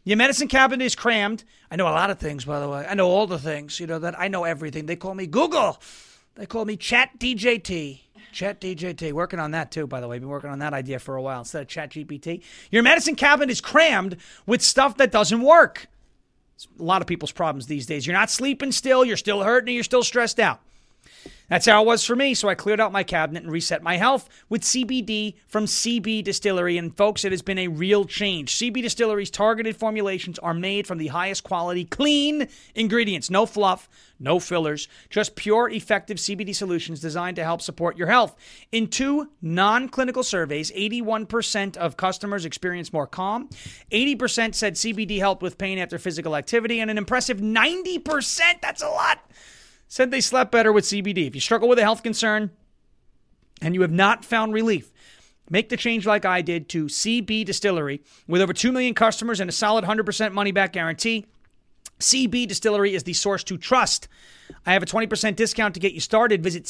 Your 0.09 0.17
medicine 0.17 0.47
cabinet 0.47 0.83
is 0.83 0.95
crammed. 0.95 1.43
I 1.69 1.75
know 1.75 1.87
a 1.87 1.93
lot 1.93 2.09
of 2.09 2.17
things, 2.17 2.43
by 2.43 2.59
the 2.59 2.67
way. 2.67 2.83
I 2.89 2.95
know 2.95 3.07
all 3.07 3.27
the 3.27 3.37
things. 3.37 3.79
You 3.79 3.85
know 3.85 3.99
that 3.99 4.19
I 4.19 4.27
know 4.27 4.43
everything. 4.43 4.87
They 4.87 4.95
call 4.95 5.13
me 5.13 5.27
Google. 5.27 5.79
They 6.33 6.47
call 6.47 6.65
me 6.65 6.77
Chat 6.77 7.19
DJT. 7.19 7.99
Chat 8.31 8.59
DJT. 8.59 9.13
Working 9.13 9.39
on 9.39 9.51
that 9.51 9.69
too, 9.69 9.85
by 9.85 10.01
the 10.01 10.07
way. 10.07 10.17
Been 10.17 10.27
working 10.27 10.49
on 10.49 10.57
that 10.57 10.73
idea 10.73 10.97
for 10.97 11.15
a 11.15 11.21
while 11.21 11.37
instead 11.37 11.61
of 11.61 11.67
Chat 11.67 11.91
GPT. 11.91 12.41
Your 12.71 12.81
medicine 12.81 13.13
cabinet 13.13 13.51
is 13.51 13.61
crammed 13.61 14.17
with 14.47 14.63
stuff 14.63 14.97
that 14.97 15.11
doesn't 15.11 15.43
work. 15.43 15.85
It's 16.55 16.67
a 16.79 16.83
lot 16.83 17.03
of 17.03 17.07
people's 17.07 17.31
problems 17.31 17.67
these 17.67 17.85
days. 17.85 18.07
You're 18.07 18.15
not 18.15 18.31
sleeping 18.31 18.71
still. 18.71 19.05
You're 19.05 19.15
still 19.15 19.43
hurting. 19.43 19.69
And 19.69 19.75
you're 19.75 19.83
still 19.83 20.01
stressed 20.01 20.39
out. 20.39 20.59
That's 21.49 21.65
how 21.65 21.81
it 21.81 21.85
was 21.85 22.05
for 22.05 22.15
me. 22.15 22.35
So 22.35 22.47
I 22.47 22.55
cleared 22.55 22.79
out 22.79 22.91
my 22.91 23.03
cabinet 23.03 23.43
and 23.43 23.51
reset 23.51 23.81
my 23.81 23.97
health 23.97 24.29
with 24.49 24.61
CBD 24.61 25.35
from 25.47 25.65
CB 25.65 26.23
Distillery. 26.23 26.77
And 26.77 26.95
folks, 26.95 27.25
it 27.25 27.31
has 27.31 27.41
been 27.41 27.57
a 27.57 27.67
real 27.67 28.05
change. 28.05 28.55
CB 28.55 28.83
Distillery's 28.83 29.31
targeted 29.31 29.75
formulations 29.75 30.37
are 30.39 30.53
made 30.53 30.85
from 30.85 30.99
the 30.99 31.07
highest 31.07 31.43
quality, 31.43 31.85
clean 31.85 32.47
ingredients. 32.75 33.31
No 33.31 33.47
fluff, 33.47 33.89
no 34.19 34.39
fillers, 34.39 34.87
just 35.09 35.35
pure, 35.35 35.69
effective 35.69 36.17
CBD 36.17 36.53
solutions 36.53 36.99
designed 36.99 37.37
to 37.37 37.43
help 37.43 37.61
support 37.61 37.97
your 37.97 38.07
health. 38.07 38.35
In 38.71 38.87
two 38.87 39.29
non 39.41 39.89
clinical 39.89 40.23
surveys, 40.23 40.71
81% 40.71 41.77
of 41.77 41.97
customers 41.97 42.45
experienced 42.45 42.93
more 42.93 43.07
calm, 43.07 43.49
80% 43.91 44.53
said 44.53 44.75
CBD 44.75 45.17
helped 45.17 45.41
with 45.41 45.57
pain 45.57 45.79
after 45.79 45.97
physical 45.97 46.35
activity, 46.35 46.79
and 46.79 46.91
an 46.91 46.97
impressive 46.97 47.39
90%, 47.39 48.61
that's 48.61 48.83
a 48.83 48.89
lot 48.89 49.19
said 49.89 50.11
they 50.11 50.21
slept 50.21 50.51
better 50.51 50.71
with 50.71 50.85
CBD. 50.85 51.27
If 51.27 51.35
you 51.35 51.41
struggle 51.41 51.67
with 51.67 51.79
a 51.79 51.83
health 51.83 52.03
concern 52.03 52.51
and 53.61 53.75
you 53.75 53.81
have 53.81 53.91
not 53.91 54.23
found 54.23 54.53
relief, 54.53 54.93
make 55.49 55.67
the 55.67 55.75
change 55.75 56.05
like 56.05 56.23
I 56.23 56.41
did 56.41 56.69
to 56.69 56.85
CB 56.85 57.43
Distillery 57.43 58.01
with 58.27 58.41
over 58.41 58.53
2 58.53 58.71
million 58.71 58.93
customers 58.93 59.39
and 59.41 59.49
a 59.49 59.53
solid 59.53 59.83
100% 59.83 60.31
money 60.31 60.51
back 60.51 60.73
guarantee. 60.73 61.25
CB 61.99 62.47
Distillery 62.47 62.93
is 62.93 63.03
the 63.03 63.13
source 63.13 63.43
to 63.45 63.57
trust. 63.57 64.07
I 64.65 64.73
have 64.73 64.83
a 64.83 64.85
20% 64.85 65.35
discount 65.35 65.73
to 65.73 65.79
get 65.79 65.93
you 65.93 65.99
started. 65.99 66.43
Visit 66.43 66.67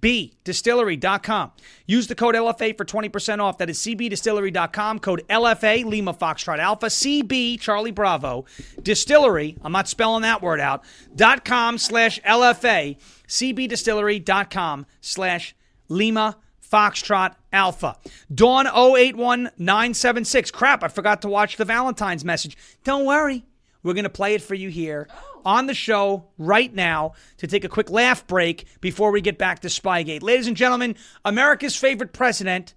CBDistillery.com. 0.00 1.52
Use 1.86 2.06
the 2.06 2.14
code 2.14 2.34
LFA 2.34 2.76
for 2.76 2.84
20% 2.84 3.40
off. 3.40 3.58
That 3.58 3.70
is 3.70 3.78
CBDistillery.com. 3.78 4.98
Code 5.00 5.24
LFA, 5.28 5.84
Lima 5.84 6.14
Foxtrot 6.14 6.58
Alpha, 6.58 6.86
CB, 6.86 7.60
Charlie 7.60 7.90
Bravo, 7.90 8.44
Distillery, 8.82 9.56
I'm 9.62 9.72
not 9.72 9.88
spelling 9.88 10.22
that 10.22 10.42
word 10.42 10.60
out, 10.60 10.84
dot 11.14 11.44
com 11.44 11.78
slash 11.78 12.20
LFA, 12.22 12.96
CBDistillery.com 13.26 14.86
slash 15.00 15.54
Lima 15.88 16.36
Foxtrot 16.70 17.34
Alpha. 17.52 17.96
Dawn 18.32 18.66
081976. 18.66 20.50
Crap, 20.50 20.84
I 20.84 20.88
forgot 20.88 21.22
to 21.22 21.28
watch 21.28 21.56
the 21.56 21.64
Valentine's 21.64 22.24
message. 22.24 22.56
Don't 22.84 23.04
worry. 23.06 23.44
We're 23.82 23.94
going 23.94 24.04
to 24.04 24.10
play 24.10 24.34
it 24.34 24.42
for 24.42 24.54
you 24.54 24.68
here 24.68 25.08
on 25.44 25.66
the 25.66 25.74
show 25.74 26.26
right 26.38 26.74
now 26.74 27.12
to 27.38 27.46
take 27.46 27.64
a 27.64 27.68
quick 27.68 27.90
laugh 27.90 28.26
break 28.26 28.66
before 28.80 29.10
we 29.10 29.20
get 29.20 29.38
back 29.38 29.60
to 29.60 29.68
Spygate. 29.68 30.22
Ladies 30.22 30.46
and 30.46 30.56
gentlemen, 30.56 30.96
America's 31.24 31.76
favorite 31.76 32.12
president 32.12 32.74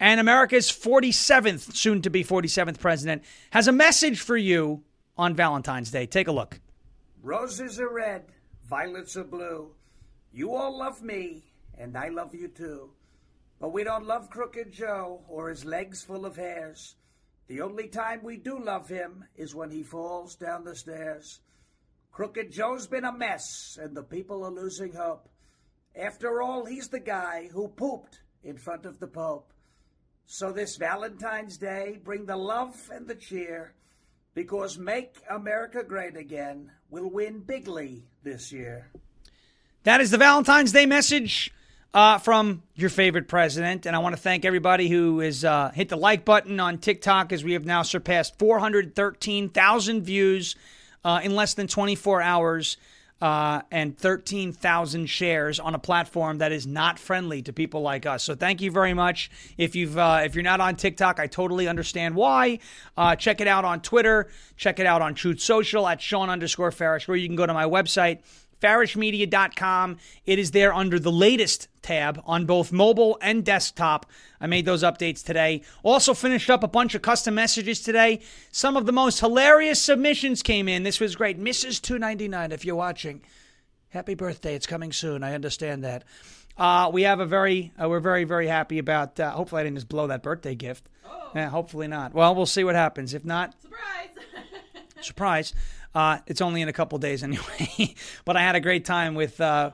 and 0.00 0.18
America's 0.18 0.70
47th, 0.70 1.74
soon 1.76 2.02
to 2.02 2.10
be 2.10 2.24
47th 2.24 2.80
president, 2.80 3.22
has 3.50 3.68
a 3.68 3.72
message 3.72 4.20
for 4.20 4.36
you 4.36 4.82
on 5.16 5.34
Valentine's 5.34 5.90
Day. 5.90 6.06
Take 6.06 6.28
a 6.28 6.32
look. 6.32 6.60
Roses 7.22 7.78
are 7.78 7.92
red, 7.92 8.24
violets 8.68 9.16
are 9.16 9.24
blue. 9.24 9.70
You 10.32 10.54
all 10.54 10.76
love 10.76 11.02
me, 11.02 11.44
and 11.78 11.96
I 11.96 12.08
love 12.08 12.34
you 12.34 12.48
too. 12.48 12.90
But 13.60 13.72
we 13.72 13.84
don't 13.84 14.06
love 14.06 14.28
Crooked 14.28 14.72
Joe 14.72 15.20
or 15.28 15.48
his 15.48 15.64
legs 15.64 16.02
full 16.02 16.26
of 16.26 16.34
hairs. 16.34 16.96
The 17.46 17.60
only 17.60 17.86
time 17.86 18.22
we 18.22 18.38
do 18.38 18.58
love 18.58 18.88
him 18.88 19.24
is 19.36 19.54
when 19.54 19.70
he 19.70 19.82
falls 19.82 20.34
down 20.34 20.64
the 20.64 20.74
stairs. 20.74 21.40
Crooked 22.12 22.52
Joe's 22.52 22.86
been 22.86 23.06
a 23.06 23.12
mess, 23.12 23.78
and 23.80 23.96
the 23.96 24.02
people 24.02 24.44
are 24.44 24.50
losing 24.50 24.92
hope. 24.92 25.30
After 25.96 26.42
all, 26.42 26.66
he's 26.66 26.88
the 26.88 27.00
guy 27.00 27.48
who 27.50 27.68
pooped 27.68 28.20
in 28.44 28.58
front 28.58 28.84
of 28.84 29.00
the 29.00 29.06
Pope. 29.06 29.50
So 30.26 30.52
this 30.52 30.76
Valentine's 30.76 31.56
Day, 31.56 31.98
bring 32.04 32.26
the 32.26 32.36
love 32.36 32.90
and 32.92 33.08
the 33.08 33.14
cheer, 33.14 33.72
because 34.34 34.76
Make 34.76 35.16
America 35.30 35.82
Great 35.82 36.16
Again 36.16 36.70
will 36.90 37.10
win 37.10 37.40
bigly 37.40 38.04
this 38.22 38.52
year. 38.52 38.90
That 39.84 40.02
is 40.02 40.10
the 40.10 40.18
Valentine's 40.18 40.72
Day 40.72 40.84
message 40.84 41.50
uh, 41.94 42.18
from 42.18 42.62
your 42.74 42.90
favorite 42.90 43.26
president. 43.26 43.86
And 43.86 43.96
I 43.96 44.00
want 44.00 44.14
to 44.14 44.20
thank 44.20 44.44
everybody 44.44 44.88
who 44.90 45.20
has 45.20 45.46
uh, 45.46 45.70
hit 45.70 45.88
the 45.88 45.96
like 45.96 46.26
button 46.26 46.60
on 46.60 46.76
TikTok 46.76 47.32
as 47.32 47.42
we 47.42 47.54
have 47.54 47.64
now 47.64 47.82
surpassed 47.82 48.38
413,000 48.38 50.02
views 50.02 50.56
uh, 51.04 51.20
in 51.22 51.34
less 51.34 51.54
than 51.54 51.66
24 51.66 52.22
hours. 52.22 52.76
Uh, 53.20 53.62
and 53.70 53.96
13,000 53.96 55.06
shares 55.06 55.60
on 55.60 55.76
a 55.76 55.78
platform 55.78 56.38
that 56.38 56.50
is 56.50 56.66
not 56.66 56.98
friendly 56.98 57.40
to 57.40 57.52
people 57.52 57.80
like 57.80 58.04
us. 58.04 58.24
So 58.24 58.34
thank 58.34 58.60
you 58.60 58.72
very 58.72 58.94
much. 58.94 59.30
If 59.56 59.76
you've 59.76 59.96
uh, 59.96 60.22
if 60.24 60.34
you're 60.34 60.42
not 60.42 60.60
on 60.60 60.74
TikTok, 60.74 61.20
I 61.20 61.28
totally 61.28 61.68
understand 61.68 62.16
why. 62.16 62.58
Uh, 62.96 63.14
check 63.14 63.40
it 63.40 63.46
out 63.46 63.64
on 63.64 63.80
Twitter. 63.80 64.28
Check 64.56 64.80
it 64.80 64.86
out 64.86 65.02
on 65.02 65.14
Truth 65.14 65.38
Social 65.38 65.86
at 65.86 66.02
Sean 66.02 66.30
underscore 66.30 66.72
Farash, 66.72 67.08
or 67.08 67.14
you 67.14 67.28
can 67.28 67.36
go 67.36 67.46
to 67.46 67.54
my 67.54 67.64
website 67.64 68.22
farashmedia.com. 68.62 69.98
It 70.24 70.38
is 70.38 70.52
there 70.52 70.72
under 70.72 70.98
the 70.98 71.12
latest 71.12 71.68
tab 71.82 72.22
on 72.24 72.46
both 72.46 72.72
mobile 72.72 73.18
and 73.20 73.44
desktop. 73.44 74.06
I 74.40 74.46
made 74.46 74.64
those 74.64 74.82
updates 74.82 75.24
today. 75.24 75.62
Also 75.82 76.14
finished 76.14 76.48
up 76.48 76.62
a 76.62 76.68
bunch 76.68 76.94
of 76.94 77.02
custom 77.02 77.34
messages 77.34 77.80
today. 77.80 78.20
Some 78.50 78.76
of 78.76 78.86
the 78.86 78.92
most 78.92 79.20
hilarious 79.20 79.82
submissions 79.82 80.42
came 80.42 80.68
in. 80.68 80.84
This 80.84 81.00
was 81.00 81.16
great. 81.16 81.38
Mrs. 81.38 81.82
299 81.82 82.52
if 82.52 82.64
you're 82.64 82.76
watching. 82.76 83.22
Happy 83.88 84.14
birthday. 84.14 84.54
It's 84.54 84.66
coming 84.66 84.92
soon. 84.92 85.22
I 85.22 85.34
understand 85.34 85.84
that. 85.84 86.04
Uh, 86.56 86.90
we 86.92 87.02
have 87.02 87.20
a 87.20 87.26
very, 87.26 87.72
uh, 87.82 87.88
we're 87.88 88.00
very, 88.00 88.24
very 88.24 88.46
happy 88.46 88.78
about. 88.78 89.18
Uh, 89.18 89.30
hopefully, 89.30 89.60
I 89.60 89.64
didn't 89.64 89.76
just 89.76 89.88
blow 89.88 90.06
that 90.06 90.22
birthday 90.22 90.54
gift. 90.54 90.88
Oh. 91.06 91.30
Yeah, 91.34 91.48
hopefully 91.48 91.88
not. 91.88 92.14
Well, 92.14 92.34
we'll 92.34 92.46
see 92.46 92.64
what 92.64 92.74
happens. 92.74 93.14
If 93.14 93.24
not, 93.24 93.54
surprise. 93.60 94.08
surprise. 95.00 95.54
Uh, 95.94 96.18
it's 96.26 96.40
only 96.40 96.62
in 96.62 96.68
a 96.68 96.72
couple 96.72 96.98
days 96.98 97.22
anyway. 97.24 97.94
but 98.24 98.36
I 98.36 98.40
had 98.40 98.56
a 98.56 98.60
great 98.60 98.84
time 98.84 99.14
with 99.14 99.40
uh, 99.40 99.70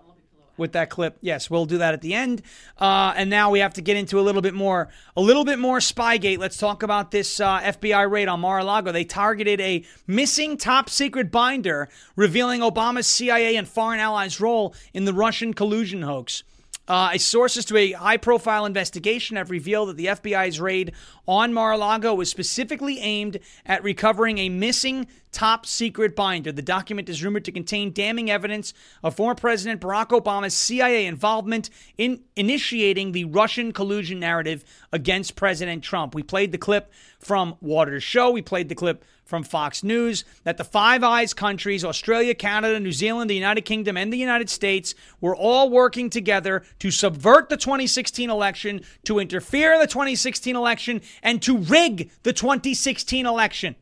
with 0.58 0.72
that 0.72 0.90
clip. 0.90 1.16
Yes, 1.20 1.48
we'll 1.48 1.64
do 1.64 1.78
that 1.78 1.94
at 1.94 2.02
the 2.02 2.14
end. 2.14 2.42
Uh, 2.78 3.14
and 3.16 3.30
now 3.30 3.50
we 3.50 3.60
have 3.60 3.74
to 3.74 3.80
get 3.80 3.96
into 3.96 4.18
a 4.18 4.22
little 4.22 4.42
bit 4.42 4.54
more, 4.54 4.88
a 5.16 5.20
little 5.20 5.44
bit 5.44 5.58
more 5.58 5.78
Spygate. 5.78 6.38
Let's 6.38 6.58
talk 6.58 6.82
about 6.82 7.10
this 7.12 7.40
uh, 7.40 7.60
FBI 7.60 8.10
raid 8.10 8.28
on 8.28 8.40
Mar-a-Lago. 8.40 8.92
They 8.92 9.04
targeted 9.04 9.60
a 9.60 9.84
missing 10.06 10.56
top 10.56 10.90
secret 10.90 11.30
binder 11.30 11.88
revealing 12.16 12.60
Obama's 12.60 13.06
CIA 13.06 13.56
and 13.56 13.68
foreign 13.68 14.00
allies' 14.00 14.40
role 14.40 14.74
in 14.92 15.04
the 15.04 15.14
Russian 15.14 15.54
collusion 15.54 16.02
hoax. 16.02 16.42
Uh, 16.88 17.18
sources 17.18 17.66
to 17.66 17.76
a 17.76 17.92
high 17.92 18.16
profile 18.16 18.64
investigation 18.64 19.36
have 19.36 19.50
revealed 19.50 19.90
that 19.90 19.98
the 19.98 20.06
FBI's 20.06 20.58
raid 20.58 20.92
on 21.26 21.52
Mar 21.52 21.72
a 21.72 21.76
Lago 21.76 22.14
was 22.14 22.30
specifically 22.30 22.98
aimed 23.00 23.38
at 23.66 23.84
recovering 23.84 24.38
a 24.38 24.48
missing 24.48 25.06
top 25.30 25.66
secret 25.66 26.16
binder. 26.16 26.50
The 26.50 26.62
document 26.62 27.10
is 27.10 27.22
rumored 27.22 27.44
to 27.44 27.52
contain 27.52 27.92
damning 27.92 28.30
evidence 28.30 28.72
of 29.02 29.14
former 29.14 29.34
President 29.34 29.82
Barack 29.82 30.08
Obama's 30.08 30.54
CIA 30.54 31.04
involvement 31.04 31.68
in 31.98 32.22
initiating 32.36 33.12
the 33.12 33.26
Russian 33.26 33.72
collusion 33.72 34.18
narrative 34.18 34.64
against 34.90 35.36
President 35.36 35.84
Trump. 35.84 36.14
We 36.14 36.22
played 36.22 36.52
the 36.52 36.58
clip 36.58 36.90
from 37.18 37.56
Watters' 37.60 38.02
show, 38.02 38.30
we 38.30 38.40
played 38.40 38.70
the 38.70 38.74
clip 38.74 39.04
from 39.28 39.44
Fox 39.44 39.84
News 39.84 40.24
that 40.44 40.56
the 40.56 40.64
Five 40.64 41.04
Eyes 41.04 41.34
countries, 41.34 41.84
Australia, 41.84 42.34
Canada, 42.34 42.80
New 42.80 42.92
Zealand, 42.92 43.28
the 43.28 43.34
United 43.34 43.60
Kingdom, 43.66 43.98
and 43.98 44.10
the 44.10 44.16
United 44.16 44.48
States, 44.48 44.94
were 45.20 45.36
all 45.36 45.68
working 45.68 46.08
together 46.08 46.64
to 46.78 46.90
subvert 46.90 47.50
the 47.50 47.58
2016 47.58 48.30
election, 48.30 48.80
to 49.04 49.18
interfere 49.18 49.74
in 49.74 49.80
the 49.80 49.86
2016 49.86 50.56
election, 50.56 51.02
and 51.22 51.42
to 51.42 51.58
rig 51.58 52.10
the 52.22 52.32
2016 52.32 53.26
election. 53.26 53.76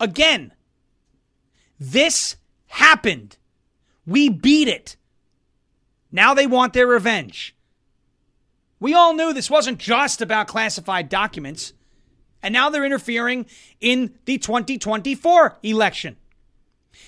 Again, 0.00 0.54
this 1.78 2.36
happened. 2.68 3.36
We 4.06 4.30
beat 4.30 4.68
it. 4.68 4.96
Now 6.10 6.32
they 6.32 6.46
want 6.46 6.72
their 6.72 6.86
revenge. 6.86 7.54
We 8.80 8.94
all 8.94 9.12
knew 9.12 9.34
this 9.34 9.50
wasn't 9.50 9.78
just 9.78 10.22
about 10.22 10.48
classified 10.48 11.10
documents. 11.10 11.74
And 12.42 12.52
now 12.52 12.70
they're 12.70 12.84
interfering 12.84 13.46
in 13.80 14.14
the 14.24 14.38
2024 14.38 15.58
election. 15.62 16.16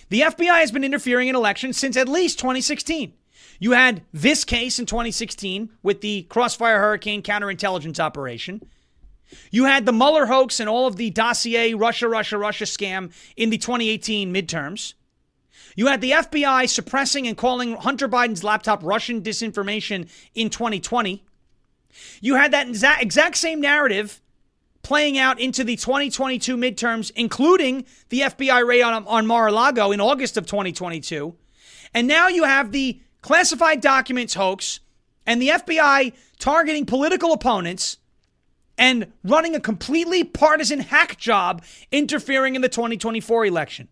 The 0.08 0.20
FBI 0.20 0.60
has 0.60 0.70
been 0.70 0.84
interfering 0.84 1.28
in 1.28 1.34
elections 1.34 1.76
since 1.76 1.96
at 1.96 2.08
least 2.08 2.38
2016. 2.38 3.12
You 3.58 3.72
had 3.72 4.02
this 4.12 4.44
case 4.44 4.78
in 4.78 4.86
2016 4.86 5.70
with 5.82 6.00
the 6.00 6.22
Crossfire 6.24 6.78
Hurricane 6.78 7.22
counterintelligence 7.22 7.98
operation. 8.00 8.62
You 9.50 9.64
had 9.64 9.86
the 9.86 9.92
Mueller 9.92 10.26
hoax 10.26 10.60
and 10.60 10.68
all 10.68 10.86
of 10.86 10.96
the 10.96 11.10
dossier 11.10 11.74
Russia, 11.74 12.08
Russia, 12.08 12.38
Russia 12.38 12.64
scam 12.64 13.12
in 13.36 13.50
the 13.50 13.58
2018 13.58 14.32
midterms. 14.32 14.94
You 15.76 15.86
had 15.86 16.00
the 16.00 16.12
FBI 16.12 16.68
suppressing 16.68 17.26
and 17.26 17.36
calling 17.36 17.74
Hunter 17.74 18.08
Biden's 18.08 18.44
laptop 18.44 18.82
Russian 18.84 19.22
disinformation 19.22 20.08
in 20.34 20.50
2020. 20.50 21.24
You 22.20 22.36
had 22.36 22.52
that 22.52 22.68
exact 23.00 23.36
same 23.36 23.60
narrative 23.60 24.20
playing 24.84 25.18
out 25.18 25.40
into 25.40 25.64
the 25.64 25.76
2022 25.76 26.56
midterms, 26.56 27.10
including 27.16 27.84
the 28.10 28.20
FBI 28.20 28.64
raid 28.64 28.82
on, 28.82 29.06
on 29.06 29.26
Mar 29.26 29.48
a 29.48 29.52
Lago 29.52 29.90
in 29.90 30.00
August 30.00 30.36
of 30.36 30.46
2022. 30.46 31.34
And 31.92 32.06
now 32.06 32.28
you 32.28 32.44
have 32.44 32.70
the 32.70 33.00
classified 33.22 33.80
documents 33.80 34.34
hoax 34.34 34.80
and 35.26 35.40
the 35.40 35.48
FBI 35.48 36.12
targeting 36.38 36.86
political 36.86 37.32
opponents 37.32 37.98
and 38.76 39.12
running 39.22 39.54
a 39.54 39.60
completely 39.60 40.24
partisan 40.24 40.80
hack 40.80 41.16
job 41.16 41.64
interfering 41.90 42.54
in 42.54 42.62
the 42.62 42.68
2024 42.68 43.46
election. 43.46 43.88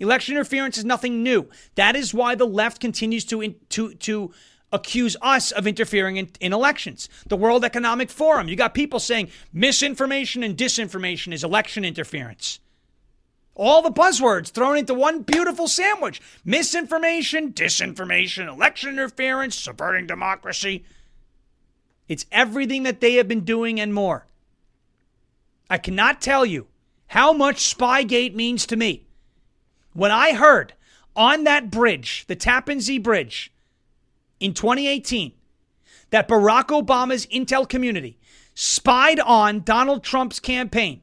Election 0.00 0.34
interference 0.34 0.78
is 0.78 0.84
nothing 0.84 1.22
new. 1.22 1.48
That 1.74 1.94
is 1.94 2.12
why 2.12 2.34
the 2.34 2.46
left 2.46 2.80
continues 2.80 3.24
to 3.26 3.54
to 3.70 3.94
to 3.94 4.32
accuse 4.74 5.16
us 5.22 5.52
of 5.52 5.66
interfering 5.66 6.16
in, 6.16 6.28
in, 6.40 6.52
elections. 6.52 7.08
The 7.28 7.36
World 7.36 7.64
Economic 7.64 8.10
Forum, 8.10 8.48
you 8.48 8.56
got 8.56 8.74
people 8.74 8.98
saying 8.98 9.30
misinformation 9.52 10.42
and 10.42 10.56
disinformation 10.56 11.32
is 11.32 11.44
election 11.44 11.84
interference. 11.84 12.58
All 13.54 13.82
the 13.82 13.90
buzzwords 13.90 14.48
thrown 14.48 14.76
into 14.76 14.94
one 14.94 15.22
beautiful 15.22 15.68
sandwich 15.68 16.20
misinformation, 16.44 17.52
disinformation, 17.52 18.48
election 18.48 18.90
interference, 18.90 19.54
subverting 19.54 20.08
democracy. 20.08 20.84
It's 22.08 22.26
everything 22.32 22.82
that 22.82 23.00
they 23.00 23.14
have 23.14 23.28
been 23.28 23.44
doing 23.44 23.80
and 23.80 23.94
more. 23.94 24.26
I 25.70 25.78
cannot 25.78 26.20
tell 26.20 26.44
you 26.44 26.66
how 27.06 27.32
much 27.32 27.74
Spygate 27.74 28.34
means 28.34 28.66
to 28.66 28.76
me. 28.76 29.06
When 29.92 30.10
I 30.10 30.34
heard 30.34 30.74
on 31.14 31.44
that 31.44 31.70
bridge, 31.70 32.24
the 32.26 32.34
Tappan 32.34 32.80
Zee 32.80 32.98
Bridge, 32.98 33.52
in 34.44 34.52
2018 34.52 35.32
that 36.10 36.28
Barack 36.28 36.66
Obama's 36.66 37.26
intel 37.26 37.66
community 37.66 38.18
spied 38.54 39.18
on 39.18 39.62
Donald 39.62 40.04
Trump's 40.04 40.38
campaign. 40.38 41.00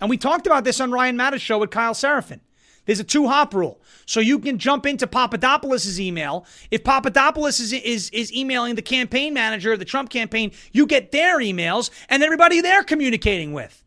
And 0.00 0.08
we 0.08 0.16
talked 0.16 0.46
about 0.46 0.62
this 0.62 0.80
on 0.80 0.92
Ryan 0.92 1.16
Matta's 1.16 1.42
show 1.42 1.58
with 1.58 1.70
Kyle 1.70 1.94
Seraphin. 1.94 2.38
There's 2.86 3.00
a 3.00 3.04
two 3.04 3.26
hop 3.26 3.52
rule. 3.52 3.80
So 4.06 4.20
you 4.20 4.38
can 4.38 4.58
jump 4.58 4.86
into 4.86 5.08
Papadopoulos' 5.08 5.98
email. 6.00 6.46
If 6.70 6.84
Papadopoulos 6.84 7.58
is, 7.58 7.72
is, 7.72 8.10
is 8.10 8.32
emailing 8.32 8.76
the 8.76 8.82
campaign 8.82 9.34
manager 9.34 9.72
of 9.72 9.80
the 9.80 9.84
Trump 9.84 10.08
campaign, 10.08 10.52
you 10.72 10.86
get 10.86 11.10
their 11.10 11.40
emails 11.40 11.90
and 12.08 12.22
everybody 12.22 12.60
they're 12.60 12.84
communicating 12.84 13.52
with. 13.52 13.82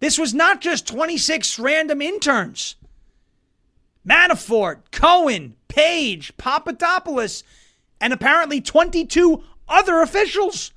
This 0.00 0.18
was 0.18 0.34
not 0.34 0.60
just 0.60 0.86
26 0.86 1.58
random 1.58 2.02
interns. 2.02 2.76
Manafort, 4.06 4.90
Cohen, 4.90 5.56
Page, 5.68 6.36
Papadopoulos, 6.36 7.42
and 8.00 8.12
apparently 8.12 8.60
22 8.60 9.42
other 9.68 10.00
officials. 10.02 10.72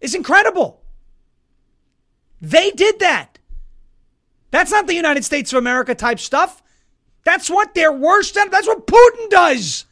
It's 0.00 0.14
incredible. 0.14 0.80
They 2.40 2.70
did 2.70 3.00
that. 3.00 3.38
That's 4.50 4.70
not 4.70 4.86
the 4.86 4.94
United 4.94 5.24
States 5.24 5.52
of 5.52 5.58
America 5.58 5.94
type 5.94 6.20
stuff. 6.20 6.62
That's 7.24 7.50
what 7.50 7.74
their 7.74 7.92
worst, 7.92 8.34
that's 8.34 8.66
what 8.66 8.86
Putin 8.86 9.28
does. 9.28 9.84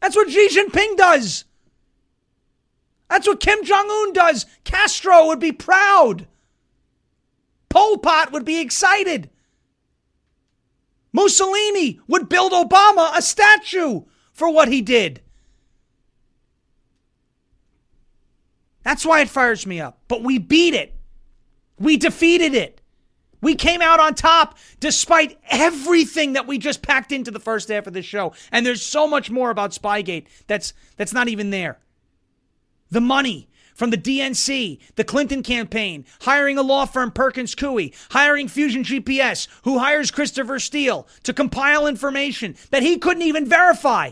That's 0.00 0.16
what 0.16 0.30
Xi 0.30 0.48
Jinping 0.48 0.96
does. 0.96 1.44
That's 3.08 3.26
what 3.26 3.40
Kim 3.40 3.64
Jong 3.64 3.88
un 3.90 4.12
does. 4.12 4.44
Castro 4.64 5.26
would 5.26 5.40
be 5.40 5.52
proud. 5.52 6.26
Pol 7.68 7.98
Pot 7.98 8.32
would 8.32 8.44
be 8.44 8.60
excited. 8.60 9.30
Mussolini 11.12 12.00
would 12.06 12.28
build 12.28 12.52
Obama 12.52 13.16
a 13.16 13.22
statue 13.22 14.02
for 14.32 14.52
what 14.52 14.68
he 14.68 14.82
did. 14.82 15.20
That's 18.82 19.04
why 19.04 19.20
it 19.20 19.28
fires 19.28 19.66
me 19.66 19.80
up. 19.80 19.98
But 20.08 20.22
we 20.22 20.38
beat 20.38 20.74
it. 20.74 20.94
We 21.78 21.96
defeated 21.96 22.54
it. 22.54 22.80
We 23.40 23.54
came 23.54 23.80
out 23.82 24.00
on 24.00 24.14
top 24.14 24.58
despite 24.80 25.38
everything 25.48 26.32
that 26.32 26.46
we 26.46 26.58
just 26.58 26.82
packed 26.82 27.12
into 27.12 27.30
the 27.30 27.38
first 27.38 27.68
half 27.68 27.86
of 27.86 27.92
the 27.92 28.02
show. 28.02 28.32
And 28.50 28.64
there's 28.64 28.82
so 28.82 29.06
much 29.06 29.30
more 29.30 29.50
about 29.50 29.70
Spygate 29.70 30.26
that's 30.46 30.72
that's 30.96 31.12
not 31.12 31.28
even 31.28 31.50
there. 31.50 31.78
The 32.90 33.00
money 33.00 33.48
from 33.78 33.90
the 33.90 33.96
DNC, 33.96 34.80
the 34.96 35.04
Clinton 35.04 35.40
campaign, 35.40 36.04
hiring 36.22 36.58
a 36.58 36.62
law 36.62 36.84
firm 36.84 37.12
Perkins 37.12 37.54
Coie, 37.54 37.94
hiring 38.10 38.48
Fusion 38.48 38.82
GPS, 38.82 39.46
who 39.62 39.78
hires 39.78 40.10
Christopher 40.10 40.58
Steele 40.58 41.06
to 41.22 41.32
compile 41.32 41.86
information 41.86 42.56
that 42.72 42.82
he 42.82 42.98
couldn't 42.98 43.22
even 43.22 43.46
verify. 43.46 44.10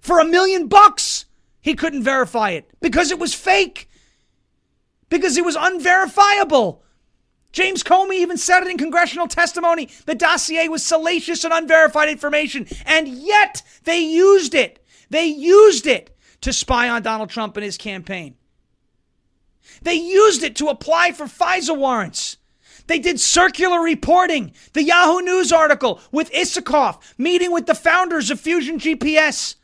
For 0.00 0.18
a 0.18 0.24
million 0.24 0.66
bucks, 0.66 1.26
he 1.60 1.74
couldn't 1.74 2.04
verify 2.04 2.52
it 2.52 2.70
because 2.80 3.10
it 3.10 3.18
was 3.18 3.34
fake. 3.34 3.90
Because 5.10 5.36
it 5.36 5.44
was 5.44 5.56
unverifiable. 5.60 6.82
James 7.52 7.82
Comey 7.82 8.14
even 8.14 8.38
said 8.38 8.62
it 8.62 8.70
in 8.70 8.78
congressional 8.78 9.28
testimony. 9.28 9.90
The 10.06 10.14
dossier 10.14 10.68
was 10.68 10.82
salacious 10.82 11.44
and 11.44 11.52
unverified 11.52 12.08
information, 12.08 12.66
and 12.86 13.06
yet 13.06 13.62
they 13.84 13.98
used 13.98 14.54
it. 14.54 14.82
They 15.10 15.26
used 15.26 15.86
it 15.86 16.16
to 16.40 16.52
spy 16.54 16.88
on 16.88 17.02
Donald 17.02 17.28
Trump 17.28 17.58
and 17.58 17.64
his 17.64 17.76
campaign. 17.76 18.36
They 19.82 19.94
used 19.94 20.42
it 20.42 20.56
to 20.56 20.68
apply 20.68 21.12
for 21.12 21.26
FISA 21.26 21.76
warrants. 21.76 22.36
They 22.86 22.98
did 22.98 23.20
circular 23.20 23.80
reporting. 23.80 24.52
The 24.72 24.82
Yahoo 24.82 25.20
News 25.20 25.52
article 25.52 26.00
with 26.12 26.32
Isikoff 26.32 26.98
meeting 27.18 27.52
with 27.52 27.66
the 27.66 27.74
founders 27.74 28.30
of 28.30 28.40
Fusion 28.40 28.78
GPS 28.78 29.56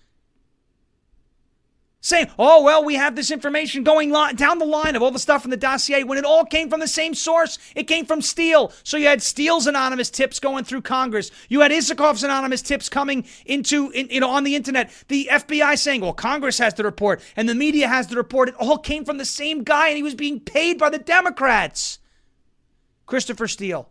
saying, 2.03 2.29
oh, 2.39 2.63
well, 2.63 2.85
we 2.85 2.97
have 2.97 3.17
this 3.17 3.31
information 3.31 3.85
going 3.85 4.11
down 4.35 4.59
the 4.59 4.67
line 4.67 4.97
of 4.97 5.03
all 5.03 5.13
the 5.13 5.19
stuff 5.19 5.45
in 5.45 5.51
the 5.51 5.57
dossier 5.57 6.03
when 6.03 6.19
it 6.19 6.25
all 6.25 6.45
came 6.45 6.69
from 6.69 6.81
the 6.81 6.89
same 6.89 7.15
source. 7.15 7.59
It 7.75 7.85
came 7.85 8.05
from 8.05 8.21
Steele. 8.21 8.73
So 8.83 8.97
you 8.97 9.07
had 9.07 9.23
Steele's 9.23 9.69
anonymous 9.69 10.11
tips 10.11 10.41
going 10.41 10.65
through 10.65 10.83
Congress. 10.83 11.31
You 11.49 11.61
had 11.61 11.71
Isikoff's 11.71 12.25
anonymous 12.25 12.61
tips 12.61 12.89
coming 12.89 13.25
into, 13.47 13.91
in, 13.91 14.09
you 14.11 14.21
know, 14.21 14.31
on 14.31 14.43
the 14.43 14.57
internet. 14.57 14.93
The 15.07 15.29
FBI 15.31 15.79
saying, 15.79 16.01
well, 16.01 16.13
Congress 16.13 16.59
has 16.59 16.75
the 16.75 16.83
report 16.83 17.23
and 17.37 17.49
the 17.49 17.55
media 17.55 17.87
has 17.87 18.09
the 18.09 18.17
report. 18.17 18.49
It 18.49 18.57
all 18.57 18.79
came 18.79 19.05
from 19.05 19.19
the 19.19 19.25
same 19.25 19.63
guy 19.63 19.89
and 19.89 19.97
he 19.97 20.03
was 20.03 20.17
being 20.17 20.41
paid 20.41 20.79
by 20.79 20.91
the 20.91 20.99
Democrats. 20.99 22.01
Christopher 23.07 23.47
Steele. 23.47 23.89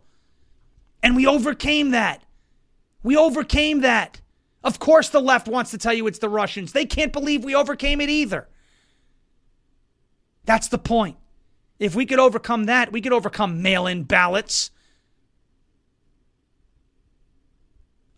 And 1.02 1.16
we 1.16 1.26
overcame 1.26 1.92
that. 1.92 2.22
We 3.02 3.16
overcame 3.16 3.80
that. 3.80 4.20
Of 4.64 4.78
course, 4.78 5.08
the 5.08 5.20
left 5.20 5.48
wants 5.48 5.70
to 5.72 5.78
tell 5.78 5.92
you 5.92 6.06
it's 6.06 6.20
the 6.20 6.28
Russians. 6.28 6.72
They 6.72 6.86
can't 6.86 7.12
believe 7.12 7.44
we 7.44 7.54
overcame 7.54 8.00
it 8.00 8.08
either. 8.08 8.48
That's 10.44 10.68
the 10.68 10.78
point. 10.78 11.16
If 11.78 11.94
we 11.94 12.06
could 12.06 12.20
overcome 12.20 12.64
that, 12.64 12.92
we 12.92 13.00
could 13.00 13.12
overcome 13.12 13.62
mail 13.62 13.86
in 13.86 14.04
ballots. 14.04 14.70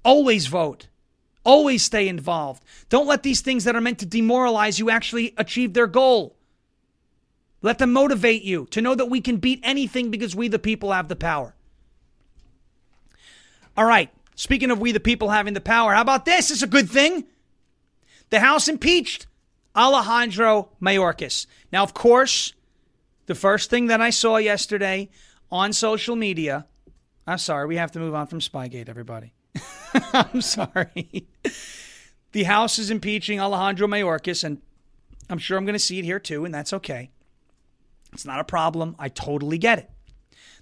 Always 0.04 0.46
vote. 0.46 0.88
Always 1.44 1.82
stay 1.82 2.08
involved. 2.08 2.62
Don't 2.88 3.06
let 3.06 3.22
these 3.22 3.40
things 3.40 3.64
that 3.64 3.76
are 3.76 3.80
meant 3.80 3.98
to 4.00 4.06
demoralize 4.06 4.78
you 4.78 4.90
actually 4.90 5.34
achieve 5.36 5.72
their 5.72 5.86
goal. 5.86 6.36
Let 7.62 7.78
them 7.78 7.92
motivate 7.92 8.42
you 8.42 8.66
to 8.72 8.82
know 8.82 8.94
that 8.94 9.06
we 9.06 9.22
can 9.22 9.38
beat 9.38 9.60
anything 9.62 10.10
because 10.10 10.36
we, 10.36 10.48
the 10.48 10.58
people, 10.58 10.92
have 10.92 11.08
the 11.08 11.16
power. 11.16 11.54
All 13.76 13.86
right. 13.86 14.10
Speaking 14.34 14.70
of 14.70 14.80
we 14.80 14.92
the 14.92 15.00
people 15.00 15.30
having 15.30 15.54
the 15.54 15.60
power, 15.60 15.94
how 15.94 16.02
about 16.02 16.24
this? 16.24 16.50
It's 16.50 16.62
a 16.62 16.66
good 16.66 16.90
thing. 16.90 17.24
The 18.30 18.40
House 18.40 18.68
impeached 18.68 19.26
Alejandro 19.76 20.70
Mayorkas. 20.82 21.46
Now, 21.72 21.82
of 21.82 21.94
course, 21.94 22.52
the 23.26 23.34
first 23.34 23.70
thing 23.70 23.86
that 23.86 24.00
I 24.00 24.10
saw 24.10 24.36
yesterday 24.36 25.08
on 25.50 25.72
social 25.72 26.16
media, 26.16 26.66
I'm 27.26 27.38
sorry, 27.38 27.66
we 27.66 27.76
have 27.76 27.92
to 27.92 27.98
move 27.98 28.14
on 28.14 28.26
from 28.26 28.40
Spygate, 28.40 28.88
everybody. 28.88 29.32
I'm 30.12 30.40
sorry. 30.40 31.28
the 32.32 32.44
House 32.44 32.78
is 32.78 32.90
impeaching 32.90 33.40
Alejandro 33.40 33.86
Mayorkas, 33.86 34.42
and 34.42 34.60
I'm 35.30 35.38
sure 35.38 35.56
I'm 35.56 35.64
going 35.64 35.74
to 35.74 35.78
see 35.78 35.98
it 35.98 36.04
here 36.04 36.18
too, 36.18 36.44
and 36.44 36.52
that's 36.52 36.72
okay. 36.72 37.10
It's 38.12 38.24
not 38.24 38.40
a 38.40 38.44
problem. 38.44 38.96
I 38.98 39.08
totally 39.08 39.58
get 39.58 39.78
it. 39.78 39.90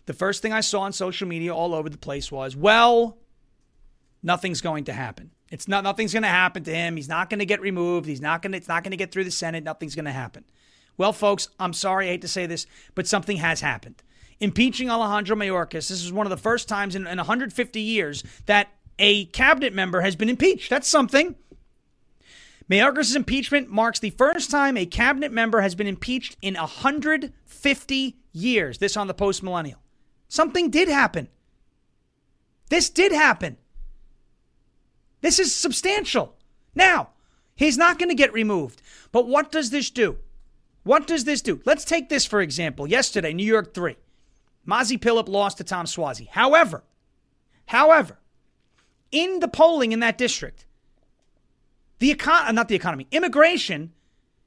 The 0.07 0.13
first 0.13 0.43
thing 0.43 0.53
I 0.53 0.61
saw 0.61 0.81
on 0.81 0.93
social 0.93 1.29
media 1.29 1.55
all 1.55 1.75
over 1.75 1.89
the 1.89 1.99
place 1.99 2.33
was, 2.33 2.57
well, 2.57 3.19
nothing's 4.23 4.61
going 4.61 4.85
to 4.85 4.93
happen. 4.93 5.31
It's 5.51 5.69
not 5.69 5.85
nothing's 5.85 6.13
going 6.13 6.23
to 6.23 6.29
happen 6.29 6.65
to 6.65 6.75
him. 6.75 6.97
He's 6.97 7.09
not 7.09 7.29
going 7.29 7.41
to 7.41 7.47
get 7.47 7.61
removed. 7.61 8.07
He's 8.07 8.21
not 8.21 8.43
going 8.43 8.53
to 8.53 8.59
it's 8.59 8.69
not 8.69 8.83
going 8.83 8.93
to 8.93 8.97
get 8.97 9.13
through 9.13 9.25
the 9.25 9.31
Senate. 9.31 9.65
Nothing's 9.65 9.95
going 9.95 10.07
to 10.07 10.13
happen. 10.13 10.45
Well, 10.97 11.13
folks, 11.13 11.49
I'm 11.59 11.73
sorry, 11.73 12.07
I 12.07 12.11
hate 12.11 12.23
to 12.23 12.29
say 12.29 12.47
this, 12.47 12.67
but 12.95 13.07
something 13.07 13.39
has 13.39 13.61
happened. 13.61 14.03
Impeaching 14.41 14.91
Alejandro 14.91 15.37
Mayorkas. 15.37 15.89
This 15.89 16.05
is 16.05 16.13
one 16.13 16.27
of 16.27 16.31
the 16.31 16.37
first 16.37 16.69
times 16.69 16.95
in, 16.95 17.07
in 17.07 17.19
150 17.19 17.81
years 17.81 18.25
that 18.47 18.69
a 18.99 19.27
cabinet 19.27 19.73
member 19.73 20.01
has 20.01 20.17
been 20.17 20.29
impeached. 20.29 20.69
That's 20.71 20.89
something. 20.89 21.37
Mayorkas' 22.71 23.17
impeachment 23.17 23.69
marks 23.69 23.99
the 23.99 24.11
first 24.11 24.51
time 24.51 24.77
a 24.77 24.87
cabinet 24.87 25.33
member 25.33 25.61
has 25.61 25.75
been 25.75 25.87
impeached 25.87 26.37
in 26.41 26.55
150 26.55 28.17
years. 28.33 28.79
This 28.79 28.97
on 28.97 29.07
the 29.07 29.15
post 29.15 29.43
millennial. 29.43 29.79
Something 30.29 30.71
did 30.71 30.89
happen. 30.89 31.29
This 32.71 32.89
did 32.89 33.13
happen. 33.13 33.59
This 35.23 35.39
is 35.39 35.55
substantial. 35.55 36.37
Now, 36.75 37.11
he's 37.57 37.79
not 37.79 37.99
going 37.99 38.11
to 38.11 38.15
get 38.15 38.33
removed. 38.33 38.83
But 39.11 39.27
what 39.27 39.51
does 39.51 39.71
this 39.71 39.89
do? 39.89 40.19
What 40.85 41.07
does 41.07 41.25
this 41.25 41.41
do? 41.41 41.61
Let's 41.65 41.85
take 41.85 42.09
this 42.09 42.27
for 42.27 42.41
example. 42.43 42.87
Yesterday, 42.87 43.33
New 43.33 43.47
York 43.47 43.73
3. 43.73 43.97
Mazi 44.67 44.99
Pilip 44.99 45.29
lost 45.29 45.59
to 45.59 45.65
Tom 45.65 45.87
Suozzi. 45.87 46.29
However, 46.29 46.85
however, 47.67 48.19
in 49.11 49.41
the 49.41 49.49
polling 49.49 49.93
in 49.93 50.01
that 50.01 50.19
district, 50.19 50.67
the 51.99 52.15
econ- 52.15 52.49
uh, 52.49 52.53
not 52.53 52.69
the 52.69 52.75
economy, 52.75 53.07
immigration 53.11 53.93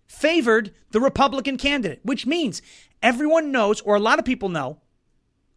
favored 0.07 0.73
the 0.91 0.99
Republican 0.99 1.57
candidate, 1.57 1.99
which 2.03 2.26
means 2.26 2.61
everyone 3.01 3.51
knows, 3.51 3.82
or 3.82 3.95
a 3.95 3.99
lot 3.99 4.19
of 4.19 4.26
people 4.26 4.49
know, 4.49 4.80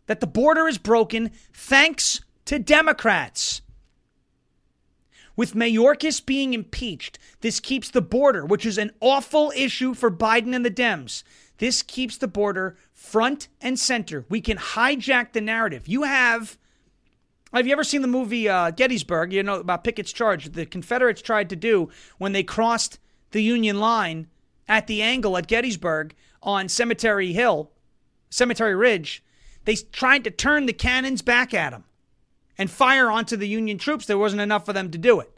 that 0.07 0.21
the 0.21 0.27
border 0.27 0.66
is 0.69 0.79
broken 0.79 1.31
thanks 1.53 2.21
to 2.45 2.59
Democrats. 2.59 3.62
With 5.39 5.55
Mayorkas 5.55 6.26
being 6.26 6.53
impeached, 6.53 7.16
this 7.43 7.61
keeps 7.61 7.91
the 7.91 8.03
border, 8.03 8.45
which 8.45 8.66
is 8.66 8.76
an 8.76 8.91
awful 9.01 9.53
issue 9.55 9.95
for 9.95 10.11
Biden 10.11 10.53
and 10.53 10.64
the 10.64 10.70
Dems. 10.70 11.22
This 11.59 11.80
keeps 11.80 12.18
the 12.18 12.26
border 12.26 12.76
front 12.93 13.47
and 13.61 13.78
center. 13.78 14.24
We 14.28 14.41
can 14.41 14.59
hijack 14.59 15.30
the 15.32 15.41
narrative. 15.41 15.86
You 15.86 16.03
have. 16.03 16.59
Have 17.55 17.68
you 17.68 17.72
ever 17.72 17.84
seen 17.84 18.03
the 18.03 18.09
movie 18.09 18.49
uh, 18.49 18.72
Gettysburg? 18.72 19.32
You 19.32 19.45
know 19.45 19.61
about 19.61 19.84
Pickett's 19.84 20.12
charge. 20.12 20.51
The 20.51 20.66
Confederates 20.66 21.22
tried 21.22 21.51
to 21.51 21.57
do 21.57 21.89
when 22.18 22.32
they 22.32 22.43
crossed 22.43 22.99
the 23.30 23.41
Union 23.41 23.78
line 23.78 24.26
at 24.66 24.89
the 24.89 25.03
angle 25.03 25.36
at 25.36 25.47
Gettysburg 25.47 26.16
on 26.43 26.68
Cemetery 26.68 27.32
Hill, 27.32 27.70
Cemetery 28.28 28.74
Ridge. 28.74 29.22
They 29.66 29.76
tried 29.76 30.24
to 30.24 30.32
turn 30.32 30.66
the 30.66 30.72
cannons 30.72 31.22
back 31.22 31.55
at 31.55 31.70
them 31.70 31.84
and 32.59 32.71
fire 32.71 33.11
onto 33.11 33.37
the 33.37 33.49
Union 33.49 33.79
troops. 33.79 34.05
There 34.05 34.19
wasn't 34.19 34.43
enough 34.43 34.67
for 34.67 34.73
them 34.73 34.91
to 34.91 34.99
do 34.99 35.21
it. 35.21 35.33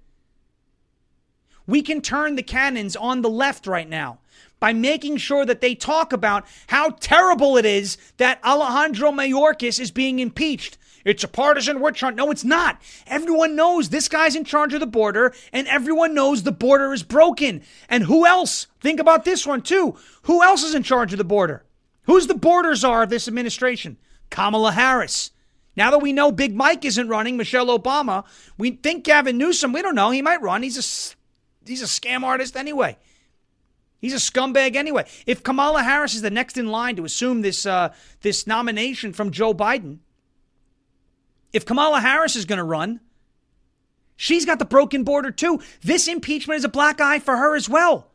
We 1.66 1.82
can 1.82 2.00
turn 2.00 2.34
the 2.34 2.42
cannons 2.42 2.96
on 2.96 3.22
the 3.22 3.30
left 3.30 3.66
right 3.66 3.88
now 3.88 4.18
by 4.58 4.72
making 4.72 5.18
sure 5.18 5.46
that 5.46 5.60
they 5.60 5.74
talk 5.74 6.12
about 6.12 6.44
how 6.68 6.90
terrible 7.00 7.56
it 7.56 7.64
is 7.64 7.96
that 8.16 8.44
Alejandro 8.44 9.12
Mayorkas 9.12 9.78
is 9.78 9.90
being 9.90 10.18
impeached. 10.18 10.78
It's 11.04 11.24
a 11.24 11.28
partisan 11.28 11.80
witch 11.80 12.00
hunt. 12.00 12.16
No, 12.16 12.30
it's 12.30 12.44
not. 12.44 12.80
Everyone 13.06 13.56
knows 13.56 13.88
this 13.88 14.08
guy's 14.08 14.36
in 14.36 14.44
charge 14.44 14.74
of 14.74 14.80
the 14.80 14.86
border, 14.86 15.32
and 15.52 15.66
everyone 15.66 16.12
knows 16.12 16.42
the 16.42 16.52
border 16.52 16.92
is 16.92 17.02
broken. 17.02 17.62
And 17.88 18.04
who 18.04 18.26
else? 18.26 18.66
Think 18.80 19.00
about 19.00 19.24
this 19.24 19.46
one, 19.46 19.62
too. 19.62 19.96
Who 20.22 20.42
else 20.42 20.62
is 20.62 20.74
in 20.74 20.82
charge 20.82 21.12
of 21.12 21.18
the 21.18 21.24
border? 21.24 21.64
Who's 22.02 22.26
the 22.26 22.34
border 22.34 22.74
czar 22.74 23.04
of 23.04 23.10
this 23.10 23.28
administration? 23.28 23.96
Kamala 24.28 24.72
Harris. 24.72 25.30
Now 25.76 25.90
that 25.90 25.98
we 25.98 26.12
know 26.12 26.32
Big 26.32 26.54
Mike 26.54 26.84
isn't 26.84 27.08
running, 27.08 27.36
Michelle 27.36 27.66
Obama, 27.78 28.24
we 28.58 28.72
think 28.72 29.04
Gavin 29.04 29.38
Newsom, 29.38 29.72
we 29.72 29.82
don't 29.82 29.94
know, 29.94 30.10
he 30.10 30.22
might 30.22 30.42
run. 30.42 30.62
He's 30.62 30.76
a, 30.76 31.68
he's 31.68 31.82
a 31.82 31.86
scam 31.86 32.22
artist 32.22 32.56
anyway. 32.56 32.96
He's 34.00 34.14
a 34.14 34.16
scumbag 34.16 34.76
anyway. 34.76 35.06
If 35.26 35.42
Kamala 35.42 35.82
Harris 35.82 36.14
is 36.14 36.22
the 36.22 36.30
next 36.30 36.56
in 36.56 36.68
line 36.68 36.96
to 36.96 37.04
assume 37.04 37.42
this 37.42 37.66
uh, 37.66 37.92
this 38.22 38.46
nomination 38.46 39.12
from 39.12 39.30
Joe 39.30 39.52
Biden, 39.52 39.98
if 41.52 41.66
Kamala 41.66 42.00
Harris 42.00 42.34
is 42.34 42.46
going 42.46 42.58
to 42.58 42.64
run, 42.64 43.00
she's 44.16 44.46
got 44.46 44.58
the 44.58 44.64
broken 44.64 45.04
border 45.04 45.30
too. 45.30 45.60
This 45.82 46.08
impeachment 46.08 46.58
is 46.58 46.64
a 46.64 46.68
black 46.70 47.00
eye 47.00 47.18
for 47.18 47.36
her 47.36 47.54
as 47.54 47.68
well. 47.68 48.09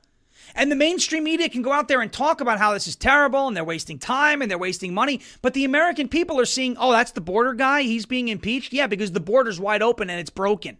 And 0.55 0.71
the 0.71 0.75
mainstream 0.75 1.25
media 1.25 1.49
can 1.49 1.61
go 1.61 1.73
out 1.73 1.89
there 1.89 2.01
and 2.01 2.11
talk 2.11 2.39
about 2.39 2.59
how 2.59 2.73
this 2.73 2.87
is 2.87 2.95
terrible 2.95 3.47
and 3.47 3.55
they're 3.55 3.63
wasting 3.65 3.99
time 3.99 4.41
and 4.41 4.49
they're 4.49 4.57
wasting 4.57 4.93
money. 4.93 5.19
But 5.41 5.53
the 5.53 5.65
American 5.65 6.07
people 6.07 6.39
are 6.39 6.45
seeing, 6.45 6.77
oh, 6.77 6.93
that's 6.93 7.11
the 7.11 7.21
border 7.21 7.53
guy. 7.53 7.81
He's 7.81 8.05
being 8.05 8.29
impeached. 8.29 8.71
Yeah, 8.71 8.87
because 8.87 9.11
the 9.11 9.19
border's 9.19 9.59
wide 9.59 9.81
open 9.81 10.09
and 10.09 10.17
it's 10.17 10.29
broken. 10.29 10.77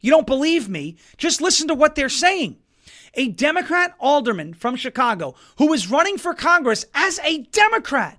You 0.00 0.10
don't 0.10 0.26
believe 0.26 0.68
me? 0.68 0.96
Just 1.16 1.40
listen 1.40 1.68
to 1.68 1.74
what 1.74 1.94
they're 1.94 2.08
saying. 2.08 2.56
A 3.14 3.28
Democrat 3.28 3.94
alderman 4.00 4.54
from 4.54 4.74
Chicago 4.74 5.36
who 5.58 5.72
is 5.72 5.90
running 5.90 6.18
for 6.18 6.34
Congress 6.34 6.84
as 6.94 7.20
a 7.20 7.38
Democrat 7.38 8.18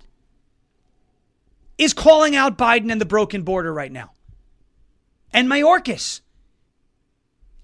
is 1.76 1.92
calling 1.94 2.34
out 2.34 2.58
Biden 2.58 2.90
and 2.90 3.00
the 3.00 3.06
broken 3.06 3.42
border 3.42 3.72
right 3.72 3.92
now. 3.92 4.12
And 5.32 5.48
Mayorkas. 5.48 6.22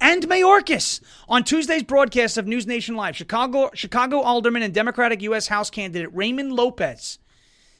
And 0.01 0.22
Mayorkas 0.28 1.01
on 1.28 1.44
Tuesday's 1.44 1.82
broadcast 1.82 2.36
of 2.36 2.47
News 2.47 2.66
Nation 2.66 2.97
Live, 2.97 3.16
Chicago 3.16 3.70
Chicago 3.74 4.20
alderman 4.20 4.62
and 4.62 4.74
Democratic 4.74 5.22
U.S. 5.22 5.49
House 5.49 5.70
candidate 5.70 6.11
Raymond 6.14 6.53
Lopez 6.53 7.18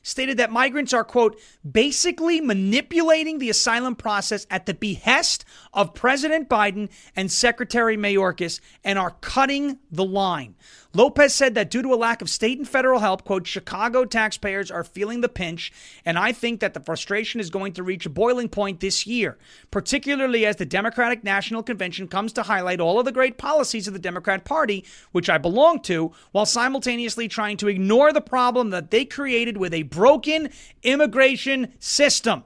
stated 0.07 0.37
that 0.37 0.53
migrants 0.53 0.93
are, 0.93 1.03
quote, 1.03 1.37
basically 1.69 2.41
manipulating 2.41 3.39
the 3.39 3.51
asylum 3.51 3.97
process 3.97 4.47
at 4.53 4.65
the 4.65 4.75
behest 4.75 5.45
of 5.75 5.95
President 5.95 6.49
Biden 6.49 6.89
and 7.17 7.31
Secretary 7.31 7.97
Mayorkas 7.97 8.61
and 8.85 9.01
are 9.01 9.17
cutting 9.21 9.81
the 9.91 10.05
line. 10.05 10.55
Lopez 10.97 11.35
said 11.35 11.55
that 11.55 11.69
due 11.69 11.83
to 11.83 11.93
a 11.93 11.95
lack 11.95 12.23
of 12.23 12.31
state 12.31 12.57
and 12.57 12.67
federal 12.67 13.01
help, 13.01 13.23
quote, 13.23 13.47
Chicago 13.47 14.07
taxpayers 14.07 14.71
are 14.71 14.83
feeling 14.83 15.21
the 15.21 15.29
pinch, 15.29 15.71
and 16.07 16.19
I 16.19 16.33
think 16.33 16.61
that 16.61 16.73
the 16.73 16.81
frustration 16.81 17.39
is 17.39 17.51
going 17.51 17.75
to 17.75 17.83
reach 17.83 18.07
a 18.07 18.11
boiling 18.11 18.49
point 18.49 18.81
this 18.81 19.07
year, 19.07 19.37
particularly 19.71 20.47
as 20.47 20.57
the 20.57 20.65
Democratic 20.65 21.23
National 21.23 21.63
Convention 21.63 22.09
comes 22.09 22.33
to 22.33 22.45
highlight 22.45 22.81
all 22.81 22.99
of 22.99 23.05
the 23.05 23.13
great 23.13 23.37
policies 23.37 23.87
of 23.87 23.93
the 23.93 23.99
Democrat 23.99 24.47
Party, 24.47 24.87
which 25.13 25.29
I 25.29 25.37
belong 25.37 25.81
to, 25.81 26.13
while 26.33 26.47
simultaneously 26.47 27.29
trying 27.29 27.59
to 27.59 27.69
ignore 27.69 28.11
the 28.11 28.23
problem 28.23 28.71
that 28.71 28.91
they 28.91 29.05
created 29.05 29.59
with 29.59 29.75
a 29.75 29.83
broken 29.83 30.49
immigration 30.83 31.75
system. 31.79 32.43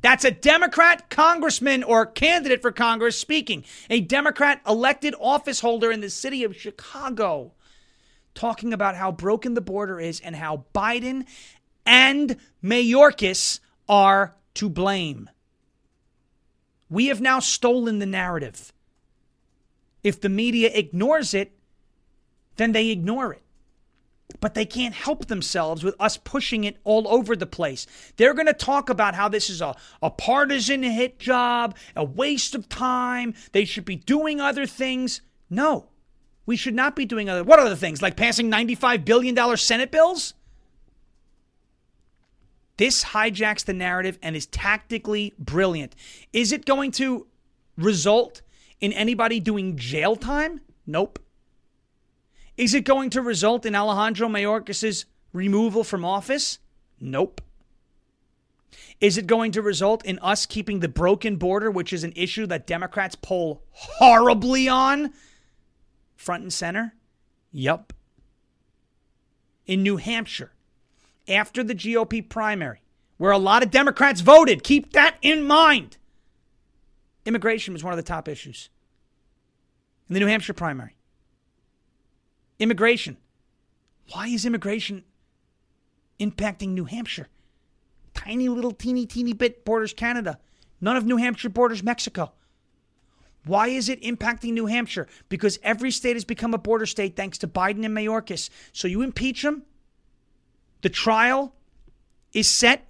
That's 0.00 0.24
a 0.24 0.30
Democrat 0.30 1.10
congressman 1.10 1.82
or 1.82 2.06
candidate 2.06 2.62
for 2.62 2.72
Congress 2.72 3.18
speaking, 3.18 3.62
a 3.90 4.00
Democrat 4.00 4.62
elected 4.66 5.14
office 5.20 5.60
holder 5.60 5.92
in 5.92 6.00
the 6.00 6.08
city 6.08 6.44
of 6.44 6.56
Chicago 6.56 7.52
talking 8.34 8.72
about 8.72 8.96
how 8.96 9.12
broken 9.12 9.54
the 9.54 9.60
border 9.60 10.00
is 10.00 10.20
and 10.20 10.36
how 10.36 10.64
Biden 10.74 11.26
and 11.86 12.36
Mayorkas 12.62 13.60
are 13.88 14.34
to 14.54 14.68
blame. 14.68 15.30
We 16.88 17.06
have 17.06 17.20
now 17.20 17.40
stolen 17.40 17.98
the 17.98 18.06
narrative. 18.06 18.72
If 20.02 20.20
the 20.20 20.28
media 20.28 20.70
ignores 20.72 21.34
it, 21.34 21.52
then 22.56 22.72
they 22.72 22.90
ignore 22.90 23.32
it. 23.32 23.42
But 24.40 24.54
they 24.54 24.64
can't 24.64 24.94
help 24.94 25.26
themselves 25.26 25.82
with 25.82 25.94
us 25.98 26.16
pushing 26.16 26.64
it 26.64 26.78
all 26.84 27.06
over 27.08 27.36
the 27.36 27.46
place. 27.46 27.86
They're 28.16 28.34
going 28.34 28.46
to 28.46 28.52
talk 28.52 28.88
about 28.88 29.14
how 29.14 29.28
this 29.28 29.48
is 29.48 29.60
a, 29.60 29.74
a 30.02 30.10
partisan 30.10 30.82
hit 30.82 31.18
job, 31.18 31.76
a 31.94 32.04
waste 32.04 32.54
of 32.54 32.68
time. 32.68 33.34
They 33.52 33.64
should 33.64 33.84
be 33.84 33.96
doing 33.96 34.40
other 34.40 34.66
things. 34.66 35.20
No. 35.50 35.88
We 36.46 36.56
should 36.56 36.74
not 36.74 36.94
be 36.94 37.04
doing 37.04 37.28
other 37.28 37.44
what 37.44 37.58
other 37.58 37.76
things 37.76 38.02
like 38.02 38.16
passing 38.16 38.48
95 38.50 39.04
billion 39.04 39.34
dollar 39.34 39.56
Senate 39.56 39.90
bills? 39.90 40.34
This 42.76 43.04
hijacks 43.04 43.64
the 43.64 43.72
narrative 43.72 44.18
and 44.22 44.34
is 44.34 44.46
tactically 44.46 45.32
brilliant. 45.38 45.94
Is 46.32 46.52
it 46.52 46.66
going 46.66 46.90
to 46.92 47.26
result 47.76 48.42
in 48.80 48.92
anybody 48.92 49.38
doing 49.40 49.76
jail 49.76 50.16
time? 50.16 50.60
Nope. 50.86 51.18
Is 52.56 52.74
it 52.74 52.84
going 52.84 53.10
to 53.10 53.22
result 53.22 53.64
in 53.64 53.74
Alejandro 53.74 54.28
Mayorkas' 54.28 55.04
removal 55.32 55.84
from 55.84 56.04
office? 56.04 56.58
Nope. 57.00 57.40
Is 59.00 59.18
it 59.18 59.26
going 59.26 59.52
to 59.52 59.62
result 59.62 60.04
in 60.04 60.18
us 60.20 60.46
keeping 60.46 60.80
the 60.80 60.88
broken 60.88 61.36
border, 61.36 61.70
which 61.70 61.92
is 61.92 62.04
an 62.04 62.12
issue 62.16 62.46
that 62.46 62.66
Democrats 62.66 63.16
poll 63.16 63.62
horribly 63.70 64.68
on? 64.68 65.12
Front 66.16 66.42
and 66.42 66.52
center? 66.52 66.94
Yup. 67.52 67.92
In 69.66 69.82
New 69.82 69.96
Hampshire, 69.96 70.52
after 71.28 71.64
the 71.64 71.74
GOP 71.74 72.28
primary, 72.28 72.82
where 73.16 73.32
a 73.32 73.38
lot 73.38 73.62
of 73.62 73.70
Democrats 73.70 74.20
voted, 74.20 74.62
keep 74.62 74.92
that 74.92 75.16
in 75.22 75.44
mind. 75.44 75.96
Immigration 77.24 77.72
was 77.72 77.82
one 77.82 77.92
of 77.92 77.96
the 77.96 78.02
top 78.02 78.28
issues 78.28 78.68
in 80.08 80.14
the 80.14 80.20
New 80.20 80.26
Hampshire 80.26 80.52
primary. 80.52 80.96
Immigration. 82.58 83.16
Why 84.12 84.28
is 84.28 84.44
immigration 84.44 85.04
impacting 86.20 86.68
New 86.68 86.84
Hampshire? 86.84 87.28
Tiny 88.12 88.48
little 88.48 88.72
teeny, 88.72 89.06
teeny 89.06 89.32
bit 89.32 89.64
borders 89.64 89.92
Canada. 89.92 90.38
None 90.80 90.96
of 90.96 91.04
New 91.06 91.16
Hampshire 91.16 91.48
borders 91.48 91.82
Mexico. 91.82 92.32
Why 93.46 93.68
is 93.68 93.88
it 93.88 94.02
impacting 94.02 94.52
New 94.52 94.66
Hampshire? 94.66 95.06
Because 95.28 95.58
every 95.62 95.90
state 95.90 96.16
has 96.16 96.24
become 96.24 96.54
a 96.54 96.58
border 96.58 96.86
state 96.86 97.14
thanks 97.16 97.38
to 97.38 97.48
Biden 97.48 97.84
and 97.84 97.96
Mayorkas. 97.96 98.48
So 98.72 98.88
you 98.88 99.02
impeach 99.02 99.42
them. 99.42 99.64
The 100.80 100.88
trial 100.88 101.54
is 102.32 102.48
set. 102.48 102.86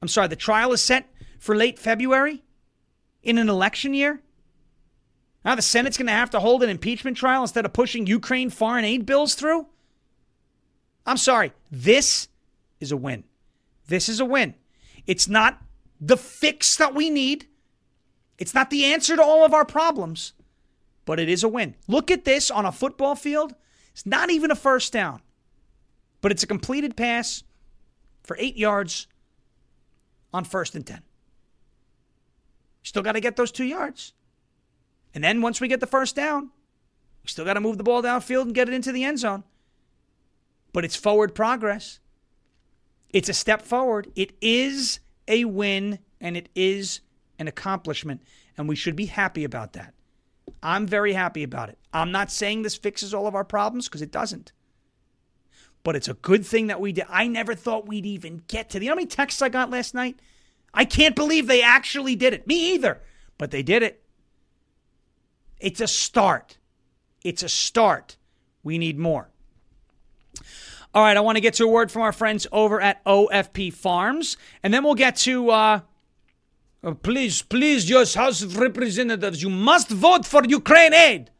I'm 0.00 0.08
sorry, 0.08 0.28
the 0.28 0.36
trial 0.36 0.72
is 0.72 0.82
set 0.82 1.08
for 1.38 1.54
late 1.54 1.78
February 1.78 2.42
in 3.22 3.38
an 3.38 3.48
election 3.48 3.94
year. 3.94 4.20
Now 5.44 5.54
the 5.54 5.62
Senate's 5.62 5.96
going 5.96 6.06
to 6.06 6.12
have 6.12 6.30
to 6.30 6.40
hold 6.40 6.62
an 6.62 6.70
impeachment 6.70 7.16
trial 7.16 7.42
instead 7.42 7.64
of 7.64 7.72
pushing 7.72 8.06
Ukraine 8.06 8.50
foreign 8.50 8.84
aid 8.84 9.06
bills 9.06 9.34
through. 9.34 9.66
I'm 11.06 11.16
sorry. 11.16 11.52
This 11.70 12.28
is 12.80 12.90
a 12.90 12.96
win. 12.96 13.24
This 13.86 14.08
is 14.08 14.18
a 14.18 14.24
win. 14.24 14.54
It's 15.06 15.28
not 15.28 15.62
the 16.00 16.16
fix 16.16 16.76
that 16.76 16.94
we 16.94 17.10
need. 17.10 17.46
It's 18.38 18.54
not 18.54 18.70
the 18.70 18.84
answer 18.84 19.16
to 19.16 19.22
all 19.22 19.44
of 19.44 19.54
our 19.54 19.64
problems, 19.64 20.32
but 21.04 21.18
it 21.18 21.28
is 21.28 21.42
a 21.42 21.48
win. 21.48 21.74
Look 21.88 22.10
at 22.10 22.24
this 22.24 22.50
on 22.50 22.66
a 22.66 22.72
football 22.72 23.14
field. 23.14 23.54
It's 23.92 24.06
not 24.06 24.30
even 24.30 24.50
a 24.50 24.56
first 24.56 24.92
down, 24.92 25.22
but 26.20 26.32
it's 26.32 26.42
a 26.42 26.46
completed 26.46 26.96
pass 26.96 27.42
for 28.22 28.36
eight 28.38 28.56
yards 28.56 29.06
on 30.34 30.44
first 30.44 30.74
and 30.74 30.86
10. 30.86 31.02
Still 32.82 33.02
got 33.02 33.12
to 33.12 33.20
get 33.20 33.36
those 33.36 33.50
two 33.50 33.64
yards. 33.64 34.12
And 35.14 35.24
then 35.24 35.40
once 35.40 35.60
we 35.60 35.68
get 35.68 35.80
the 35.80 35.86
first 35.86 36.14
down, 36.14 36.50
we 37.22 37.28
still 37.28 37.44
got 37.44 37.54
to 37.54 37.60
move 37.60 37.78
the 37.78 37.84
ball 37.84 38.02
downfield 38.02 38.42
and 38.42 38.54
get 38.54 38.68
it 38.68 38.74
into 38.74 38.92
the 38.92 39.02
end 39.02 39.18
zone. 39.18 39.44
But 40.72 40.84
it's 40.84 40.94
forward 40.94 41.34
progress. 41.34 42.00
It's 43.10 43.28
a 43.28 43.34
step 43.34 43.62
forward. 43.62 44.12
It 44.14 44.32
is 44.42 45.00
a 45.26 45.46
win 45.46 46.00
and 46.20 46.36
it 46.36 46.50
is 46.54 47.00
an 47.38 47.48
accomplishment, 47.48 48.22
and 48.56 48.68
we 48.68 48.76
should 48.76 48.96
be 48.96 49.06
happy 49.06 49.44
about 49.44 49.72
that. 49.74 49.94
I'm 50.62 50.86
very 50.86 51.12
happy 51.12 51.42
about 51.42 51.68
it. 51.68 51.78
I'm 51.92 52.12
not 52.12 52.30
saying 52.30 52.62
this 52.62 52.76
fixes 52.76 53.12
all 53.12 53.26
of 53.26 53.34
our 53.34 53.44
problems 53.44 53.88
because 53.88 54.02
it 54.02 54.12
doesn't. 54.12 54.52
But 55.82 55.96
it's 55.96 56.08
a 56.08 56.14
good 56.14 56.44
thing 56.44 56.66
that 56.68 56.80
we 56.80 56.92
did. 56.92 57.06
I 57.08 57.26
never 57.28 57.54
thought 57.54 57.86
we'd 57.86 58.06
even 58.06 58.42
get 58.48 58.70
to 58.70 58.78
the. 58.78 58.84
You 58.84 58.90
know 58.90 58.94
how 58.94 58.96
many 58.96 59.06
texts 59.06 59.42
I 59.42 59.48
got 59.48 59.70
last 59.70 59.94
night? 59.94 60.18
I 60.74 60.84
can't 60.84 61.16
believe 61.16 61.46
they 61.46 61.62
actually 61.62 62.16
did 62.16 62.34
it. 62.34 62.46
Me 62.46 62.74
either. 62.74 63.00
But 63.38 63.50
they 63.50 63.62
did 63.62 63.82
it. 63.82 64.02
It's 65.58 65.80
a 65.80 65.86
start. 65.86 66.58
It's 67.22 67.42
a 67.42 67.48
start. 67.48 68.16
We 68.62 68.78
need 68.78 68.98
more. 68.98 69.30
All 70.94 71.02
right, 71.02 71.16
I 71.16 71.20
want 71.20 71.36
to 71.36 71.40
get 71.40 71.54
to 71.54 71.64
a 71.64 71.68
word 71.68 71.90
from 71.90 72.02
our 72.02 72.12
friends 72.12 72.46
over 72.52 72.80
at 72.80 73.04
OFP 73.04 73.72
Farms, 73.72 74.36
and 74.62 74.72
then 74.72 74.82
we'll 74.82 74.94
get 74.94 75.16
to 75.16 75.50
uh, 75.50 75.80
uh, 76.86 76.94
please, 76.94 77.42
please, 77.42 77.90
U.S. 77.90 78.14
House 78.14 78.42
of 78.42 78.56
Representatives, 78.58 79.42
you 79.42 79.50
must 79.50 79.88
vote 79.88 80.24
for 80.24 80.44
Ukraine 80.44 80.94
aid. 80.94 81.30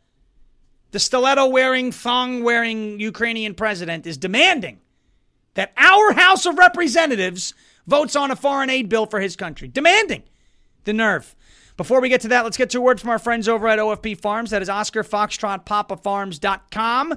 the 0.91 0.99
stiletto 0.99 1.47
wearing, 1.47 1.93
thong 1.93 2.43
wearing 2.43 2.99
Ukrainian 2.99 3.55
president 3.55 4.07
is 4.07 4.17
demanding 4.17 4.81
that 5.55 5.73
our 5.77 6.13
House 6.13 6.47
of 6.47 6.59
Representatives 6.59 7.55
votes 7.87 8.17
on 8.17 8.31
a 8.31 8.37
foreign 8.37 8.71
aid 8.71 8.89
bill 8.89 9.07
for 9.07 9.21
his 9.21 9.37
country. 9.37 9.69
Demanding 9.69 10.25
the 10.85 10.93
nerve. 10.93 11.37
Before 11.77 12.01
we 12.01 12.09
get 12.09 12.23
to 12.23 12.29
that, 12.29 12.43
let's 12.43 12.57
get 12.57 12.71
to 12.71 12.79
a 12.79 12.81
word 12.81 13.01
from 13.01 13.11
our 13.11 13.19
friends 13.19 13.49
over 13.49 13.69
at 13.69 13.79
OFP 13.79 14.19
Farms. 14.19 14.51
That 14.51 14.63
is 14.63 14.69
Oscar 14.69 15.05
Foxtrot 15.05 15.67
PapaFarms.com. 15.67 17.15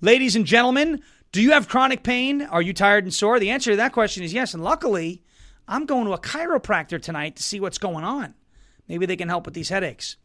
Ladies 0.00 0.36
and 0.36 0.44
gentlemen, 0.44 1.02
do 1.32 1.42
you 1.42 1.52
have 1.52 1.68
chronic 1.68 2.02
pain? 2.04 2.42
Are 2.42 2.62
you 2.62 2.72
tired 2.72 3.04
and 3.04 3.14
sore? 3.14 3.40
The 3.40 3.50
answer 3.50 3.70
to 3.70 3.76
that 3.78 3.92
question 3.92 4.22
is 4.22 4.32
yes. 4.32 4.52
And 4.52 4.62
luckily, 4.62 5.23
I'm 5.66 5.86
going 5.86 6.06
to 6.06 6.12
a 6.12 6.18
chiropractor 6.18 7.00
tonight 7.00 7.36
to 7.36 7.42
see 7.42 7.60
what's 7.60 7.78
going 7.78 8.04
on. 8.04 8.34
Maybe 8.88 9.06
they 9.06 9.16
can 9.16 9.28
help 9.28 9.46
with 9.46 9.54
these 9.54 9.70
headaches. 9.70 10.16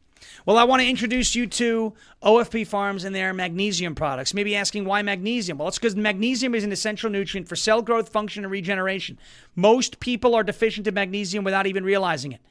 Well, 0.46 0.58
I 0.58 0.66
want 0.66 0.82
to 0.82 0.90
introduce 0.90 1.34
you 1.34 1.48
to 1.48 1.94
OFP 2.22 2.68
Farms 2.68 3.06
and 3.06 3.16
their 3.16 3.34
magnesium 3.34 3.96
products. 3.96 4.34
Maybe 4.34 4.56
asking 4.56 4.84
why 4.84 5.02
magnesium? 5.02 5.58
Well, 5.58 5.70
it's 5.70 5.80
because 5.80 5.96
magnesium 5.96 6.54
is 6.56 6.66
an 6.66 6.72
essential 6.72 7.10
nutrient 7.10 7.48
for 7.48 7.56
cell 7.56 7.82
growth, 7.82 8.10
function, 8.10 8.44
and 8.44 8.52
regeneration. 8.52 9.18
Most 9.56 10.02
people 10.02 10.36
are 10.36 10.44
deficient 10.44 10.88
in 10.88 10.94
magnesium 10.94 11.44
without 11.44 11.68
even 11.68 11.86
realizing 11.86 12.34
it. 12.34 12.42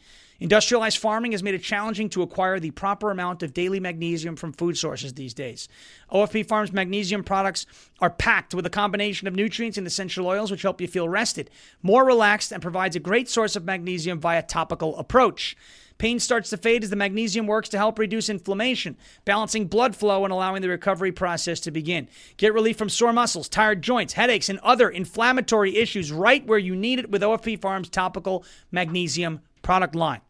Industrialized 0.41 0.99
farming 0.99 1.32
has 1.32 1.43
made 1.43 1.55
it 1.55 1.64
challenging 1.64 2.09
to 2.09 2.22
acquire 2.22 2.61
the 2.61 2.70
proper 2.70 3.11
amount 3.11 3.43
of 3.43 3.53
daily 3.53 3.80
magnesium 3.80 4.36
from 4.36 4.53
food 4.53 4.78
sources 4.78 5.14
these 5.14 5.34
days. 5.34 5.68
OFP 6.12 6.47
Farms 6.47 6.72
magnesium 6.72 7.24
products 7.24 7.66
are 8.01 8.09
packed 8.09 8.55
with 8.55 8.64
a 8.64 8.70
combination 8.70 9.26
of 9.26 9.34
nutrients 9.34 9.76
and 9.78 9.86
essential 9.86 10.28
oils 10.28 10.53
which 10.53 10.62
help 10.62 10.80
you 10.80 10.86
feel 10.86 11.09
rested, 11.09 11.51
more 11.82 12.05
relaxed, 12.05 12.53
and 12.53 12.62
provides 12.62 12.95
a 12.95 13.01
great 13.01 13.28
source 13.28 13.57
of 13.57 13.64
magnesium 13.64 14.20
via 14.20 14.41
topical 14.41 14.97
approach. 14.97 15.57
Pain 15.99 16.20
starts 16.20 16.51
to 16.51 16.57
fade 16.57 16.84
as 16.84 16.91
the 16.91 16.95
magnesium 16.95 17.49
works 17.49 17.68
to 17.70 17.76
help 17.76 17.99
reduce 17.99 18.28
inflammation, 18.28 18.97
balancing 19.24 19.66
blood 19.66 19.97
flow 19.97 20.22
and 20.22 20.32
allowing 20.32 20.62
the 20.62 20.68
recovery 20.68 21.11
process 21.11 21.59
to 21.59 21.72
begin. 21.72 22.09
Get 22.36 22.55
relief 22.55 22.78
from 22.78 22.89
sore 22.89 23.12
muscles, 23.12 23.49
tired 23.49 23.82
joints, 23.82 24.12
headaches, 24.12 24.49
and 24.49 24.61
other 24.61 24.89
inflammatory 24.89 25.76
issues 25.76 26.12
right 26.12 26.47
where 26.47 26.61
you 26.61 26.76
need 26.76 27.01
it 27.01 27.11
with 27.11 27.22
OFP 27.22 27.61
Farms 27.61 27.89
topical 27.89 28.45
magnesium 28.70 29.41
product 29.62 29.97
line. 29.97 30.20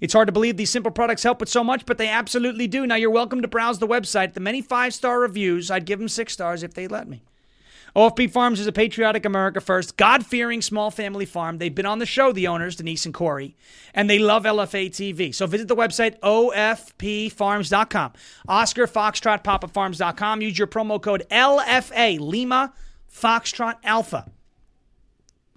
It's 0.00 0.12
hard 0.12 0.28
to 0.28 0.32
believe 0.32 0.56
these 0.56 0.70
simple 0.70 0.90
products 0.92 1.22
help 1.22 1.40
with 1.40 1.48
so 1.48 1.64
much, 1.64 1.86
but 1.86 1.98
they 1.98 2.08
absolutely 2.08 2.66
do. 2.66 2.86
Now, 2.86 2.96
you're 2.96 3.10
welcome 3.10 3.42
to 3.42 3.48
browse 3.48 3.78
the 3.78 3.86
website. 3.88 4.34
The 4.34 4.40
many 4.40 4.62
five 4.62 4.94
star 4.94 5.20
reviews, 5.20 5.70
I'd 5.70 5.86
give 5.86 5.98
them 5.98 6.08
six 6.08 6.32
stars 6.32 6.62
if 6.62 6.74
they 6.74 6.86
let 6.86 7.08
me. 7.08 7.22
OFP 7.96 8.30
Farms 8.30 8.60
is 8.60 8.66
a 8.66 8.72
patriotic 8.72 9.24
America 9.24 9.58
First, 9.58 9.96
God 9.96 10.26
fearing 10.26 10.60
small 10.60 10.90
family 10.90 11.24
farm. 11.24 11.56
They've 11.56 11.74
been 11.74 11.86
on 11.86 11.98
the 11.98 12.04
show, 12.04 12.30
the 12.30 12.46
owners, 12.46 12.76
Denise 12.76 13.06
and 13.06 13.14
Corey, 13.14 13.56
and 13.94 14.10
they 14.10 14.18
love 14.18 14.44
LFA 14.44 14.90
TV. 14.90 15.34
So 15.34 15.46
visit 15.46 15.66
the 15.66 15.74
website, 15.74 16.20
ofpfarms.com. 16.20 18.12
Oscar 18.48 18.86
Foxtrot 18.86 19.42
PapaFarms.com. 19.42 20.42
Use 20.42 20.58
your 20.58 20.68
promo 20.68 21.00
code 21.00 21.24
LFA, 21.30 22.20
Lima 22.20 22.74
Foxtrot 23.10 23.76
Alpha. 23.82 24.30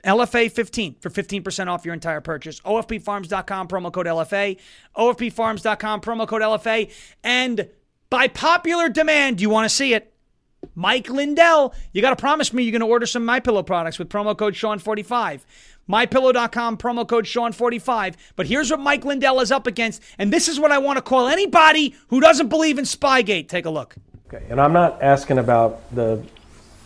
LFA 0.04 0.52
15 0.52 0.96
for 1.00 1.10
15% 1.10 1.68
off 1.68 1.86
your 1.86 1.94
entire 1.94 2.22
purchase. 2.22 2.60
OFPfarms.com, 2.62 3.68
promo 3.68 3.92
code 3.92 4.06
LFA. 4.06 4.58
OFPfarms.com, 4.98 6.02
promo 6.02 6.28
code 6.28 6.42
LFA. 6.42 6.92
And 7.24 7.70
by 8.10 8.28
popular 8.28 8.90
demand, 8.90 9.42
you 9.42 9.50
want 9.50 9.66
to 9.66 9.76
see 9.76 9.94
it. 9.94 10.14
Mike 10.76 11.10
Lindell, 11.10 11.74
you 11.94 12.02
got 12.02 12.10
to 12.10 12.16
promise 12.16 12.52
me 12.54 12.64
you're 12.64 12.72
going 12.72 12.82
to 12.82 12.88
order 12.88 13.06
some 13.06 13.24
My 13.24 13.40
Pillow 13.40 13.64
products 13.64 13.98
with 13.98 14.10
promo 14.10 14.38
code 14.38 14.56
Sean45. 14.56 15.42
MyPillow.com, 15.90 16.78
promo 16.78 17.08
code 17.08 17.26
Sean45. 17.26 18.16
But 18.36 18.46
here's 18.46 18.70
what 18.70 18.80
Mike 18.80 19.06
Lindell 19.06 19.40
is 19.40 19.52
up 19.52 19.66
against, 19.66 20.02
and 20.20 20.32
this 20.32 20.48
is 20.48 20.60
what 20.60 20.72
I 20.72 20.78
want 20.78 20.98
to 20.98 21.02
call 21.02 21.28
anybody 21.28 21.96
who 22.10 22.22
doesn't 22.22 22.48
believe 22.48 22.78
in 22.78 22.86
Spygate. 22.86 23.48
Take 23.48 23.66
a 23.66 23.70
look. 23.70 23.96
Okay, 24.28 24.46
and 24.50 24.62
I'm 24.62 24.74
not 24.74 25.02
asking 25.02 25.40
about 25.40 25.82
the 25.96 26.24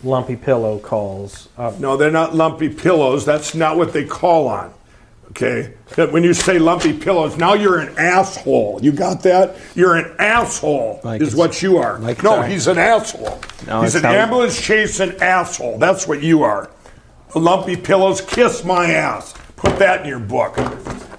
lumpy 0.03 0.35
pillow 0.35 0.79
calls. 0.79 1.49
Uh, 1.57 1.73
no, 1.79 1.97
they're 1.97 2.11
not 2.11 2.35
lumpy 2.35 2.69
pillows. 2.69 3.25
That's 3.25 3.55
not 3.55 3.77
what 3.77 3.93
they 3.93 4.05
call 4.05 4.47
on. 4.47 4.73
Okay? 5.29 5.73
When 5.95 6.23
you 6.23 6.33
say 6.33 6.59
lumpy 6.59 6.93
pillows, 6.93 7.37
now 7.37 7.53
you're 7.55 7.79
an 7.79 7.97
asshole. 7.97 8.79
You 8.83 8.91
got 8.91 9.23
that? 9.23 9.55
You're 9.73 9.95
an 9.95 10.15
asshole, 10.19 10.99
Like 11.03 11.21
is 11.21 11.29
it's- 11.29 11.37
what 11.39 11.61
you 11.63 11.77
are. 11.77 11.97
like 11.99 12.21
no, 12.21 12.31
sorry. 12.35 12.51
he's 12.51 12.67
an 12.67 12.77
asshole. 12.77 13.39
No, 13.65 13.81
he's 13.81 13.95
it's 13.95 14.03
an 14.03 14.11
not- 14.11 14.15
ambulance 14.15 14.61
chasing 14.61 15.15
asshole. 15.21 15.79
That's 15.79 16.07
what 16.07 16.21
you 16.21 16.43
are. 16.43 16.69
Lumpy 17.35 17.75
pillows, 17.75 18.21
kiss 18.21 18.63
my 18.63 18.91
ass. 18.91 19.33
Put 19.55 19.79
that 19.79 20.01
in 20.01 20.07
your 20.07 20.19
book. 20.19 20.55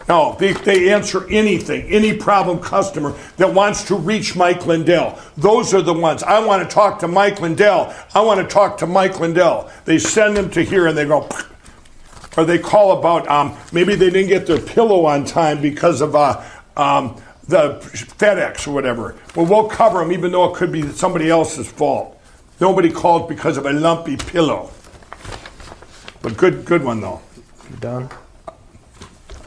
No, 0.08 0.36
they, 0.38 0.52
they 0.52 0.92
answer 0.92 1.26
anything, 1.30 1.86
any 1.88 2.14
problem 2.14 2.58
customer 2.58 3.16
that 3.38 3.52
wants 3.52 3.84
to 3.84 3.94
reach 3.94 4.36
Mike 4.36 4.66
Lindell. 4.66 5.18
Those 5.36 5.72
are 5.72 5.80
the 5.80 5.94
ones. 5.94 6.22
I 6.22 6.44
want 6.44 6.68
to 6.68 6.72
talk 6.72 6.98
to 6.98 7.08
Mike 7.08 7.40
Lindell. 7.40 7.94
I 8.14 8.20
want 8.20 8.40
to 8.40 8.46
talk 8.46 8.76
to 8.78 8.86
Mike 8.86 9.18
Lindell. 9.18 9.70
They 9.86 9.98
send 9.98 10.36
them 10.36 10.50
to 10.50 10.62
here 10.62 10.88
and 10.88 10.96
they 10.96 11.06
go, 11.06 11.28
or 12.36 12.44
they 12.44 12.58
call 12.58 12.98
about 12.98 13.26
um, 13.28 13.56
maybe 13.72 13.94
they 13.94 14.10
didn't 14.10 14.28
get 14.28 14.46
their 14.46 14.60
pillow 14.60 15.06
on 15.06 15.24
time 15.24 15.62
because 15.62 16.02
of 16.02 16.14
uh, 16.14 16.44
um, 16.76 17.16
the 17.48 17.78
FedEx 17.80 18.68
or 18.68 18.72
whatever. 18.72 19.16
Well, 19.34 19.46
we'll 19.46 19.68
cover 19.68 20.00
them 20.00 20.12
even 20.12 20.32
though 20.32 20.52
it 20.52 20.56
could 20.56 20.72
be 20.72 20.82
somebody 20.88 21.30
else's 21.30 21.70
fault. 21.70 22.20
Nobody 22.60 22.90
called 22.90 23.26
because 23.28 23.56
of 23.56 23.64
a 23.64 23.72
lumpy 23.72 24.16
pillow. 24.16 24.70
But 26.20 26.36
good, 26.36 26.66
good 26.66 26.84
one 26.84 27.00
though. 27.00 27.22
Done? 27.80 28.10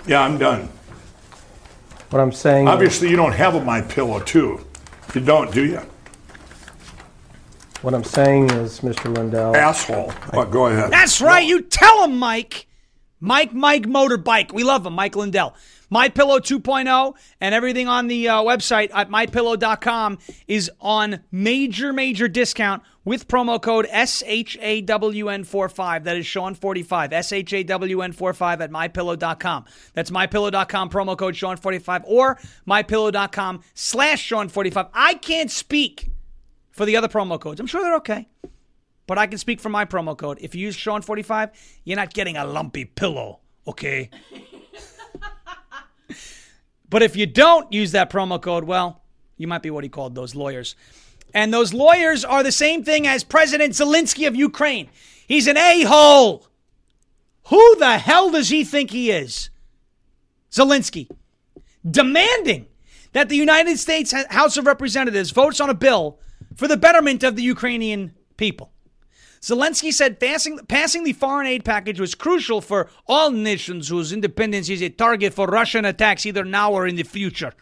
Yeah, 0.07 0.21
I'm 0.21 0.37
done. 0.37 0.69
What 2.09 2.19
I'm 2.21 2.31
saying. 2.31 2.67
is- 2.67 2.73
Obviously, 2.73 3.09
you 3.09 3.17
don't 3.17 3.33
have 3.33 3.55
a 3.55 3.63
my 3.63 3.81
pillow 3.81 4.19
too. 4.21 4.65
You 5.13 5.21
don't, 5.21 5.51
do 5.53 5.65
you? 5.65 5.81
what 7.81 7.93
I'm 7.93 8.03
saying 8.03 8.49
is, 8.51 8.79
Mr. 8.81 9.15
Lindell. 9.15 9.55
Asshole. 9.55 10.11
What? 10.33 10.49
Go 10.51 10.65
ahead. 10.67 10.91
That's 10.91 11.21
right. 11.21 11.45
You 11.45 11.61
tell 11.61 12.03
him, 12.03 12.17
Mike. 12.17 12.65
Mike, 13.19 13.53
Mike 13.53 13.83
Motorbike. 13.83 14.51
We 14.51 14.63
love 14.63 14.85
him, 14.85 14.93
Mike 14.93 15.15
Lindell. 15.15 15.55
My 15.89 16.09
Pillow 16.09 16.39
2.0 16.39 17.15
and 17.39 17.55
everything 17.55 17.87
on 17.87 18.07
the 18.07 18.27
uh, 18.29 18.43
website 18.43 18.89
at 18.93 19.09
mypillow.com 19.09 20.19
is 20.47 20.69
on 20.81 21.21
major, 21.31 21.93
major 21.93 22.27
discount 22.27 22.83
with 23.05 23.25
promo 23.27 23.61
code 23.61 23.87
SHAWN45. 23.87 26.03
That 26.03 26.17
is 26.17 26.25
Sean45. 26.25 27.11
SHAWN45 27.11 28.61
at 28.61 28.69
mypillow.com. 28.69 29.65
That's 29.93 30.11
mypillow.com, 30.11 30.89
promo 30.89 31.17
code 31.17 31.35
Sean45 31.35 32.03
or 32.05 32.37
mypillow.com 32.67 33.61
slash 33.73 34.29
Sean45. 34.29 34.89
I 34.93 35.13
can't 35.13 35.49
speak 35.49 36.09
for 36.71 36.85
the 36.85 36.97
other 36.97 37.07
promo 37.07 37.39
codes. 37.39 37.61
I'm 37.61 37.67
sure 37.67 37.81
they're 37.81 37.95
okay. 37.95 38.27
But 39.07 39.17
I 39.17 39.25
can 39.25 39.37
speak 39.37 39.61
for 39.61 39.69
my 39.69 39.85
promo 39.85 40.17
code. 40.17 40.37
If 40.41 40.53
you 40.53 40.61
use 40.61 40.75
Sean45, 40.75 41.51
you're 41.85 41.95
not 41.95 42.13
getting 42.13 42.35
a 42.35 42.45
lumpy 42.45 42.83
pillow, 42.83 43.39
okay? 43.65 44.09
But 46.89 47.03
if 47.03 47.15
you 47.15 47.25
don't 47.25 47.71
use 47.71 47.91
that 47.91 48.09
promo 48.09 48.41
code, 48.41 48.63
well, 48.63 49.01
you 49.37 49.47
might 49.47 49.61
be 49.61 49.69
what 49.69 49.83
he 49.83 49.89
called 49.89 50.15
those 50.15 50.35
lawyers. 50.35 50.75
And 51.33 51.53
those 51.53 51.73
lawyers 51.73 52.23
are 52.23 52.43
the 52.43 52.51
same 52.51 52.83
thing 52.83 53.05
as 53.05 53.23
President 53.23 53.73
Zelensky 53.73 54.27
of 54.27 54.35
Ukraine. 54.35 54.89
He's 55.27 55.47
an 55.47 55.57
a 55.57 55.83
hole. 55.83 56.47
Who 57.47 57.75
the 57.77 57.97
hell 57.97 58.31
does 58.31 58.49
he 58.49 58.63
think 58.63 58.91
he 58.91 59.11
is? 59.11 59.49
Zelensky. 60.51 61.09
Demanding 61.89 62.67
that 63.13 63.29
the 63.29 63.35
United 63.35 63.77
States 63.77 64.13
House 64.29 64.57
of 64.57 64.65
Representatives 64.65 65.31
votes 65.31 65.59
on 65.59 65.69
a 65.69 65.73
bill 65.73 66.19
for 66.55 66.67
the 66.67 66.77
betterment 66.77 67.23
of 67.23 67.35
the 67.35 67.43
Ukrainian 67.43 68.13
people. 68.37 68.71
Zelensky 69.41 69.93
said 69.93 70.19
passing, 70.19 70.59
passing 70.67 71.03
the 71.03 71.13
foreign 71.13 71.47
aid 71.47 71.63
package 71.63 71.99
was 71.99 72.15
crucial 72.15 72.61
for 72.61 72.89
all 73.07 73.31
nations 73.31 73.89
whose 73.89 74.11
independence 74.11 74.69
is 74.69 74.81
a 74.81 74.89
target 74.89 75.33
for 75.33 75.47
Russian 75.47 75.85
attacks 75.85 76.25
either 76.25 76.43
now 76.43 76.71
or 76.71 76.87
in 76.87 76.95
the 76.95 77.03
future. 77.03 77.53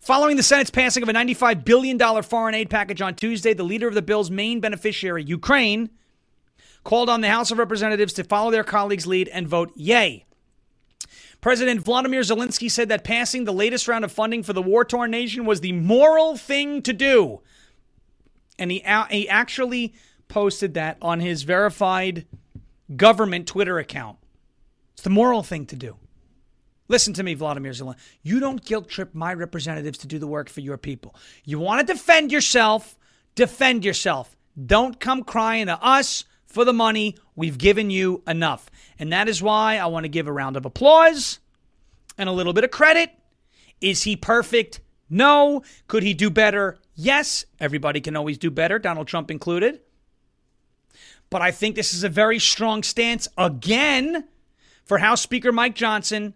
Following 0.00 0.36
the 0.36 0.42
Senate's 0.42 0.70
passing 0.70 1.02
of 1.02 1.10
a 1.10 1.12
$95 1.12 1.64
billion 1.64 2.22
foreign 2.22 2.54
aid 2.54 2.70
package 2.70 3.02
on 3.02 3.14
Tuesday, 3.14 3.52
the 3.52 3.62
leader 3.62 3.86
of 3.86 3.94
the 3.94 4.00
bill's 4.00 4.30
main 4.30 4.58
beneficiary, 4.58 5.22
Ukraine, 5.22 5.90
called 6.84 7.10
on 7.10 7.20
the 7.20 7.28
House 7.28 7.50
of 7.50 7.58
Representatives 7.58 8.14
to 8.14 8.24
follow 8.24 8.50
their 8.50 8.64
colleagues' 8.64 9.06
lead 9.06 9.28
and 9.28 9.46
vote 9.46 9.70
yay. 9.76 10.24
President 11.42 11.82
Vladimir 11.82 12.20
Zelensky 12.20 12.70
said 12.70 12.88
that 12.88 13.04
passing 13.04 13.44
the 13.44 13.52
latest 13.52 13.88
round 13.88 14.04
of 14.04 14.12
funding 14.12 14.42
for 14.42 14.52
the 14.54 14.62
war 14.62 14.84
torn 14.84 15.10
nation 15.10 15.44
was 15.44 15.60
the 15.60 15.72
moral 15.72 16.36
thing 16.36 16.82
to 16.82 16.92
do. 16.92 17.40
And 18.60 18.70
he, 18.70 18.84
he 19.10 19.28
actually 19.28 19.94
posted 20.28 20.74
that 20.74 20.98
on 21.02 21.18
his 21.18 21.42
verified 21.42 22.26
government 22.94 23.48
Twitter 23.48 23.78
account. 23.78 24.18
It's 24.92 25.02
the 25.02 25.10
moral 25.10 25.42
thing 25.42 25.66
to 25.66 25.76
do. 25.76 25.96
Listen 26.86 27.14
to 27.14 27.22
me, 27.22 27.34
Vladimir 27.34 27.72
Zelensky. 27.72 27.98
You 28.22 28.38
don't 28.38 28.62
guilt 28.64 28.88
trip 28.88 29.14
my 29.14 29.32
representatives 29.32 29.98
to 29.98 30.06
do 30.06 30.18
the 30.18 30.26
work 30.26 30.50
for 30.50 30.60
your 30.60 30.76
people. 30.76 31.14
You 31.44 31.58
want 31.58 31.86
to 31.86 31.92
defend 31.92 32.32
yourself, 32.32 32.98
defend 33.34 33.84
yourself. 33.84 34.36
Don't 34.66 35.00
come 35.00 35.22
crying 35.22 35.66
to 35.66 35.82
us 35.82 36.24
for 36.46 36.64
the 36.64 36.72
money. 36.72 37.16
We've 37.36 37.56
given 37.56 37.90
you 37.90 38.22
enough. 38.26 38.68
And 38.98 39.12
that 39.12 39.28
is 39.28 39.40
why 39.40 39.78
I 39.78 39.86
want 39.86 40.04
to 40.04 40.08
give 40.08 40.26
a 40.26 40.32
round 40.32 40.56
of 40.56 40.66
applause 40.66 41.38
and 42.18 42.28
a 42.28 42.32
little 42.32 42.52
bit 42.52 42.64
of 42.64 42.70
credit. 42.70 43.10
Is 43.80 44.02
he 44.02 44.16
perfect? 44.16 44.80
No. 45.08 45.62
Could 45.86 46.02
he 46.02 46.12
do 46.12 46.28
better? 46.28 46.79
Yes. 47.02 47.46
Everybody 47.58 48.02
can 48.02 48.14
always 48.14 48.36
do 48.36 48.50
better, 48.50 48.78
Donald 48.78 49.08
Trump 49.08 49.30
included. 49.30 49.80
But 51.30 51.40
I 51.40 51.50
think 51.50 51.74
this 51.74 51.94
is 51.94 52.04
a 52.04 52.10
very 52.10 52.38
strong 52.38 52.82
stance 52.82 53.26
again 53.38 54.24
for 54.84 54.98
House 54.98 55.22
Speaker 55.22 55.50
Mike 55.50 55.74
Johnson, 55.74 56.34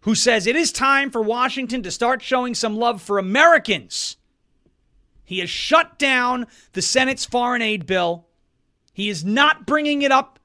who 0.00 0.16
says 0.16 0.48
it 0.48 0.56
is 0.56 0.72
time 0.72 1.12
for 1.12 1.22
Washington 1.22 1.84
to 1.84 1.92
start 1.92 2.20
showing 2.20 2.52
some 2.52 2.76
love 2.76 3.00
for 3.00 3.16
Americans. 3.16 4.16
He 5.24 5.38
has 5.38 5.50
shut 5.50 6.00
down 6.00 6.48
the 6.72 6.82
Senate's 6.82 7.24
foreign 7.24 7.62
aid 7.62 7.86
bill. 7.86 8.26
He 8.92 9.08
is 9.08 9.24
not 9.24 9.66
bringing 9.66 10.02
it 10.02 10.10
up 10.10 10.40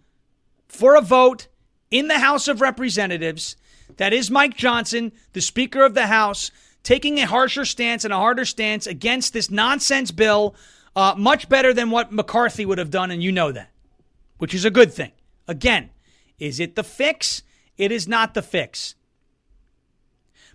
for 0.67 0.95
a 0.95 1.01
vote 1.01 1.47
in 1.89 2.09
the 2.09 2.19
House 2.19 2.47
of 2.47 2.61
Representatives. 2.61 3.55
That 3.97 4.13
is 4.13 4.29
Mike 4.29 4.55
Johnson, 4.55 5.11
the 5.33 5.41
Speaker 5.41 5.83
of 5.83 5.95
the 5.95 6.07
House, 6.07 6.51
taking 6.83 7.19
a 7.19 7.25
harsher 7.25 7.65
stance 7.65 8.03
and 8.03 8.13
a 8.13 8.17
harder 8.17 8.45
stance 8.45 8.87
against 8.87 9.33
this 9.33 9.49
nonsense 9.49 10.11
bill, 10.11 10.55
uh, 10.95 11.15
much 11.17 11.49
better 11.49 11.73
than 11.73 11.89
what 11.89 12.11
McCarthy 12.11 12.65
would 12.65 12.77
have 12.77 12.91
done, 12.91 13.11
and 13.11 13.23
you 13.23 13.31
know 13.31 13.51
that, 13.51 13.69
which 14.37 14.53
is 14.53 14.65
a 14.65 14.71
good 14.71 14.93
thing. 14.93 15.11
Again, 15.47 15.89
is 16.39 16.59
it 16.59 16.75
the 16.75 16.83
fix? 16.83 17.43
It 17.77 17.91
is 17.91 18.07
not 18.07 18.33
the 18.33 18.41
fix. 18.41 18.95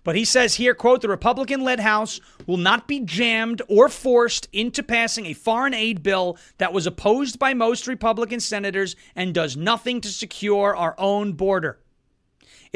But 0.07 0.15
he 0.15 0.25
says 0.25 0.55
here, 0.55 0.73
quote, 0.73 1.01
the 1.01 1.09
Republican 1.09 1.63
led 1.63 1.81
House 1.81 2.21
will 2.47 2.59
not 2.59 2.87
be 2.87 3.01
jammed 3.01 3.61
or 3.69 3.89
forced 3.89 4.49
into 4.53 4.85
passing 4.85 5.27
a 5.27 5.33
foreign 5.33 5.75
aid 5.75 6.05
bill 6.05 6.39
that 6.59 6.73
was 6.73 6.87
opposed 6.87 7.41
by 7.41 7.55
most 7.55 7.89
Republican 7.89 8.39
senators 8.39 8.95
and 9.17 9.35
does 9.35 9.57
nothing 9.57 10.01
to 10.03 10.09
secure 10.09 10.77
our 10.77 10.95
own 10.97 11.33
border. 11.33 11.81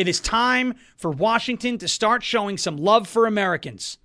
It 0.01 0.09
is 0.09 0.19
time 0.19 0.77
for 0.97 1.11
Washington 1.11 1.77
to 1.77 1.87
start 1.87 2.23
showing 2.23 2.57
some 2.57 2.79
love 2.79 3.07
for 3.07 3.27
Americans. 3.27 3.99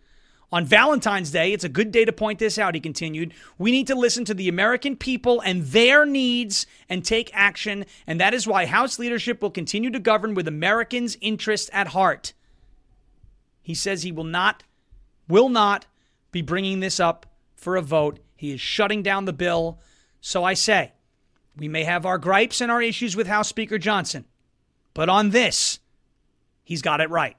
On 0.52 0.66
Valentine's 0.66 1.32
Day, 1.32 1.54
it's 1.54 1.64
a 1.64 1.70
good 1.70 1.94
day 1.94 2.04
to 2.04 2.12
point 2.12 2.38
this 2.38 2.60
out, 2.60 2.76
he 2.76 2.82
continued. 2.82 3.34
We 3.58 3.72
need 3.72 3.88
to 3.88 3.96
listen 3.96 4.26
to 4.26 4.34
the 4.34 4.50
American 4.50 4.98
people 4.98 5.40
and 5.40 5.64
their 5.64 6.06
needs 6.06 6.68
and 6.90 7.06
take 7.06 7.32
action, 7.34 7.86
and 8.06 8.20
that 8.20 8.34
is 8.34 8.46
why 8.46 8.66
House 8.66 9.00
leadership 9.00 9.42
will 9.42 9.52
continue 9.52 9.90
to 9.90 10.00
govern 10.00 10.34
with 10.34 10.50
Americans' 10.50 11.16
interests 11.22 11.70
at 11.72 11.88
heart. 11.88 12.34
He 13.62 13.74
says 13.74 14.04
he 14.04 14.12
will 14.12 14.26
not, 14.26 14.64
will 15.30 15.48
not 15.48 15.86
be 16.34 16.42
bringing 16.42 16.82
this 16.82 17.00
up 17.00 17.26
for 17.56 17.78
a 17.78 17.82
vote. 17.82 18.20
He 18.36 18.52
is 18.52 18.60
shutting 18.60 19.02
down 19.02 19.24
the 19.24 19.32
bill. 19.32 19.80
So 20.20 20.44
I 20.44 20.56
say, 20.56 20.92
we 21.56 21.70
may 21.70 21.86
have 21.86 22.06
our 22.06 22.18
gripes 22.18 22.60
and 22.60 22.70
our 22.70 22.82
issues 22.82 23.16
with 23.16 23.28
House 23.28 23.48
Speaker 23.48 23.78
Johnson, 23.78 24.26
but 24.94 25.08
on 25.08 25.30
this, 25.30 25.80
he's 26.66 26.82
got 26.82 27.00
it 27.00 27.10
right. 27.10 27.38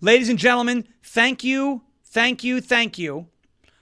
Ladies 0.00 0.30
and 0.30 0.38
gentlemen, 0.38 0.88
thank 1.02 1.44
you, 1.44 1.82
thank 2.04 2.42
you, 2.42 2.62
thank 2.62 2.98
you 2.98 3.26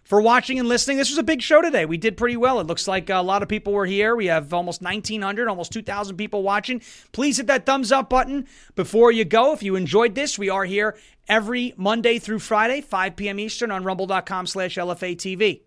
for 0.04 0.20
watching 0.20 0.58
and 0.58 0.68
listening. 0.68 0.96
This 0.96 1.10
was 1.10 1.18
a 1.18 1.22
big 1.22 1.42
show 1.42 1.62
today. 1.62 1.86
We 1.86 1.96
did 1.96 2.16
pretty 2.16 2.36
well. 2.36 2.60
It 2.60 2.66
looks 2.66 2.86
like 2.86 3.10
a 3.10 3.20
lot 3.20 3.42
of 3.42 3.48
people 3.48 3.72
were 3.72 3.86
here. 3.86 4.14
We 4.14 4.26
have 4.26 4.52
almost 4.52 4.82
1,900, 4.82 5.48
almost 5.48 5.72
2,000 5.72 6.16
people 6.16 6.42
watching. 6.42 6.82
Please 7.12 7.38
hit 7.38 7.46
that 7.46 7.66
thumbs 7.66 7.90
up 7.90 8.10
button 8.10 8.46
before 8.74 9.10
you 9.10 9.24
go. 9.24 9.52
If 9.52 9.62
you 9.62 9.76
enjoyed 9.76 10.14
this, 10.14 10.38
we 10.38 10.50
are 10.50 10.64
here 10.64 10.96
every 11.26 11.74
Monday 11.76 12.18
through 12.18 12.40
Friday, 12.40 12.80
5 12.80 13.16
p.m. 13.16 13.40
Eastern 13.40 13.70
on 13.70 13.84
rumble.com 13.84 14.46
slash 14.46 14.76
LFA 14.76 15.16
TV. 15.16 15.60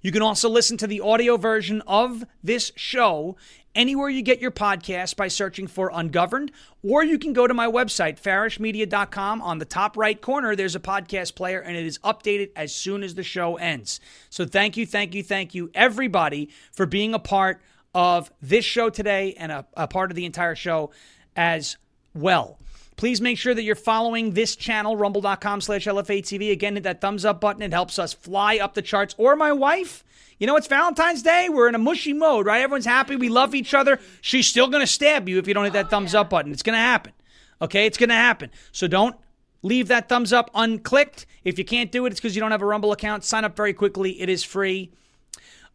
You 0.00 0.12
can 0.12 0.22
also 0.22 0.48
listen 0.48 0.76
to 0.78 0.86
the 0.86 1.00
audio 1.00 1.36
version 1.36 1.82
of 1.86 2.24
this 2.42 2.72
show 2.76 3.36
anywhere 3.74 4.08
you 4.08 4.22
get 4.22 4.40
your 4.40 4.50
podcast 4.50 5.16
by 5.16 5.28
searching 5.28 5.66
for 5.66 5.90
Ungoverned, 5.92 6.52
or 6.82 7.04
you 7.04 7.18
can 7.18 7.32
go 7.32 7.46
to 7.46 7.54
my 7.54 7.66
website, 7.66 8.20
farashmedia.com. 8.20 9.42
On 9.42 9.58
the 9.58 9.64
top 9.64 9.96
right 9.96 10.20
corner, 10.20 10.54
there's 10.54 10.76
a 10.76 10.80
podcast 10.80 11.34
player, 11.34 11.60
and 11.60 11.76
it 11.76 11.86
is 11.86 11.98
updated 11.98 12.50
as 12.56 12.74
soon 12.74 13.02
as 13.02 13.14
the 13.14 13.22
show 13.22 13.56
ends. 13.56 14.00
So 14.30 14.46
thank 14.46 14.76
you, 14.76 14.86
thank 14.86 15.14
you, 15.14 15.22
thank 15.22 15.54
you, 15.54 15.70
everybody, 15.74 16.50
for 16.72 16.86
being 16.86 17.14
a 17.14 17.18
part 17.18 17.60
of 17.94 18.32
this 18.42 18.64
show 18.64 18.90
today 18.90 19.34
and 19.38 19.52
a, 19.52 19.66
a 19.76 19.86
part 19.86 20.10
of 20.10 20.16
the 20.16 20.24
entire 20.24 20.56
show 20.56 20.90
as 21.36 21.76
well. 22.14 22.58
Please 22.96 23.20
make 23.20 23.38
sure 23.38 23.54
that 23.54 23.62
you're 23.62 23.74
following 23.74 24.32
this 24.32 24.54
channel, 24.54 24.96
rumble.com 24.96 25.60
slash 25.60 25.86
LFATV. 25.86 26.52
Again, 26.52 26.74
hit 26.74 26.84
that 26.84 27.00
thumbs 27.00 27.24
up 27.24 27.40
button. 27.40 27.62
It 27.62 27.72
helps 27.72 27.98
us 27.98 28.12
fly 28.12 28.58
up 28.58 28.74
the 28.74 28.82
charts. 28.82 29.14
Or 29.18 29.34
my 29.36 29.52
wife. 29.52 30.04
You 30.38 30.46
know, 30.46 30.56
it's 30.56 30.66
Valentine's 30.66 31.22
Day. 31.22 31.48
We're 31.48 31.68
in 31.68 31.74
a 31.74 31.78
mushy 31.78 32.12
mode, 32.12 32.46
right? 32.46 32.60
Everyone's 32.60 32.86
happy. 32.86 33.16
We 33.16 33.28
love 33.28 33.54
each 33.54 33.72
other. 33.74 34.00
She's 34.20 34.46
still 34.46 34.68
going 34.68 34.80
to 34.80 34.86
stab 34.86 35.28
you 35.28 35.38
if 35.38 35.46
you 35.46 35.54
don't 35.54 35.64
hit 35.64 35.72
that 35.74 35.86
oh, 35.86 35.90
thumbs 35.90 36.14
up 36.14 36.30
button. 36.30 36.52
It's 36.52 36.62
going 36.62 36.74
to 36.74 36.80
happen. 36.80 37.12
Okay? 37.62 37.86
It's 37.86 37.98
going 37.98 38.08
to 38.08 38.16
happen. 38.16 38.50
So 38.72 38.86
don't 38.86 39.16
leave 39.62 39.88
that 39.88 40.08
thumbs 40.08 40.32
up 40.32 40.52
unclicked. 40.52 41.26
If 41.44 41.58
you 41.58 41.64
can't 41.64 41.90
do 41.90 42.06
it, 42.06 42.12
it's 42.12 42.20
because 42.20 42.36
you 42.36 42.40
don't 42.40 42.50
have 42.50 42.62
a 42.62 42.66
Rumble 42.66 42.92
account. 42.92 43.24
Sign 43.24 43.44
up 43.44 43.56
very 43.56 43.72
quickly. 43.72 44.20
It 44.20 44.28
is 44.28 44.44
free. 44.44 44.92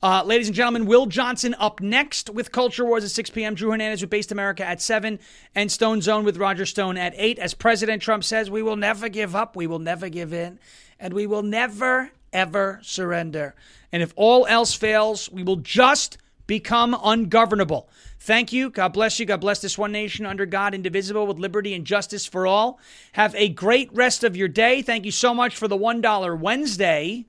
Uh, 0.01 0.23
ladies 0.23 0.47
and 0.47 0.55
gentlemen, 0.55 0.85
Will 0.85 1.07
Johnson 1.07 1.53
up 1.59 1.81
next 1.81 2.29
with 2.29 2.53
Culture 2.53 2.85
Wars 2.85 3.03
at 3.03 3.11
6 3.11 3.31
p.m. 3.31 3.53
Drew 3.53 3.71
Hernandez 3.71 3.99
with 3.99 4.09
Based 4.09 4.31
America 4.31 4.65
at 4.65 4.81
7, 4.81 5.19
and 5.55 5.69
Stone 5.69 6.01
Zone 6.01 6.23
with 6.23 6.37
Roger 6.37 6.65
Stone 6.65 6.95
at 6.95 7.13
8. 7.17 7.37
As 7.37 7.53
President 7.53 8.01
Trump 8.01 8.23
says, 8.23 8.49
we 8.49 8.61
will 8.61 8.77
never 8.77 9.09
give 9.09 9.35
up, 9.35 9.57
we 9.57 9.67
will 9.67 9.79
never 9.79 10.07
give 10.07 10.31
in, 10.31 10.57
and 11.01 11.13
we 11.13 11.27
will 11.27 11.43
never, 11.43 12.11
ever 12.31 12.79
surrender. 12.81 13.55
And 13.91 14.01
if 14.01 14.13
all 14.15 14.47
else 14.47 14.73
fails, 14.73 15.29
we 15.33 15.43
will 15.43 15.57
just 15.57 16.17
become 16.47 16.97
ungovernable. 17.03 17.89
Thank 18.21 18.53
you. 18.53 18.69
God 18.69 18.93
bless 18.93 19.19
you. 19.19 19.25
God 19.25 19.41
bless 19.41 19.59
this 19.59 19.77
one 19.77 19.91
nation 19.91 20.25
under 20.25 20.45
God, 20.45 20.73
indivisible, 20.73 21.27
with 21.27 21.39
liberty 21.39 21.73
and 21.73 21.83
justice 21.83 22.25
for 22.25 22.47
all. 22.47 22.79
Have 23.13 23.35
a 23.35 23.49
great 23.49 23.93
rest 23.93 24.23
of 24.23 24.37
your 24.37 24.47
day. 24.47 24.81
Thank 24.81 25.03
you 25.03 25.11
so 25.11 25.33
much 25.33 25.57
for 25.57 25.67
the 25.67 25.77
$1 25.77 26.39
Wednesday. 26.39 27.25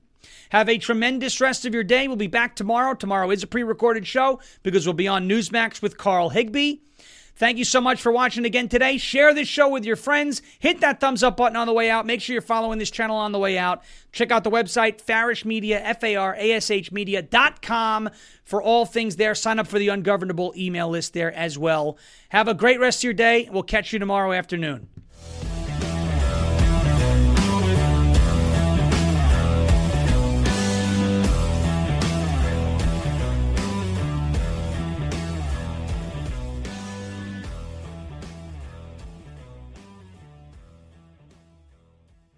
Have 0.51 0.67
a 0.67 0.77
tremendous 0.77 1.39
rest 1.39 1.65
of 1.65 1.73
your 1.73 1.83
day. 1.83 2.09
We'll 2.09 2.17
be 2.17 2.27
back 2.27 2.57
tomorrow. 2.57 2.93
Tomorrow 2.93 3.31
is 3.31 3.41
a 3.41 3.47
pre 3.47 3.63
recorded 3.63 4.05
show 4.05 4.41
because 4.63 4.85
we'll 4.85 4.93
be 4.93 5.07
on 5.07 5.27
Newsmax 5.29 5.81
with 5.81 5.97
Carl 5.97 6.29
Higbie. 6.29 6.81
Thank 7.37 7.57
you 7.57 7.63
so 7.63 7.79
much 7.79 8.01
for 8.01 8.11
watching 8.11 8.43
again 8.43 8.67
today. 8.67 8.97
Share 8.97 9.33
this 9.33 9.47
show 9.47 9.69
with 9.69 9.85
your 9.85 9.95
friends. 9.95 10.41
Hit 10.59 10.81
that 10.81 10.99
thumbs 10.99 11.23
up 11.23 11.37
button 11.37 11.55
on 11.55 11.67
the 11.67 11.73
way 11.73 11.89
out. 11.89 12.05
Make 12.05 12.19
sure 12.19 12.33
you're 12.33 12.41
following 12.41 12.79
this 12.79 12.91
channel 12.91 13.15
on 13.15 13.31
the 13.31 13.39
way 13.39 13.57
out. 13.57 13.81
Check 14.11 14.29
out 14.29 14.43
the 14.43 14.51
website, 14.51 15.01
Farash 15.01 15.45
Media, 15.45 15.81
F 15.81 16.03
A 16.03 16.17
R 16.17 16.35
A 16.35 16.51
S 16.51 16.69
H 16.69 16.91
Media.com 16.91 18.09
for 18.43 18.61
all 18.61 18.85
things 18.85 19.15
there. 19.15 19.33
Sign 19.33 19.57
up 19.57 19.67
for 19.67 19.79
the 19.79 19.87
ungovernable 19.87 20.53
email 20.57 20.89
list 20.89 21.13
there 21.13 21.31
as 21.31 21.57
well. 21.57 21.97
Have 22.27 22.49
a 22.49 22.53
great 22.53 22.79
rest 22.81 22.99
of 22.99 23.05
your 23.05 23.13
day. 23.13 23.47
We'll 23.49 23.63
catch 23.63 23.93
you 23.93 23.99
tomorrow 23.99 24.33
afternoon. 24.33 24.89